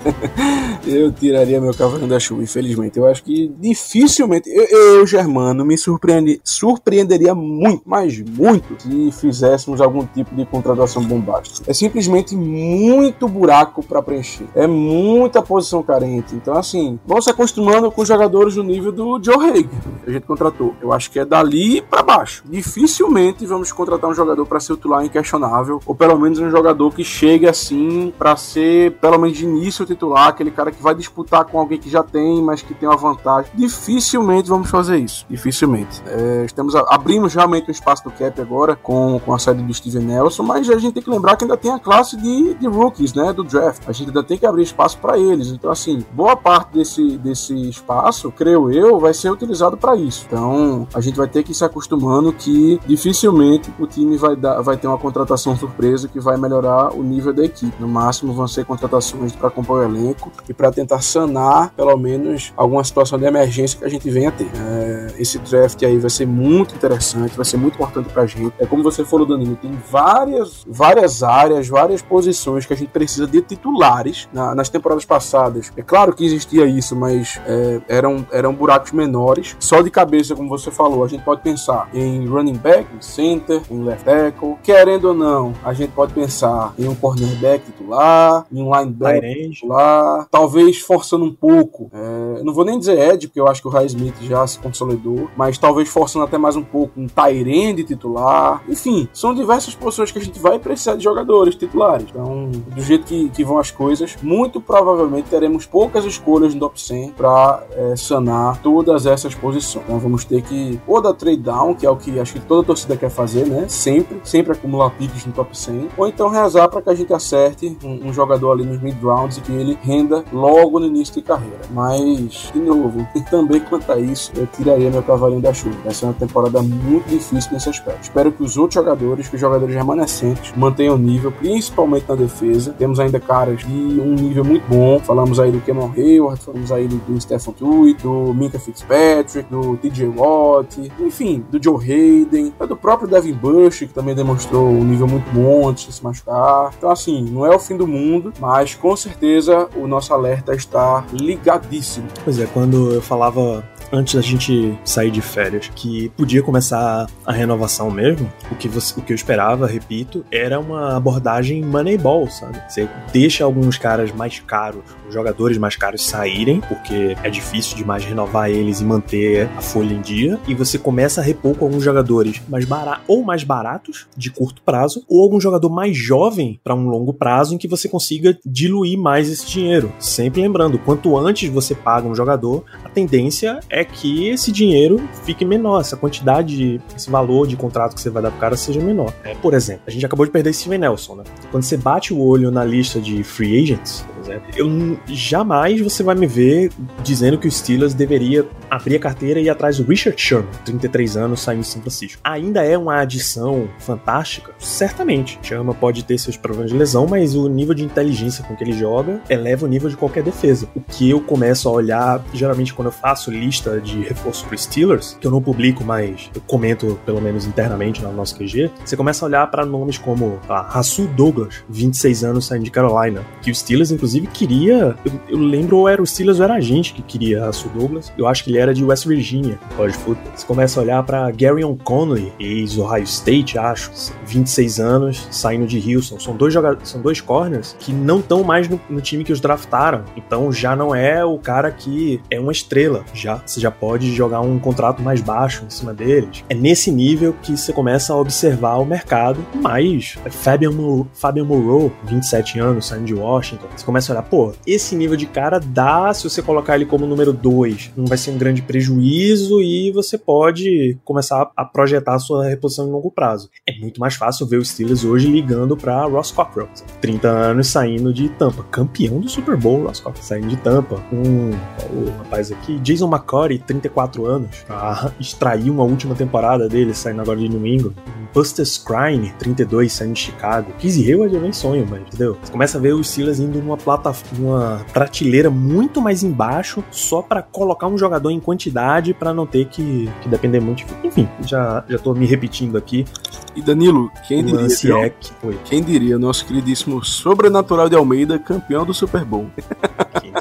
eu 0.86 1.12
tiraria 1.12 1.60
meu 1.60 1.74
cavalinho 1.74 2.08
da 2.08 2.18
chuva, 2.18 2.42
infelizmente. 2.42 2.98
Eu 2.98 3.06
acho 3.06 3.22
que 3.22 3.52
dificilmente. 3.58 4.48
Eu, 4.48 4.64
eu 4.64 5.06
Germano, 5.06 5.64
me 5.64 5.76
surpreende, 5.76 6.40
surpreenderia 6.42 7.34
muito, 7.34 7.82
mas 7.84 8.18
muito, 8.20 8.80
se 8.80 9.12
fizéssemos 9.12 9.80
algum 9.80 10.06
tipo 10.06 10.34
de 10.34 10.44
contratação 10.46 10.65
bombástica. 10.74 11.70
É 11.70 11.74
simplesmente 11.74 12.36
muito 12.36 13.28
buraco 13.28 13.82
para 13.82 14.02
preencher. 14.02 14.46
É 14.54 14.66
muita 14.66 15.42
posição 15.42 15.82
carente. 15.82 16.34
Então, 16.34 16.54
assim, 16.56 16.98
vamos 17.06 17.24
se 17.24 17.30
acostumando 17.30 17.90
com 17.90 18.04
jogadores 18.04 18.54
do 18.54 18.62
nível 18.62 18.92
do 18.92 19.22
Joe 19.22 19.36
Hager, 19.36 19.68
que 20.04 20.10
a 20.10 20.12
gente 20.12 20.26
contratou. 20.26 20.74
Eu 20.80 20.92
acho 20.92 21.10
que 21.10 21.18
é 21.18 21.24
dali 21.24 21.80
para 21.80 22.02
baixo. 22.02 22.42
Dificilmente 22.46 23.46
vamos 23.46 23.72
contratar 23.72 24.10
um 24.10 24.14
jogador 24.14 24.46
para 24.46 24.60
ser 24.60 24.74
titular 24.76 25.04
inquestionável, 25.04 25.80
ou 25.84 25.94
pelo 25.94 26.18
menos 26.18 26.38
um 26.38 26.50
jogador 26.50 26.92
que 26.92 27.04
chegue 27.04 27.48
assim 27.48 28.12
para 28.16 28.36
ser, 28.36 28.92
pelo 28.92 29.18
menos 29.18 29.36
de 29.36 29.44
início, 29.44 29.84
titular, 29.84 30.28
aquele 30.28 30.50
cara 30.50 30.70
que 30.70 30.82
vai 30.82 30.94
disputar 30.94 31.44
com 31.44 31.58
alguém 31.58 31.78
que 31.78 31.90
já 31.90 32.02
tem, 32.02 32.42
mas 32.42 32.62
que 32.62 32.74
tem 32.74 32.88
uma 32.88 32.96
vantagem. 32.96 33.50
Dificilmente 33.54 34.48
vamos 34.48 34.70
fazer 34.70 34.98
isso. 34.98 35.26
Dificilmente. 35.28 36.02
É, 36.06 36.44
estamos, 36.44 36.74
abrimos 36.74 37.34
realmente 37.34 37.68
um 37.68 37.72
espaço 37.72 38.04
do 38.04 38.10
cap 38.10 38.40
agora 38.40 38.76
com, 38.76 39.20
com 39.24 39.34
a 39.34 39.38
saída 39.38 39.62
do 39.62 39.74
Steven 39.74 40.02
Nelson, 40.02 40.42
mas 40.42 40.55
a 40.56 40.78
gente 40.78 40.94
tem 40.94 41.02
que 41.02 41.10
lembrar 41.10 41.36
que 41.36 41.44
ainda 41.44 41.56
tem 41.56 41.70
a 41.70 41.78
classe 41.78 42.16
de, 42.16 42.54
de 42.54 42.66
rookies, 42.66 43.14
né? 43.14 43.32
Do 43.32 43.44
draft. 43.44 43.82
A 43.86 43.92
gente 43.92 44.08
ainda 44.08 44.22
tem 44.22 44.38
que 44.38 44.46
abrir 44.46 44.62
espaço 44.62 44.98
para 44.98 45.18
eles. 45.18 45.48
Então, 45.48 45.70
assim, 45.70 46.04
boa 46.12 46.36
parte 46.36 46.72
desse, 46.72 47.18
desse 47.18 47.54
espaço, 47.68 48.30
creio 48.32 48.70
eu, 48.70 48.98
vai 48.98 49.14
ser 49.14 49.30
utilizado 49.30 49.76
para 49.76 49.96
isso. 49.96 50.24
Então, 50.26 50.86
a 50.94 51.00
gente 51.00 51.16
vai 51.16 51.28
ter 51.28 51.42
que 51.42 51.52
ir 51.52 51.54
se 51.54 51.64
acostumando 51.64 52.32
que 52.32 52.80
dificilmente 52.86 53.72
o 53.78 53.86
time 53.86 54.16
vai, 54.16 54.36
dar, 54.36 54.60
vai 54.60 54.76
ter 54.76 54.86
uma 54.86 54.98
contratação 54.98 55.56
surpresa 55.56 56.08
que 56.08 56.20
vai 56.20 56.36
melhorar 56.36 56.94
o 56.94 57.02
nível 57.02 57.32
da 57.32 57.44
equipe. 57.44 57.74
No 57.80 57.88
máximo 57.88 58.32
vão 58.32 58.48
ser 58.48 58.64
contratações 58.64 59.32
para 59.32 59.50
compor 59.50 59.80
o 59.80 59.84
elenco 59.84 60.30
e 60.48 60.54
para 60.54 60.70
tentar 60.70 61.00
sanar, 61.00 61.70
pelo 61.70 61.96
menos, 61.96 62.52
alguma 62.56 62.82
situação 62.84 63.18
de 63.18 63.24
emergência 63.24 63.78
que 63.78 63.84
a 63.84 63.88
gente 63.88 64.08
venha 64.10 64.28
a 64.28 64.32
ter. 64.32 64.50
É, 64.54 65.14
esse 65.18 65.38
draft 65.38 65.82
aí 65.82 65.98
vai 65.98 66.10
ser 66.10 66.26
muito 66.26 66.74
interessante, 66.74 67.36
vai 67.36 67.44
ser 67.44 67.56
muito 67.56 67.74
importante 67.74 68.08
para 68.12 68.22
a 68.22 68.26
gente. 68.26 68.54
É 68.58 68.66
como 68.66 68.82
você 68.82 69.04
falou, 69.04 69.26
Danilo, 69.26 69.56
tem 69.56 69.72
várias, 69.90 70.35
várias 70.66 71.22
áreas, 71.22 71.68
várias 71.68 72.02
posições 72.02 72.66
que 72.66 72.72
a 72.72 72.76
gente 72.76 72.90
precisa 72.90 73.26
de 73.26 73.40
titulares 73.42 74.28
na, 74.32 74.54
nas 74.54 74.68
temporadas 74.68 75.04
passadas. 75.04 75.72
É 75.76 75.82
claro 75.82 76.14
que 76.14 76.24
existia 76.24 76.66
isso, 76.66 76.96
mas 76.96 77.40
é, 77.46 77.80
eram, 77.88 78.26
eram 78.32 78.54
buracos 78.54 78.92
menores. 78.92 79.56
Só 79.58 79.82
de 79.82 79.90
cabeça, 79.90 80.34
como 80.34 80.48
você 80.48 80.70
falou, 80.70 81.04
a 81.04 81.08
gente 81.08 81.22
pode 81.24 81.42
pensar 81.42 81.88
em 81.92 82.26
running 82.26 82.56
back, 82.56 82.86
em 82.94 83.02
center, 83.02 83.60
em 83.70 83.82
left 83.82 84.04
tackle. 84.04 84.56
Querendo 84.62 85.08
ou 85.08 85.14
não, 85.14 85.52
a 85.64 85.72
gente 85.72 85.90
pode 85.90 86.12
pensar 86.14 86.72
em 86.78 86.88
um 86.88 86.94
cornerback 86.94 87.64
titular, 87.64 88.46
em 88.50 88.62
um 88.62 88.74
linebacker 88.74 89.50
titular, 89.50 90.26
talvez 90.30 90.80
forçando 90.80 91.24
um 91.24 91.34
pouco. 91.34 91.90
É, 91.92 92.42
não 92.42 92.54
vou 92.54 92.64
nem 92.64 92.78
dizer 92.78 92.98
Ed, 92.98 93.26
porque 93.26 93.40
eu 93.40 93.48
acho 93.48 93.60
que 93.60 93.68
o 93.68 93.70
Ray 93.70 93.86
Smith 93.86 94.14
já 94.22 94.46
se 94.46 94.58
consolidou, 94.58 95.28
mas 95.36 95.58
talvez 95.58 95.88
forçando 95.88 96.24
até 96.24 96.38
mais 96.38 96.56
um 96.56 96.62
pouco 96.62 97.00
um 97.00 97.06
Tyrande 97.06 97.84
titular. 97.84 98.62
Enfim, 98.68 99.08
são 99.12 99.34
diversas 99.34 99.74
posições 99.74 100.10
que 100.10 100.18
a 100.18 100.22
gente 100.22 100.25
vai 100.34 100.58
precisar 100.58 100.96
de 100.96 101.04
jogadores 101.04 101.54
titulares. 101.54 102.06
Então, 102.10 102.50
do 102.50 102.82
jeito 102.82 103.06
que, 103.06 103.28
que 103.30 103.44
vão 103.44 103.58
as 103.58 103.70
coisas, 103.70 104.16
muito 104.22 104.60
provavelmente 104.60 105.28
teremos 105.28 105.66
poucas 105.66 106.04
escolhas 106.04 106.54
no 106.54 106.60
top 106.60 106.80
100 106.80 107.10
para 107.12 107.64
é, 107.72 107.96
sanar 107.96 108.60
todas 108.62 109.06
essas 109.06 109.34
posições. 109.34 109.84
Então, 109.84 109.98
vamos 109.98 110.24
ter 110.24 110.42
que 110.42 110.80
ou 110.86 111.00
dar 111.00 111.12
trade 111.12 111.38
down, 111.38 111.74
que 111.74 111.86
é 111.86 111.90
o 111.90 111.96
que 111.96 112.18
acho 112.18 112.34
que 112.34 112.40
toda 112.40 112.66
torcida 112.66 112.96
quer 112.96 113.10
fazer, 113.10 113.46
né? 113.46 113.66
Sempre, 113.68 114.20
sempre 114.24 114.52
acumular 114.52 114.90
picks 114.90 115.24
no 115.26 115.32
top 115.32 115.56
100, 115.56 115.88
ou 115.96 116.06
então 116.06 116.28
rezar 116.28 116.68
para 116.68 116.82
que 116.82 116.90
a 116.90 116.94
gente 116.94 117.12
acerte 117.12 117.76
um, 117.84 118.08
um, 118.08 118.12
jogador 118.12 118.52
ali 118.52 118.64
nos 118.64 118.80
mid 118.80 119.00
rounds 119.02 119.38
e 119.38 119.40
que 119.40 119.52
ele 119.52 119.78
renda 119.82 120.24
logo 120.32 120.78
no 120.80 120.86
início 120.86 121.14
de 121.14 121.22
carreira. 121.22 121.60
Mas, 121.70 122.50
de 122.52 122.58
novo, 122.58 123.06
e 123.14 123.20
também 123.30 123.60
quanto 123.60 123.90
a 123.92 123.98
isso, 123.98 124.32
eu 124.34 124.46
tiraria 124.46 124.90
meu 124.90 125.02
cavalinho 125.02 125.40
da 125.40 125.52
chuva. 125.52 125.76
Vai 125.84 125.94
ser 125.94 126.06
uma 126.06 126.14
temporada 126.14 126.62
muito 126.62 127.08
difícil 127.08 127.52
nesse 127.52 127.68
aspecto. 127.68 128.02
Espero 128.02 128.32
que 128.32 128.42
os 128.42 128.56
outros 128.56 128.74
jogadores, 128.74 129.28
que 129.28 129.34
os 129.34 129.40
jogadores 129.40 129.74
remanescentes, 130.20 130.52
mantenham 130.56 130.94
o 130.94 130.98
nível, 130.98 131.32
principalmente 131.32 132.06
na 132.08 132.14
defesa. 132.14 132.74
Temos 132.78 133.00
ainda 133.00 133.20
caras 133.20 133.60
de 133.60 133.66
um 133.66 134.14
nível 134.14 134.44
muito 134.44 134.66
bom. 134.68 134.98
Falamos 135.00 135.38
aí 135.38 135.50
do 135.50 135.60
Cameron 135.60 135.92
Hayward, 135.96 136.40
falamos 136.40 136.72
aí 136.72 136.86
do, 136.86 136.96
do 136.96 137.20
Stephen 137.20 137.54
Tuitt, 137.54 138.02
do 138.02 138.34
Minka 138.34 138.58
Fitzpatrick, 138.58 139.48
do 139.50 139.76
TJ 139.76 140.08
Watt, 140.08 140.92
enfim, 141.00 141.44
do 141.50 141.62
Joe 141.62 141.78
Hayden, 141.78 142.52
do 142.68 142.76
próprio 142.76 143.08
Devin 143.08 143.34
Bush, 143.34 143.80
que 143.80 143.88
também 143.88 144.14
demonstrou 144.14 144.68
um 144.68 144.84
nível 144.84 145.06
muito 145.06 145.30
bom 145.32 145.68
antes 145.68 145.86
de 145.86 145.92
se 145.92 146.02
machucar 146.02 146.46
então, 146.76 146.90
assim, 146.90 147.22
não 147.22 147.44
é 147.46 147.54
o 147.54 147.58
fim 147.58 147.76
do 147.76 147.86
mundo, 147.86 148.32
mas 148.38 148.74
com 148.74 148.94
certeza 148.96 149.68
o 149.76 149.86
nosso 149.86 150.12
alerta 150.12 150.54
está 150.54 151.04
ligadíssimo. 151.12 152.06
Pois 152.24 152.38
é, 152.38 152.46
quando 152.46 152.92
eu 152.92 153.02
falava 153.02 153.64
antes 153.92 154.14
da 154.14 154.20
gente 154.20 154.76
sair 154.84 155.10
de 155.10 155.20
férias, 155.20 155.70
que 155.74 156.08
podia 156.10 156.42
começar 156.42 157.06
a 157.24 157.32
renovação 157.32 157.90
mesmo, 157.90 158.30
o 158.50 158.54
que, 158.54 158.68
você, 158.68 158.98
o 158.98 159.02
que 159.02 159.12
eu 159.12 159.14
esperava, 159.14 159.66
repito, 159.66 160.24
era 160.30 160.58
uma 160.58 160.96
abordagem 160.96 161.62
Moneyball, 161.62 162.28
sabe? 162.28 162.60
Você 162.68 162.88
deixa 163.12 163.44
alguns 163.44 163.78
caras 163.78 164.12
mais 164.12 164.40
caros, 164.40 164.84
os 165.08 165.14
jogadores 165.14 165.58
mais 165.58 165.76
caros 165.76 166.04
saírem, 166.04 166.60
porque 166.60 167.16
é 167.22 167.30
difícil 167.30 167.76
demais 167.76 168.04
renovar 168.04 168.50
eles 168.50 168.80
e 168.80 168.84
manter 168.84 169.48
a 169.56 169.60
folha 169.60 169.92
em 169.92 170.00
dia, 170.00 170.38
e 170.46 170.54
você 170.54 170.78
começa 170.78 171.20
a 171.20 171.24
repor 171.24 171.54
com 171.54 171.64
alguns 171.64 171.82
jogadores 171.82 172.40
mais 172.48 172.64
baratos 172.64 173.04
ou 173.08 173.22
mais 173.24 173.44
baratos, 173.44 174.06
de 174.16 174.30
curto 174.30 174.62
prazo, 174.62 175.04
ou 175.08 175.22
algum 175.22 175.40
jogador 175.40 175.68
mais 175.70 175.96
jovem 175.96 176.60
para 176.62 176.74
um 176.74 176.88
longo 176.88 177.12
prazo 177.12 177.54
em 177.54 177.58
que 177.58 177.68
você 177.68 177.88
consiga 177.88 178.36
diluir 178.44 178.98
mais 178.98 179.30
esse 179.30 179.46
dinheiro. 179.46 179.92
Sempre 179.98 180.40
lembrando, 180.40 180.78
quanto 180.78 181.16
antes 181.16 181.48
você 181.48 181.74
paga 181.74 182.08
um 182.08 182.14
jogador, 182.14 182.64
a 182.84 182.88
tendência 182.88 183.60
é 183.68 183.75
que 183.84 184.28
esse 184.28 184.50
dinheiro 184.50 185.08
fique 185.24 185.44
menor, 185.44 185.80
essa 185.80 185.96
quantidade, 185.96 186.80
esse 186.96 187.10
valor 187.10 187.46
de 187.46 187.56
contrato 187.56 187.94
que 187.94 188.00
você 188.00 188.10
vai 188.10 188.22
dar 188.22 188.30
pro 188.30 188.40
cara 188.40 188.56
seja 188.56 188.80
menor. 188.80 189.12
É, 189.24 189.34
por 189.34 189.54
exemplo, 189.54 189.82
a 189.86 189.90
gente 189.90 190.04
acabou 190.04 190.24
de 190.24 190.32
perder 190.32 190.52
Steven 190.52 190.78
Nelson, 190.78 191.16
né? 191.16 191.24
Quando 191.50 191.62
você 191.62 191.76
bate 191.76 192.12
o 192.12 192.20
olho 192.20 192.50
na 192.50 192.64
lista 192.64 193.00
de 193.00 193.22
free 193.22 193.62
agents, 193.62 194.04
por 194.14 194.22
exemplo, 194.22 194.48
eu 194.56 194.98
jamais 195.06 195.80
você 195.80 196.02
vai 196.02 196.14
me 196.14 196.26
ver 196.26 196.70
dizendo 197.02 197.38
que 197.38 197.46
o 197.46 197.50
Steelers 197.50 197.94
deveria 197.94 198.46
abrir 198.70 198.96
a 198.96 198.98
carteira 198.98 199.40
e 199.40 199.44
ir 199.44 199.50
atrás 199.50 199.78
do 199.78 199.84
Richard 199.84 200.20
Sherman, 200.20 200.50
33 200.64 201.16
anos, 201.16 201.40
saindo 201.40 201.62
de 201.62 201.68
São 201.68 201.80
Francisco. 201.80 202.20
Ainda 202.24 202.64
é 202.64 202.76
uma 202.76 203.00
adição 203.00 203.68
fantástica? 203.78 204.52
Certamente. 204.58 205.38
Sherman 205.42 205.74
pode 205.74 206.04
ter 206.04 206.18
seus 206.18 206.36
problemas 206.36 206.70
de 206.70 206.76
lesão, 206.76 207.06
mas 207.06 207.34
o 207.34 207.48
nível 207.48 207.74
de 207.74 207.84
inteligência 207.84 208.44
com 208.44 208.56
que 208.56 208.64
ele 208.64 208.72
joga 208.72 209.20
eleva 209.28 209.66
o 209.66 209.68
nível 209.68 209.88
de 209.88 209.96
qualquer 209.96 210.22
defesa. 210.22 210.68
O 210.74 210.80
que 210.80 211.08
eu 211.08 211.20
começo 211.20 211.68
a 211.68 211.72
olhar, 211.72 212.24
geralmente 212.32 212.74
quando 212.74 212.86
eu 212.86 212.92
faço 212.92 213.30
lista 213.30 213.65
de 213.80 214.00
reforço 214.02 214.44
para 214.46 214.56
Steelers, 214.56 215.16
que 215.20 215.26
eu 215.26 215.30
não 215.30 215.42
publico, 215.42 215.84
mas 215.84 216.30
eu 216.34 216.40
comento 216.40 216.98
pelo 217.04 217.20
menos 217.20 217.46
internamente 217.46 218.02
no 218.02 218.12
nosso 218.12 218.36
QG, 218.36 218.70
você 218.84 218.96
começa 218.96 219.24
a 219.24 219.28
olhar 219.28 219.46
para 219.50 219.64
nomes 219.64 219.98
como 219.98 220.38
a 220.48 220.62
Rasul 220.62 221.06
Douglas, 221.08 221.64
26 221.68 222.24
anos, 222.24 222.46
saindo 222.46 222.64
de 222.64 222.70
Carolina, 222.70 223.22
que 223.42 223.50
o 223.50 223.54
Steelers 223.54 223.90
inclusive 223.90 224.26
queria, 224.26 224.96
eu, 225.04 225.12
eu 225.28 225.38
lembro 225.38 225.78
ou 225.78 225.88
era 225.88 226.02
o 226.02 226.06
Steelers 226.06 226.38
ou 226.38 226.44
era 226.44 226.54
a 226.54 226.60
gente 226.60 226.92
que 226.92 227.02
queria 227.02 227.44
Rasul 227.44 227.70
Douglas. 227.74 228.12
Eu 228.16 228.26
acho 228.26 228.44
que 228.44 228.50
ele 228.50 228.58
era 228.58 228.72
de 228.72 228.84
West 228.84 229.06
Virginia, 229.06 229.58
college 229.76 229.96
football. 229.98 230.32
Você 230.34 230.46
começa 230.46 230.80
a 230.80 230.82
olhar 230.82 231.02
para 231.02 231.30
Garyon 231.30 231.76
Conley, 231.76 232.32
ex-Ohio 232.38 233.04
State, 233.04 233.58
acho, 233.58 233.90
26 234.26 234.80
anos, 234.80 235.28
saindo 235.30 235.66
de 235.66 235.94
Houston. 235.94 236.18
São 236.18 236.36
dois 236.36 236.52
jogadores, 236.52 236.88
são 236.88 237.00
dois 237.00 237.20
corners 237.20 237.76
que 237.78 237.92
não 237.92 238.20
estão 238.20 238.42
mais 238.42 238.68
no, 238.68 238.80
no, 238.88 239.00
time 239.00 239.24
que 239.24 239.32
os 239.32 239.40
draftaram. 239.40 240.04
Então 240.16 240.52
já 240.52 240.74
não 240.74 240.94
é 240.94 241.24
o 241.24 241.38
cara 241.38 241.70
que 241.70 242.20
é 242.30 242.40
uma 242.40 242.52
estrela. 242.52 243.04
Já 243.12 243.40
você 243.56 243.60
já 243.60 243.70
pode 243.70 244.14
jogar 244.14 244.40
um 244.40 244.58
contrato 244.58 245.02
mais 245.02 245.20
baixo 245.20 245.64
em 245.64 245.70
cima 245.70 245.94
deles. 245.94 246.44
É 246.48 246.54
nesse 246.54 246.90
nível 246.90 247.34
que 247.42 247.56
você 247.56 247.72
começa 247.72 248.12
a 248.12 248.16
observar 248.16 248.76
o 248.76 248.84
mercado. 248.84 249.44
Mas 249.54 250.18
Fabian, 250.30 250.70
Fabian 251.14 251.44
Moreau, 251.44 251.90
27 252.04 252.58
anos, 252.58 252.86
saindo 252.86 253.06
de 253.06 253.14
Washington, 253.14 253.66
você 253.74 253.84
começa 253.84 254.12
a 254.12 254.14
olhar, 254.14 254.22
pô, 254.22 254.52
esse 254.66 254.94
nível 254.94 255.16
de 255.16 255.26
cara 255.26 255.58
dá 255.58 256.12
se 256.12 256.28
você 256.28 256.42
colocar 256.42 256.74
ele 256.74 256.84
como 256.84 257.06
número 257.06 257.32
2, 257.32 257.92
não 257.96 258.04
vai 258.04 258.18
ser 258.18 258.30
um 258.30 258.38
grande 258.38 258.60
prejuízo 258.62 259.60
e 259.62 259.90
você 259.90 260.18
pode 260.18 260.98
começar 261.04 261.50
a 261.56 261.64
projetar 261.64 262.14
a 262.14 262.18
sua 262.18 262.44
reposição 262.46 262.86
em 262.86 262.90
longo 262.90 263.10
prazo. 263.10 263.48
É 263.66 263.78
muito 263.78 264.00
mais 264.00 264.14
fácil 264.14 264.46
ver 264.46 264.58
os 264.58 264.68
Steelers 264.68 265.04
hoje 265.04 265.28
ligando 265.28 265.76
para 265.76 266.04
Ross 266.04 266.30
Cockrell, 266.30 266.68
30 267.00 267.28
anos 267.28 267.68
saindo 267.68 268.12
de 268.12 268.28
Tampa, 268.28 268.62
campeão 268.70 269.20
do 269.20 269.28
Super 269.28 269.56
Bowl, 269.56 269.84
Ross 269.86 270.00
Cockrell 270.00 270.24
saindo 270.24 270.48
de 270.48 270.56
Tampa, 270.56 271.02
um 271.12 271.50
o 271.92 272.10
rapaz 272.18 272.52
aqui, 272.52 272.78
Jason 272.80 273.08
McCory, 273.46 273.58
34 273.58 274.26
anos, 274.26 274.64
pra 274.66 275.12
extrair 275.18 275.70
uma 275.70 275.84
última 275.84 276.14
temporada 276.14 276.68
dele, 276.68 276.92
saindo 276.94 277.22
agora 277.22 277.38
de 277.38 277.48
domingo. 277.48 277.94
Buster 278.34 278.66
Scrine, 278.66 279.32
32, 279.38 279.92
saindo 279.92 280.12
de 280.12 280.20
Chicago. 280.20 280.70
Kizzy 280.78 281.10
Hayward 281.10 281.34
é 281.34 281.38
bem 281.38 281.52
sonho, 281.52 281.86
mas 281.88 282.02
entendeu? 282.02 282.36
Você 282.42 282.52
começa 282.52 282.76
a 282.76 282.80
ver 282.80 282.92
os 282.92 283.08
Steelers 283.08 283.38
indo 283.40 283.58
numa, 283.60 283.78
plata, 283.78 284.12
numa 284.38 284.84
prateleira 284.92 285.48
muito 285.48 286.02
mais 286.02 286.22
embaixo, 286.22 286.84
só 286.90 287.22
para 287.22 287.40
colocar 287.40 287.86
um 287.86 287.96
jogador 287.96 288.30
em 288.30 288.40
quantidade 288.40 289.14
para 289.14 289.32
não 289.32 289.46
ter 289.46 289.66
que, 289.66 290.10
que, 290.20 290.28
depender 290.28 290.60
muito. 290.60 290.84
Enfim, 291.02 291.26
já, 291.46 291.82
já 291.88 291.98
tô 291.98 292.12
me 292.12 292.26
repetindo 292.26 292.76
aqui. 292.76 293.06
E 293.54 293.62
Danilo, 293.62 294.10
quem 294.28 294.44
diria? 294.44 295.08
Que, 295.08 295.32
quem 295.64 295.82
diria, 295.82 296.18
nosso 296.18 296.44
queridíssimo 296.44 297.02
Sobrenatural 297.02 297.88
de 297.88 297.96
Almeida, 297.96 298.38
campeão 298.38 298.84
do 298.84 298.92
Super 298.92 299.24
Bowl. 299.24 299.46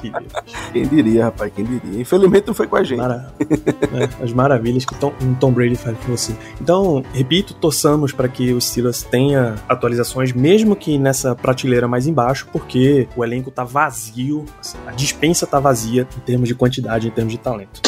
Quem 0.02 0.12
diria? 0.14 0.44
quem 0.72 0.88
diria, 0.88 1.24
rapaz, 1.26 1.52
quem 1.56 1.66
diria. 1.66 2.02
Infelizmente 2.02 2.48
não 2.48 2.54
foi 2.54 2.68
com 2.68 2.76
a 2.76 2.84
gente. 2.84 3.00
Mara... 3.00 3.34
é, 3.40 4.24
as 4.24 4.34
maravilhas 4.34 4.86
que 4.86 4.96
Tom, 4.96 5.14
um 5.22 5.34
Tom 5.36 5.52
Brady 5.52 5.76
faz 5.76 5.98
com 6.00 6.16
você. 6.16 6.36
Então, 6.60 7.04
repito, 7.14 7.54
torçamos 7.54 8.12
para 8.12 8.28
que 8.28 8.54
o 8.54 8.62
Steelers 8.62 9.04
tenha 9.04 9.56
atualizações, 9.68 10.32
mesmo 10.34 10.76
que 10.76 10.98
nessa 10.98 11.36
prateleira 11.36 11.88
mais 11.88 12.08
embaixo, 12.08 12.48
porque 12.52 13.08
o 13.16 13.24
elenco 13.24 13.52
tá 13.52 13.64
vazio, 13.64 14.46
assim, 14.60 14.78
a 14.86 14.92
dispensa 14.92 15.46
tá 15.46 15.60
vazia 15.60 16.08
em 16.18 16.20
termos 16.22 16.48
de 16.48 16.56
quantidade, 16.56 17.08
em 17.08 17.12
termos 17.12 17.34
de 17.34 17.40
talento. 17.40 17.82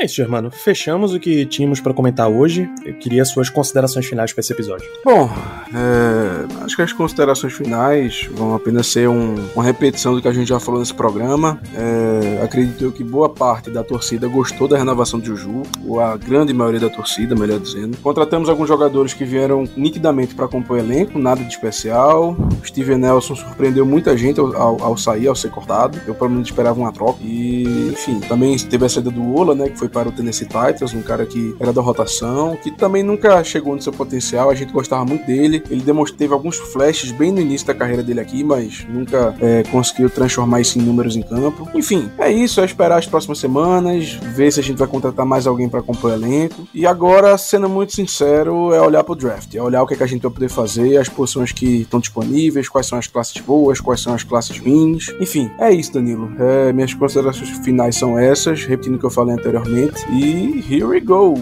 É 0.00 0.06
isso, 0.06 0.14
Germano. 0.14 0.50
Fechamos 0.50 1.12
o 1.12 1.20
que 1.20 1.44
tínhamos 1.44 1.78
para 1.78 1.92
comentar 1.92 2.26
hoje. 2.26 2.66
Eu 2.86 2.94
queria 2.94 3.22
suas 3.22 3.50
considerações 3.50 4.06
finais 4.06 4.32
para 4.32 4.40
esse 4.40 4.50
episódio. 4.50 4.88
Bom, 5.04 5.28
é, 5.74 6.64
acho 6.64 6.74
que 6.74 6.80
as 6.80 6.90
considerações 6.90 7.52
finais 7.52 8.26
vão 8.32 8.54
apenas 8.54 8.86
ser 8.86 9.10
um, 9.10 9.34
uma 9.54 9.62
repetição 9.62 10.14
do 10.14 10.22
que 10.22 10.28
a 10.28 10.32
gente 10.32 10.48
já 10.48 10.58
falou 10.58 10.80
nesse 10.80 10.94
programa. 10.94 11.60
É, 11.74 12.42
acredito 12.42 12.90
que 12.92 13.04
boa 13.04 13.28
parte 13.28 13.70
da 13.70 13.84
torcida 13.84 14.26
gostou 14.26 14.66
da 14.66 14.78
renovação 14.78 15.20
de 15.20 15.26
Juju, 15.26 15.64
ou 15.86 16.00
a 16.00 16.16
grande 16.16 16.54
maioria 16.54 16.80
da 16.80 16.88
torcida, 16.88 17.34
melhor 17.34 17.60
dizendo. 17.60 17.98
Contratamos 17.98 18.48
alguns 18.48 18.68
jogadores 18.68 19.12
que 19.12 19.26
vieram 19.26 19.68
nitidamente 19.76 20.34
para 20.34 20.48
compor 20.48 20.78
o 20.78 20.80
elenco, 20.80 21.18
nada 21.18 21.44
de 21.44 21.52
especial. 21.52 22.34
Steven 22.64 22.96
Nelson 22.96 23.36
surpreendeu 23.36 23.84
muita 23.84 24.16
gente 24.16 24.40
ao, 24.40 24.56
ao, 24.56 24.82
ao, 24.82 24.96
sair, 24.96 25.28
ao 25.28 25.36
ser 25.36 25.50
cortado. 25.50 26.00
Eu 26.06 26.14
pelo 26.14 26.30
menos 26.30 26.48
esperava 26.48 26.80
uma 26.80 26.90
troca. 26.90 27.18
E, 27.20 27.90
enfim, 27.92 28.18
também 28.20 28.56
teve 28.56 28.86
a 28.86 28.88
saída 28.88 29.10
do 29.10 29.34
Ola, 29.36 29.54
né, 29.54 29.68
que 29.68 29.78
foi 29.78 29.89
para 29.90 30.08
o 30.08 30.12
Tennessee 30.12 30.46
Titans, 30.46 30.94
um 30.94 31.02
cara 31.02 31.26
que 31.26 31.54
era 31.58 31.72
da 31.72 31.80
rotação, 31.80 32.56
que 32.56 32.70
também 32.70 33.02
nunca 33.02 33.42
chegou 33.44 33.74
no 33.74 33.82
seu 33.82 33.92
potencial, 33.92 34.50
a 34.50 34.54
gente 34.54 34.72
gostava 34.72 35.04
muito 35.04 35.26
dele. 35.26 35.62
Ele 35.70 35.82
teve 36.16 36.32
alguns 36.32 36.56
flashes 36.56 37.10
bem 37.10 37.32
no 37.32 37.40
início 37.40 37.66
da 37.66 37.74
carreira 37.74 38.02
dele 38.02 38.20
aqui, 38.20 38.42
mas 38.42 38.86
nunca 38.88 39.34
é, 39.40 39.62
conseguiu 39.64 40.08
transformar 40.08 40.60
isso 40.60 40.78
em 40.78 40.82
números 40.82 41.16
em 41.16 41.22
campo. 41.22 41.68
Enfim, 41.74 42.10
é 42.18 42.30
isso, 42.30 42.60
é 42.60 42.64
esperar 42.64 42.98
as 42.98 43.06
próximas 43.06 43.38
semanas, 43.38 44.12
ver 44.34 44.52
se 44.52 44.60
a 44.60 44.62
gente 44.62 44.78
vai 44.78 44.88
contratar 44.88 45.26
mais 45.26 45.46
alguém 45.46 45.68
para 45.68 45.82
compor 45.82 46.10
o 46.10 46.14
elenco. 46.14 46.66
E 46.74 46.86
agora, 46.86 47.36
sendo 47.36 47.68
muito 47.68 47.94
sincero, 47.94 48.72
é 48.72 48.80
olhar 48.80 49.04
pro 49.04 49.14
draft, 49.14 49.54
é 49.54 49.62
olhar 49.62 49.82
o 49.82 49.86
que, 49.86 49.94
é 49.94 49.96
que 49.96 50.02
a 50.02 50.06
gente 50.06 50.22
vai 50.22 50.30
poder 50.30 50.48
fazer, 50.48 50.96
as 50.96 51.08
posições 51.08 51.52
que 51.52 51.82
estão 51.82 52.00
disponíveis, 52.00 52.68
quais 52.68 52.86
são 52.86 52.98
as 52.98 53.06
classes 53.06 53.40
boas, 53.40 53.80
quais 53.80 54.00
são 54.00 54.14
as 54.14 54.22
classes 54.22 54.58
ruins. 54.58 55.12
Enfim, 55.20 55.50
é 55.58 55.72
isso, 55.72 55.92
Danilo. 55.92 56.32
É, 56.38 56.72
minhas 56.72 56.94
considerações 56.94 57.50
finais 57.64 57.96
são 57.96 58.18
essas, 58.18 58.64
repetindo 58.64 58.96
o 58.96 58.98
que 58.98 59.06
eu 59.06 59.10
falei 59.10 59.34
anteriormente 59.34 59.79
e 60.10 60.64
here 60.68 60.84
we 60.84 61.00
go. 61.00 61.34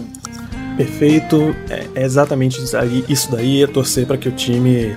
Perfeito, 0.77 1.55
é 1.95 2.03
exatamente 2.03 2.61
isso 3.09 3.31
daí, 3.31 3.63
é 3.63 3.67
torcer 3.67 4.05
para 4.05 4.17
que 4.17 4.29
o 4.29 4.31
time 4.31 4.95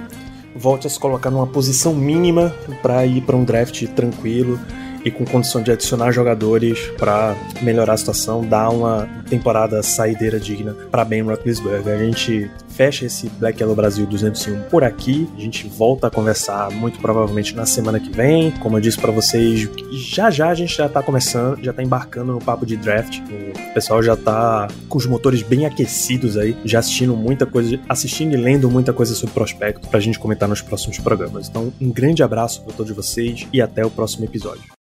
volte 0.55 0.87
a 0.87 0.91
se 0.91 0.99
colocar 0.99 1.31
numa 1.31 1.47
posição 1.47 1.95
mínima 1.95 2.55
para 2.83 3.05
ir 3.05 3.23
para 3.23 3.37
um 3.37 3.45
draft 3.45 3.85
tranquilo 3.89 4.61
e 5.05 5.11
com 5.11 5.25
condição 5.25 5.63
de 5.63 5.71
adicionar 5.71 6.13
jogadores 6.13 6.79
para 6.99 7.37
melhorar 7.63 7.95
a 7.95 7.97
situação, 7.97 8.45
dar 8.45 8.71
uma 8.71 9.09
temporada 9.29 9.83
saideira 9.83 10.39
digna 10.39 10.75
para 10.91 11.05
Ben 11.05 11.23
Roethlisberger. 11.23 11.95
A 11.95 12.05
gente 12.05 12.51
fecha 12.69 13.07
esse 13.07 13.29
Black 13.29 13.61
Yellow 13.61 13.77
Brasil 13.77 14.07
201 14.07 14.63
por 14.65 14.83
aqui. 14.85 15.29
A 15.37 15.41
gente 15.41 15.67
volta 15.69 16.07
a 16.07 16.11
conversar 16.11 16.71
muito 16.71 16.99
provavelmente 16.99 17.55
na 17.55 17.67
semana 17.67 18.01
que 18.01 18.11
vem. 18.11 18.51
Como 18.53 18.77
eu 18.77 18.81
disse 18.81 18.99
para 18.99 19.13
vocês, 19.13 19.69
já 19.93 20.31
já 20.31 20.49
a 20.49 20.55
gente 20.55 20.77
já 20.77 20.89
tá 20.89 21.03
começando, 21.03 21.63
já 21.63 21.73
tá 21.73 21.83
embarcando 21.83 22.33
no 22.33 22.39
papo 22.39 22.67
de 22.67 22.77
draft. 22.77 23.21
O 23.21 23.75
pessoal 23.75 24.03
já 24.03 24.17
tá 24.17 24.69
com 24.89 24.99
os 24.99 25.07
motores 25.07 25.43
bem 25.43 25.67
aquecidos 25.67 26.37
aí, 26.37 26.57
já 26.65 26.79
assistindo 26.79 27.17
muita 27.17 27.47
coisa, 27.47 27.79
assistindo 27.89 28.35
e 28.35 28.37
lendo 28.37 28.71
muita 28.71 28.93
coisa 28.93 29.15
sobre 29.15 29.35
prospecto 29.35 29.89
pra 29.89 30.01
gente 30.01 30.19
comentar 30.19 30.49
nos 30.49 30.61
próximos 30.61 30.99
programas. 30.99 31.49
Então, 31.49 31.73
um 31.81 31.91
grande 31.91 32.23
abraço 32.23 32.63
para 32.63 32.75
todos 32.75 32.95
vocês 32.95 33.47
e 33.53 33.61
até 33.61 33.85
o 33.85 33.91
próximo 33.91 34.25
episódio. 34.25 34.73